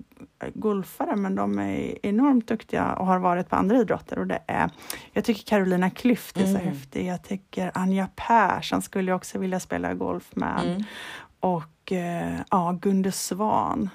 golfare, 0.53 1.15
men 1.15 1.36
de 1.36 1.59
är 1.59 2.05
enormt 2.05 2.47
duktiga 2.47 2.93
och 2.93 3.05
har 3.05 3.20
varit 3.20 3.49
på 3.49 3.55
andra 3.55 3.78
idrotter. 3.78 4.20
Och 4.20 4.28
det 4.28 4.39
är, 4.47 4.70
jag 5.13 5.24
tycker 5.24 5.43
Carolina 5.43 5.89
Klüft 5.89 6.39
är 6.39 6.43
så 6.43 6.49
Mm. 6.49 6.61
häftig. 6.67 7.05
Jag 7.07 7.24
tycker 7.24 7.72
Anja 7.74 8.07
Persson 8.15 8.82
skulle 8.82 9.11
jag 9.11 9.15
också 9.15 9.39
vilja 9.39 9.59
spela 9.60 9.93
golf 9.93 10.36
med. 10.36 10.62
Mm. 10.66 10.84
Och 11.39 11.91
eh, 11.91 12.39
ja, 12.51 12.78
Gunde 12.82 13.12
Svan. 13.12 13.89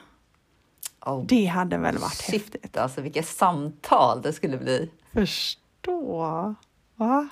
Oh. 1.00 1.26
Det 1.26 1.46
hade 1.46 1.78
väl 1.78 1.98
varit 1.98 2.14
Shit, 2.14 2.34
häftigt? 2.34 2.76
Alltså 2.76 3.00
vilket 3.00 3.26
samtal 3.26 4.22
det 4.22 4.32
skulle 4.32 4.58
bli. 4.58 4.90
Förstå. 5.12 6.54
Va? 6.96 7.28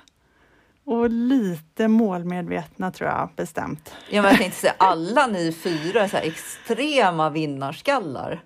Och 0.85 1.09
lite 1.09 1.87
målmedvetna 1.87 2.91
tror 2.91 3.09
jag 3.09 3.29
bestämt. 3.35 3.93
Ja, 4.09 4.21
men 4.21 4.31
jag 4.31 4.39
tänkte 4.39 4.59
säga 4.59 4.75
alla 4.77 5.27
ni 5.27 5.51
fyra 5.51 6.09
så 6.09 6.17
extrema 6.17 7.29
vinnarskallar. 7.29 8.43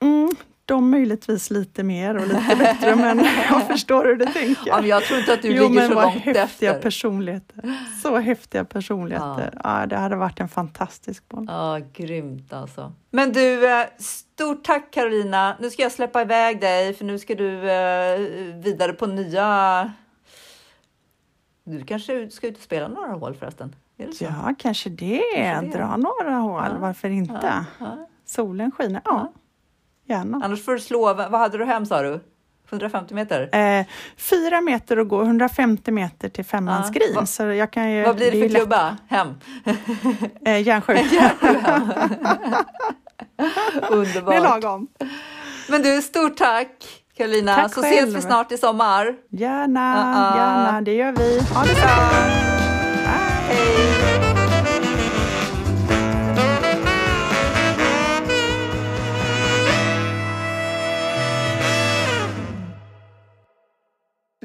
Mm, 0.00 0.30
de 0.70 0.90
möjligtvis 0.90 1.50
lite 1.50 1.82
mer 1.82 2.16
och 2.16 2.26
lite 2.26 2.56
bättre, 2.58 2.96
men 2.96 3.18
jag 3.50 3.66
förstår 3.66 4.04
hur 4.04 4.16
du 4.16 4.24
tänker. 4.26 4.62
Ja, 4.66 4.86
jag 4.86 5.02
tror 5.02 5.18
inte 5.18 5.32
att 5.32 5.42
du 5.42 5.48
jo, 5.48 5.68
ligger 5.68 5.88
så 5.88 5.94
långt 5.94 6.14
häftiga 6.14 6.42
efter. 6.44 6.82
Personligheter. 6.82 7.78
Så 8.02 8.18
häftiga 8.18 8.64
personligheter. 8.64 9.50
Ja. 9.64 9.80
ja. 9.80 9.86
det 9.86 9.96
hade 9.96 10.16
varit 10.16 10.40
en 10.40 10.48
fantastisk 10.48 11.28
boll. 11.28 11.44
Ja, 11.48 11.80
grymt 11.92 12.52
alltså. 12.52 12.92
Men 13.10 13.32
du, 13.32 13.68
eh, 13.80 13.86
stort 13.98 14.64
tack 14.64 14.90
Carolina. 14.90 15.56
Nu 15.60 15.70
ska 15.70 15.82
jag 15.82 15.92
släppa 15.92 16.22
iväg 16.22 16.60
dig, 16.60 16.94
för 16.94 17.04
nu 17.04 17.18
ska 17.18 17.34
du 17.34 17.70
eh, 17.70 18.18
vidare 18.54 18.92
på 18.92 19.06
nya... 19.06 19.92
Du 21.64 21.84
kanske 21.84 22.30
ska 22.30 22.46
ut 22.46 22.56
och 22.56 22.62
spela 22.62 22.88
några 22.88 23.12
hål 23.12 23.34
förresten? 23.34 23.74
Ja, 23.96 24.54
kanske 24.58 24.90
det. 24.90 25.22
kanske 25.34 25.66
det. 25.66 25.78
Dra 25.78 25.96
några 25.96 26.34
hål, 26.34 26.64
ja. 26.66 26.78
varför 26.78 27.10
inte? 27.10 27.64
Ja. 27.78 28.06
Solen 28.24 28.70
skiner. 28.70 29.02
ja. 29.04 29.32
Gärna. 30.10 30.40
Annars 30.44 30.64
får 30.64 30.72
du 30.72 30.78
slå, 30.80 31.14
vad 31.14 31.32
hade 31.32 31.58
du 31.58 31.64
hem 31.64 31.86
sa 31.86 32.02
du? 32.02 32.20
150 32.68 33.14
meter? 33.14 33.56
Eh, 33.56 33.86
fyra 34.16 34.60
meter 34.60 34.96
att 34.96 35.08
gå, 35.08 35.22
150 35.22 35.90
meter 35.90 36.28
till 36.28 36.44
femmans 36.44 36.90
ja. 36.94 37.00
green. 37.00 37.26
Så 37.26 37.42
jag 37.42 37.70
kan 37.70 37.90
ju, 37.90 38.04
vad 38.04 38.16
blir 38.16 38.30
det 38.30 38.40
för 38.40 38.48
klubba 38.48 38.96
hem? 39.08 39.34
eh, 40.44 40.62
järnsju. 40.62 40.94
Underbart. 43.90 44.30
Det 44.30 44.36
är 44.36 44.40
lagom. 44.40 44.88
Men 45.68 45.82
du, 45.82 46.02
stort 46.02 46.36
tack 46.36 47.02
Karolina. 47.16 47.54
Tack 47.54 47.74
så 47.74 47.82
själv. 47.82 47.94
ses 47.94 48.14
vi 48.14 48.20
snart 48.20 48.52
i 48.52 48.58
sommar. 48.58 49.14
Gärna, 49.30 49.94
uh 49.94 49.98
-uh. 50.04 50.36
gärna. 50.36 50.80
Det 50.80 50.94
gör 50.94 51.12
vi. 51.12 51.40
Ha 51.54 51.64
det 51.64 51.74
bra. 51.74 51.88
Hej. 53.48 54.29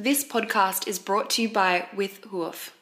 This 0.06 0.24
podcast 0.24 0.88
is 0.88 0.99
brought 0.99 1.32
to 1.32 1.41
you 1.41 1.49
by 1.49 1.88
With 1.95 2.24
Hoof. 2.26 2.74